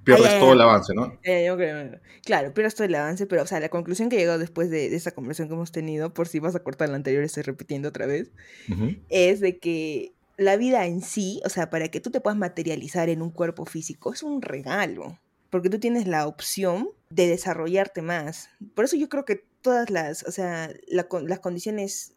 pierdes 0.03 0.31
ya, 0.33 0.39
todo 0.39 0.53
el 0.53 0.57
ya. 0.59 0.63
avance, 0.63 0.93
¿no? 0.93 1.13
Yo 1.23 1.57
creo- 1.57 1.99
claro, 2.23 2.51
pero 2.53 2.67
esto 2.67 2.83
del 2.83 2.95
avance, 2.95 3.25
pero, 3.27 3.43
o 3.43 3.47
sea, 3.47 3.59
la 3.59 3.69
conclusión 3.69 4.09
que 4.09 4.17
llegó 4.17 4.38
después 4.38 4.69
de, 4.69 4.89
de 4.89 4.95
esa 4.95 5.12
conversación 5.12 5.47
que 5.49 5.55
hemos 5.55 5.71
tenido, 5.71 6.13
por 6.13 6.27
si 6.27 6.39
vas 6.39 6.55
a 6.55 6.63
cortar 6.63 6.89
la 6.89 6.95
anterior, 6.95 7.23
estoy 7.23 7.43
repitiendo 7.43 7.89
otra 7.89 8.05
vez, 8.05 8.31
Ujú. 8.71 8.95
es 9.09 9.39
de 9.39 9.57
que 9.59 10.13
la 10.38 10.55
vida 10.55 10.85
en 10.85 11.01
sí, 11.01 11.41
o 11.45 11.49
sea, 11.49 11.69
para 11.69 11.89
que 11.89 11.99
tú 11.99 12.12
te 12.12 12.21
puedas 12.21 12.38
materializar 12.39 13.09
en 13.09 13.21
un 13.21 13.29
cuerpo 13.31 13.65
físico, 13.65 14.13
es 14.13 14.23
un 14.23 14.41
regalo, 14.41 15.19
porque 15.49 15.69
tú 15.69 15.79
tienes 15.79 16.07
la 16.07 16.27
opción 16.27 16.89
de 17.09 17.27
desarrollarte 17.27 18.01
más. 18.01 18.49
Por 18.75 18.85
eso 18.85 18.95
yo 18.95 19.09
creo 19.09 19.25
que 19.25 19.43
todas 19.62 19.89
las, 19.89 20.23
o 20.23 20.31
sea, 20.31 20.71
la 20.88 21.07
las 21.23 21.39
condiciones, 21.39 22.13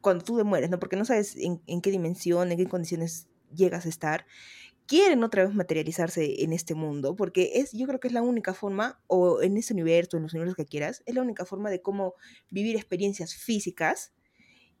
cuando 0.00 0.24
tú 0.24 0.38
te 0.38 0.44
mueres, 0.44 0.70
¿no? 0.70 0.78
Porque 0.78 0.96
no 0.96 1.04
sabes 1.04 1.36
en, 1.36 1.60
en 1.66 1.80
qué 1.82 1.90
dimensión, 1.90 2.50
en 2.50 2.56
qué 2.58 2.66
condiciones 2.66 3.26
llegas 3.54 3.84
a 3.86 3.88
estar, 3.88 4.24
quieren 4.86 5.22
otra 5.24 5.44
vez 5.44 5.54
materializarse 5.54 6.42
en 6.42 6.52
este 6.52 6.74
mundo, 6.74 7.16
porque 7.16 7.52
es, 7.56 7.72
yo 7.72 7.86
creo 7.86 8.00
que 8.00 8.08
es 8.08 8.14
la 8.14 8.22
única 8.22 8.54
forma, 8.54 9.00
o 9.06 9.42
en 9.42 9.56
este 9.56 9.74
universo, 9.74 10.16
en 10.16 10.24
los 10.24 10.32
universos 10.32 10.56
que 10.56 10.66
quieras, 10.66 11.02
es 11.06 11.14
la 11.14 11.22
única 11.22 11.44
forma 11.44 11.70
de 11.70 11.82
cómo 11.82 12.14
vivir 12.50 12.76
experiencias 12.76 13.34
físicas 13.34 14.12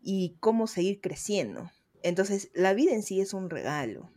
y 0.02 0.36
cómo 0.40 0.66
seguir 0.66 1.00
creciendo. 1.00 1.70
Entonces, 2.02 2.50
la 2.54 2.74
vida 2.74 2.92
en 2.92 3.02
sí 3.02 3.20
es 3.20 3.34
un 3.34 3.50
regalo, 3.50 4.10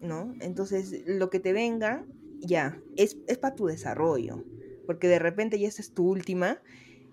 ¿no? 0.00 0.34
Entonces, 0.40 1.02
lo 1.06 1.30
que 1.30 1.40
te 1.40 1.52
venga, 1.52 2.04
ya, 2.40 2.82
es, 2.96 3.16
es 3.26 3.38
para 3.38 3.54
tu 3.54 3.66
desarrollo, 3.66 4.44
porque 4.86 5.08
de 5.08 5.18
repente 5.18 5.58
ya 5.58 5.68
esta 5.68 5.82
es 5.82 5.92
tu 5.92 6.08
última 6.08 6.60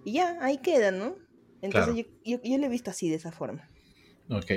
y 0.04 0.14
ya, 0.14 0.38
ahí 0.42 0.58
queda, 0.58 0.92
¿no? 0.92 1.16
Entonces, 1.62 1.96
Claro. 1.96 2.10
yo, 2.24 2.38
yo, 2.38 2.44
yo 2.44 2.58
lo 2.58 2.66
he 2.66 2.70
visto 2.70 2.92
así, 2.92 3.10
de 3.10 3.16
esa 3.16 3.32
forma. 3.32 3.70
Ok. 4.30 4.52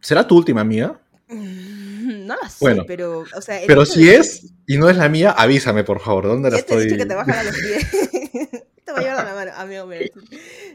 ¿Será 0.00 0.26
tu 0.26 0.36
última 0.36 0.60
amiga? 0.60 1.00
No 2.26 2.36
la 2.40 2.48
sé, 2.48 2.56
Bueno, 2.60 2.84
pero, 2.86 3.24
o 3.34 3.40
sea... 3.40 3.60
Pero 3.66 3.86
si 3.86 4.04
de- 4.04 4.16
es 4.16 4.52
y 4.66 4.76
no 4.78 4.88
es 4.88 4.96
la 4.96 5.08
mía, 5.08 5.30
avísame, 5.30 5.84
por 5.84 6.00
favor. 6.00 6.26
¿Dónde 6.26 6.50
la 6.50 6.58
Ya 6.58 6.64
te 6.64 6.74
he 6.74 6.76
estoy? 6.76 6.86
dicho 6.92 6.98
que 7.02 7.06
te 7.08 7.14
va 7.14 7.22
a 7.22 7.24
jalar 7.24 7.44
los 7.46 7.56
pies. 7.56 7.90
te 8.84 8.92
va 8.92 8.98
a 8.98 9.02
llevar 9.02 9.18
a 9.20 9.24
la 9.24 9.34
mano, 9.34 9.52
amigo. 9.56 9.86
mira. 9.86 10.06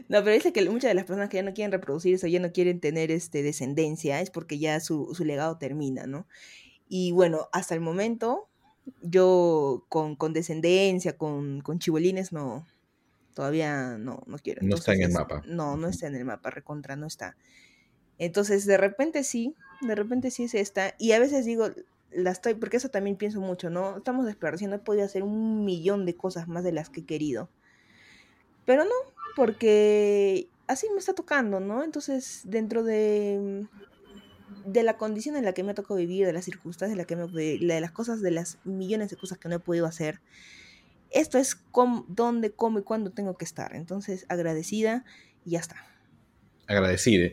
No, 0.08 0.22
pero 0.22 0.32
dice 0.32 0.52
que 0.52 0.68
muchas 0.68 0.90
de 0.90 0.94
las 0.94 1.04
personas 1.04 1.28
que 1.28 1.36
ya 1.38 1.42
no 1.42 1.52
quieren 1.54 1.72
reproducirse 1.72 2.26
o 2.26 2.28
ya 2.28 2.40
no 2.40 2.52
quieren 2.52 2.80
tener 2.80 3.10
este, 3.10 3.42
descendencia 3.42 4.20
es 4.20 4.30
porque 4.30 4.58
ya 4.58 4.80
su, 4.80 5.14
su 5.14 5.24
legado 5.24 5.58
termina, 5.58 6.06
¿no? 6.06 6.26
Y 6.88 7.12
bueno, 7.12 7.48
hasta 7.52 7.74
el 7.74 7.80
momento, 7.80 8.48
yo 9.02 9.84
con, 9.88 10.14
con 10.16 10.32
descendencia, 10.32 11.16
con, 11.16 11.60
con 11.60 11.78
chibolines, 11.78 12.32
no. 12.32 12.66
Todavía 13.34 13.98
no, 13.98 14.22
no 14.26 14.38
quiero. 14.38 14.62
No 14.62 14.76
está 14.76 14.94
en 14.94 15.02
el 15.02 15.12
mapa. 15.12 15.42
No, 15.46 15.76
no 15.76 15.88
está 15.88 16.06
en 16.06 16.14
el 16.16 16.24
mapa, 16.24 16.50
recontra, 16.50 16.96
no 16.96 17.06
está. 17.06 17.36
Entonces, 18.18 18.64
de 18.64 18.78
repente 18.78 19.24
sí, 19.24 19.54
de 19.80 19.94
repente 19.94 20.30
sí 20.30 20.44
es 20.44 20.54
esta. 20.54 20.94
Y 20.98 21.12
a 21.12 21.18
veces 21.18 21.44
digo, 21.44 21.68
la 22.12 22.30
estoy, 22.30 22.54
porque 22.54 22.76
eso 22.76 22.88
también 22.88 23.16
pienso 23.16 23.40
mucho, 23.40 23.70
¿no? 23.70 23.98
Estamos 23.98 24.26
desperdiciando, 24.26 24.76
he 24.76 24.80
podido 24.80 25.04
hacer 25.04 25.22
un 25.22 25.64
millón 25.64 26.06
de 26.06 26.16
cosas 26.16 26.48
más 26.48 26.64
de 26.64 26.72
las 26.72 26.90
que 26.90 27.00
he 27.00 27.04
querido. 27.04 27.48
Pero 28.64 28.84
no, 28.84 28.94
porque 29.36 30.48
así 30.66 30.88
me 30.90 30.98
está 30.98 31.14
tocando, 31.14 31.60
¿no? 31.60 31.84
Entonces, 31.84 32.42
dentro 32.44 32.82
de, 32.82 33.66
de 34.64 34.82
la 34.82 34.96
condición 34.96 35.36
en 35.36 35.44
la 35.44 35.52
que 35.52 35.62
me 35.62 35.72
ha 35.72 35.74
tocado 35.74 35.96
vivir, 35.96 36.26
de 36.26 36.32
las 36.32 36.44
circunstancias 36.44 36.92
en 36.92 36.98
la 36.98 37.04
que 37.04 37.16
me, 37.16 37.26
de, 37.28 37.58
de 37.58 37.80
las 37.80 37.92
cosas, 37.92 38.22
de 38.22 38.30
las 38.30 38.58
millones 38.64 39.10
de 39.10 39.16
cosas 39.16 39.38
que 39.38 39.48
no 39.48 39.56
he 39.56 39.60
podido 39.60 39.86
hacer, 39.86 40.20
esto 41.10 41.38
es 41.38 41.54
cómo, 41.54 42.04
dónde, 42.08 42.50
cómo 42.50 42.78
y 42.78 42.82
cuándo 42.82 43.10
tengo 43.10 43.36
que 43.36 43.44
estar. 43.44 43.74
Entonces, 43.74 44.26
agradecida 44.28 45.04
y 45.44 45.50
ya 45.50 45.60
está. 45.60 45.76
Agradecida. 46.66 47.30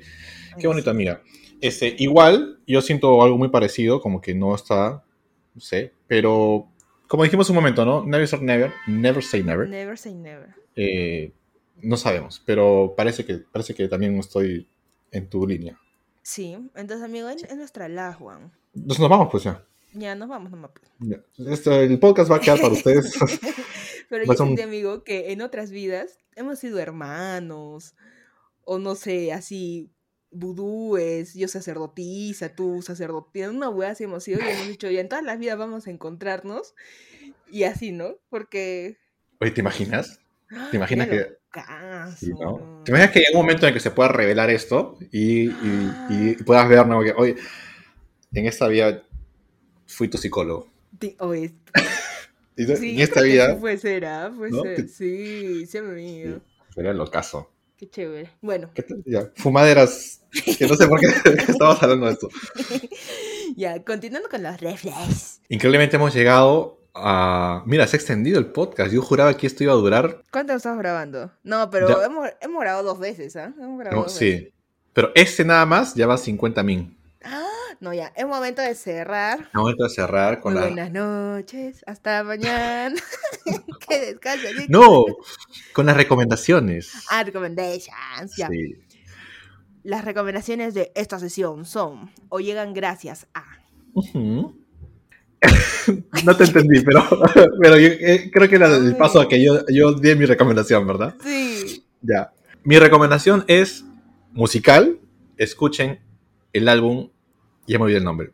Qué 0.59 0.67
bonito, 0.67 0.91
amiga. 0.91 1.21
Este, 1.63 1.95
igual, 1.97 2.59
yo 2.67 2.81
siento 2.81 3.23
algo 3.23 3.37
muy 3.37 3.47
parecido, 3.47 4.01
como 4.01 4.19
que 4.19 4.35
no 4.35 4.53
está, 4.53 5.01
no 5.55 5.61
sé, 5.61 5.93
pero 6.07 6.67
como 7.07 7.23
dijimos 7.23 7.49
un 7.49 7.55
momento, 7.55 7.85
¿no? 7.85 8.03
Never 8.03 8.27
say 8.27 8.41
never, 8.41 8.73
never 8.85 9.23
say 9.23 9.43
never. 9.43 9.69
Never 9.69 9.97
say 9.97 10.13
never. 10.13 10.53
Eh, 10.75 11.31
no 11.81 11.95
sabemos, 11.95 12.43
pero 12.45 12.93
parece 12.97 13.23
que, 13.23 13.35
parece 13.37 13.73
que 13.73 13.87
también 13.87 14.17
estoy 14.17 14.67
en 15.11 15.29
tu 15.29 15.47
línea. 15.47 15.79
Sí, 16.21 16.53
entonces, 16.75 17.01
amigo, 17.01 17.29
es, 17.29 17.43
es 17.43 17.55
nuestra 17.55 17.87
la, 17.87 18.11
Juan. 18.11 18.51
Entonces 18.75 18.99
nos 18.99 19.09
vamos, 19.09 19.29
pues 19.31 19.43
ya. 19.43 19.63
Ya, 19.93 20.15
nos 20.15 20.27
vamos 20.27 20.51
nomás. 20.51 20.71
Esto, 21.47 21.79
el 21.79 21.97
podcast 21.97 22.29
va 22.29 22.35
a 22.35 22.41
quedar 22.41 22.59
para 22.59 22.73
ustedes. 22.73 23.13
Pero 24.09 24.25
yo 24.25 24.33
sentí, 24.33 24.63
amigo, 24.63 25.05
que 25.05 25.31
en 25.31 25.41
otras 25.41 25.71
vidas 25.71 26.19
hemos 26.35 26.59
sido 26.59 26.79
hermanos, 26.79 27.95
o 28.65 28.79
no 28.79 28.95
sé, 28.95 29.31
así, 29.31 29.89
vudúes, 30.33 31.33
yo 31.35 31.47
sacerdotisa, 31.47 32.55
tú 32.55 32.81
sacerdotisa, 32.81 33.49
una 33.49 33.69
wea 33.69 33.91
así 33.91 34.03
hemos 34.05 34.23
sido 34.23 34.39
y 34.39 34.43
hemos 34.49 34.67
dicho, 34.67 34.89
ya 34.89 35.01
en 35.01 35.09
todas 35.09 35.23
las 35.23 35.39
vidas 35.39 35.57
vamos 35.57 35.87
a 35.87 35.91
encontrarnos, 35.91 36.75
y 37.51 37.63
así, 37.63 37.91
¿no? 37.91 38.17
Porque, 38.29 38.97
Oye, 39.39 39.51
¿te 39.51 39.61
imaginas? 39.61 40.19
¿Te 40.71 40.77
imaginas 40.77 41.07
que... 41.07 41.27
sí, 42.17 42.31
¿no? 42.39 42.81
¿Te 42.83 42.91
imaginas 42.91 43.11
que 43.11 43.19
hay 43.19 43.25
un 43.33 43.39
momento 43.41 43.65
en 43.65 43.69
el 43.69 43.73
que 43.73 43.79
se 43.79 43.91
pueda 43.91 44.09
revelar 44.09 44.49
esto 44.49 44.97
y, 45.11 45.47
y- 45.47 45.53
y 46.09 46.35
puedas 46.43 46.67
ver, 46.69 46.87
¿no? 46.87 47.01
Que, 47.03 47.13
oye, 47.13 47.35
en 48.33 48.45
esta 48.47 48.67
vida 48.67 49.03
fui 49.87 50.07
tu 50.09 50.17
psicólogo. 50.17 50.67
Oye, 51.19 51.53
Y 52.55 52.65
sí, 52.65 52.95
en 52.95 53.01
esta 53.01 53.21
vida 53.21 53.59
ser, 53.77 54.05
¿ah? 54.05 54.31
Sí, 54.87 55.65
sí, 55.65 55.77
amigo. 55.77 56.41
era 56.75 56.91
el 56.91 57.01
ocaso. 57.01 57.49
Qué 57.83 57.89
chévere. 57.89 58.29
Bueno, 58.41 58.69
¿Qué 58.73 58.81
tal? 58.83 59.03
Ya, 59.05 59.29
fumaderas, 59.35 60.21
que 60.57 60.65
no 60.67 60.75
sé 60.75 60.87
por 60.87 61.01
qué 61.01 61.07
estamos 61.49 61.83
hablando 61.83 62.05
de 62.05 62.13
esto. 62.13 62.29
ya, 63.57 63.83
continuando 63.83 64.29
con 64.29 64.41
los 64.41 64.61
reflex. 64.61 65.41
Increíblemente 65.49 65.97
hemos 65.97 66.13
llegado 66.13 66.79
a... 66.93 67.61
Mira, 67.65 67.85
se 67.87 67.97
ha 67.97 67.99
extendido 67.99 68.39
el 68.39 68.45
podcast. 68.45 68.93
Yo 68.93 69.01
juraba 69.01 69.35
que 69.35 69.47
esto 69.47 69.65
iba 69.65 69.73
a 69.73 69.75
durar... 69.75 70.21
¿Cuánto 70.31 70.53
estamos 70.53 70.79
grabando? 70.79 71.31
No, 71.43 71.69
pero 71.69 71.89
Ya. 71.89 72.05
hemos, 72.05 72.29
hemos 72.39 72.61
grabado 72.61 72.83
dos 72.83 72.99
veces, 72.99 73.35
¿ah? 73.35 73.53
Hemos 73.59 73.77
grabado 73.79 73.97
No, 73.97 74.03
dos 74.07 74.17
veces. 74.19 74.43
sí. 74.43 74.53
Pero 74.93 75.11
este 75.15 75.43
nada 75.43 75.65
más 75.65 75.93
ya 75.95 76.07
va 76.07 76.13
a 76.13 76.17
50 76.17 76.63
min. 76.63 76.95
No, 77.83 77.93
ya, 77.93 78.13
es 78.15 78.25
momento 78.25 78.61
de 78.61 78.75
cerrar. 78.75 79.49
Momento 79.53 79.83
de 79.83 79.89
cerrar 79.89 80.39
con 80.39 80.53
Muy 80.53 80.61
la... 80.61 80.67
buenas 80.67 80.91
noches, 80.93 81.83
hasta 81.85 82.23
mañana. 82.23 82.95
que 83.89 83.99
descansen. 83.99 84.57
¿sí? 84.57 84.65
No, 84.69 85.03
con 85.73 85.87
las 85.87 85.97
recomendaciones. 85.97 86.93
Ah, 87.09 87.25
recommendations, 87.25 88.37
ya. 88.37 88.47
Sí. 88.47 88.77
Las 89.83 90.05
recomendaciones 90.05 90.73
de 90.73 90.93
esta 90.95 91.19
sesión 91.19 91.65
son 91.65 92.09
o 92.29 92.39
llegan 92.39 92.73
gracias 92.73 93.27
a 93.33 93.43
no 96.23 96.37
te 96.37 96.45
entendí, 96.45 96.79
pero, 96.85 97.05
pero 97.61 97.77
yo, 97.77 97.89
eh, 97.89 98.31
creo 98.31 98.47
que 98.47 98.55
era 98.55 98.77
el 98.77 98.95
paso 98.95 99.19
a 99.19 99.27
que 99.27 99.43
yo, 99.43 99.65
yo 99.67 99.91
di 99.91 100.15
mi 100.15 100.25
recomendación, 100.25 100.87
¿verdad? 100.87 101.15
Sí. 101.21 101.83
Ya. 102.01 102.31
Mi 102.63 102.79
recomendación 102.79 103.43
es 103.47 103.83
musical. 104.31 105.01
Escuchen 105.35 105.99
el 106.53 106.69
álbum. 106.69 107.09
Ya 107.67 107.77
me 107.77 107.85
olvidé 107.85 107.99
el 107.99 108.03
nombre. 108.03 108.31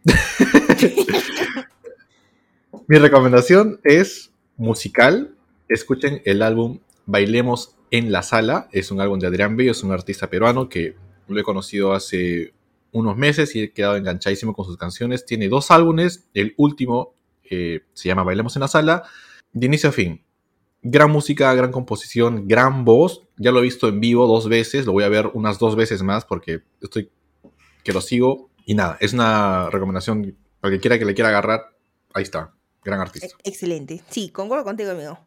Mi 2.87 2.97
recomendación 2.97 3.79
es 3.83 4.31
musical. 4.57 5.35
Escuchen 5.67 6.21
el 6.25 6.41
álbum 6.41 6.79
Bailemos 7.05 7.75
en 7.91 8.11
la 8.11 8.23
Sala. 8.23 8.67
Es 8.71 8.91
un 8.91 9.01
álbum 9.01 9.19
de 9.19 9.27
Adrián 9.27 9.55
Bello, 9.55 9.71
es 9.71 9.83
un 9.83 9.91
artista 9.91 10.29
peruano 10.29 10.69
que 10.69 10.95
lo 11.27 11.39
he 11.39 11.43
conocido 11.43 11.93
hace 11.93 12.53
unos 12.91 13.17
meses 13.17 13.55
y 13.55 13.61
he 13.61 13.71
quedado 13.71 13.95
enganchadísimo 13.95 14.53
con 14.53 14.65
sus 14.65 14.77
canciones. 14.77 15.25
Tiene 15.25 15.49
dos 15.49 15.69
álbumes. 15.69 16.27
El 16.33 16.55
último 16.57 17.13
eh, 17.49 17.81
se 17.93 18.07
llama 18.07 18.23
Bailemos 18.23 18.55
en 18.55 18.61
la 18.61 18.67
Sala. 18.67 19.03
De 19.53 19.67
inicio 19.67 19.89
a 19.89 19.91
fin. 19.91 20.23
Gran 20.81 21.11
música, 21.11 21.53
gran 21.53 21.71
composición, 21.71 22.47
gran 22.47 22.85
voz. 22.85 23.27
Ya 23.37 23.51
lo 23.51 23.59
he 23.59 23.63
visto 23.63 23.87
en 23.87 23.99
vivo 23.99 24.25
dos 24.25 24.49
veces. 24.49 24.87
Lo 24.87 24.93
voy 24.93 25.03
a 25.03 25.09
ver 25.09 25.29
unas 25.33 25.59
dos 25.59 25.75
veces 25.75 26.01
más 26.01 26.25
porque 26.25 26.61
estoy 26.81 27.11
que 27.83 27.93
lo 27.93 28.01
sigo. 28.01 28.48
Y 28.69 28.75
nada, 28.75 28.97
es 28.99 29.13
una 29.13 29.67
recomendación 29.71 30.37
para 30.59 30.71
que 30.71 30.79
quiera 30.79 30.99
que 30.99 31.05
le 31.05 31.15
quiera 31.15 31.29
agarrar. 31.29 31.75
Ahí 32.13 32.21
está. 32.21 32.53
Gran 32.83 33.01
artista. 33.01 33.27
Excelente. 33.43 34.03
Sí, 34.11 34.29
concuerdo 34.29 34.63
contigo, 34.63 34.91
amigo. 34.91 35.17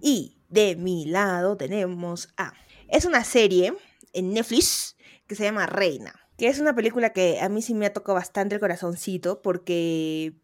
Y 0.00 0.38
de 0.48 0.76
mi 0.76 1.04
lado 1.04 1.56
tenemos 1.56 2.32
a. 2.36 2.52
Es 2.86 3.04
una 3.04 3.24
serie 3.24 3.74
en 4.12 4.32
Netflix 4.32 4.96
que 5.26 5.34
se 5.34 5.42
llama 5.42 5.66
Reina. 5.66 6.14
Que 6.36 6.46
es 6.46 6.60
una 6.60 6.72
película 6.72 7.12
que 7.12 7.40
a 7.40 7.48
mí 7.48 7.62
sí 7.62 7.74
me 7.74 7.84
ha 7.84 7.92
tocado 7.92 8.14
bastante 8.14 8.54
el 8.54 8.60
corazoncito 8.60 9.42
porque 9.42 10.36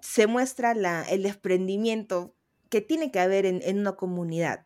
se 0.00 0.28
muestra 0.28 0.72
la, 0.72 1.02
el 1.02 1.24
desprendimiento 1.24 2.36
que 2.68 2.80
tiene 2.80 3.10
que 3.10 3.18
haber 3.18 3.44
en, 3.44 3.60
en 3.64 3.80
una 3.80 3.96
comunidad. 3.96 4.62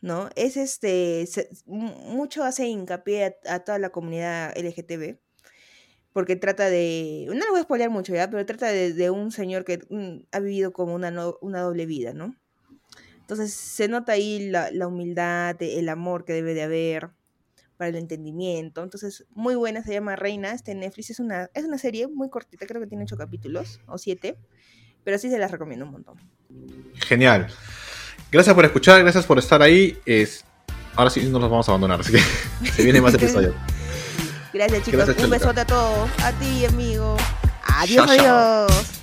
¿No? 0.00 0.30
Es 0.34 0.56
este. 0.56 1.28
mucho 1.66 2.42
hace 2.42 2.68
hincapié 2.68 3.36
a, 3.44 3.56
a 3.56 3.58
toda 3.64 3.78
la 3.78 3.90
comunidad 3.90 4.56
LGTB 4.56 5.18
porque 6.18 6.34
trata 6.34 6.68
de, 6.68 7.26
no 7.28 7.34
lo 7.46 7.52
voy 7.52 7.60
a 7.60 7.62
spoilear 7.62 7.90
mucho 7.90 8.12
ya, 8.12 8.28
pero 8.28 8.44
trata 8.44 8.66
de, 8.72 8.92
de 8.92 9.08
un 9.08 9.30
señor 9.30 9.64
que 9.64 9.78
mm, 9.88 10.24
ha 10.32 10.40
vivido 10.40 10.72
como 10.72 10.92
una, 10.92 11.12
no- 11.12 11.38
una 11.42 11.60
doble 11.60 11.86
vida, 11.86 12.12
¿no? 12.12 12.34
Entonces 13.20 13.54
se 13.54 13.86
nota 13.86 14.14
ahí 14.14 14.48
la, 14.50 14.72
la 14.72 14.88
humildad, 14.88 15.54
el 15.62 15.88
amor 15.88 16.24
que 16.24 16.32
debe 16.32 16.54
de 16.54 16.62
haber 16.64 17.10
para 17.76 17.90
el 17.90 17.94
entendimiento. 17.94 18.82
Entonces, 18.82 19.26
muy 19.30 19.54
buena, 19.54 19.84
se 19.84 19.92
llama 19.92 20.16
Reina, 20.16 20.50
este 20.54 20.74
Netflix, 20.74 21.10
es 21.10 21.20
una, 21.20 21.50
es 21.54 21.64
una 21.64 21.78
serie 21.78 22.08
muy 22.08 22.28
cortita, 22.30 22.66
creo 22.66 22.80
que 22.80 22.88
tiene 22.88 23.04
ocho 23.04 23.16
capítulos 23.16 23.80
o 23.86 23.96
siete, 23.96 24.36
pero 25.04 25.18
sí 25.18 25.30
se 25.30 25.38
las 25.38 25.52
recomiendo 25.52 25.84
un 25.84 25.92
montón. 25.92 26.16
Genial. 26.94 27.46
Gracias 28.32 28.56
por 28.56 28.64
escuchar, 28.64 29.00
gracias 29.04 29.24
por 29.24 29.38
estar 29.38 29.62
ahí. 29.62 29.96
Es... 30.04 30.44
Ahora 30.96 31.10
sí 31.10 31.20
no 31.30 31.38
los 31.38 31.48
vamos 31.48 31.68
a 31.68 31.70
abandonar, 31.70 32.00
así 32.00 32.10
que 32.10 32.18
se 32.72 32.82
vienen 32.82 33.04
más 33.04 33.14
episodios. 33.22 33.54
Gracias 34.58 34.82
chicos, 34.82 35.04
Gracias, 35.06 35.24
un 35.24 35.30
besote 35.30 35.60
a 35.60 35.64
todos, 35.64 36.10
a 36.20 36.32
ti 36.32 36.66
amigo. 36.66 37.16
Adiós, 37.62 38.06
Chao, 38.08 38.16
chao. 38.16 38.66
adiós. 38.66 38.97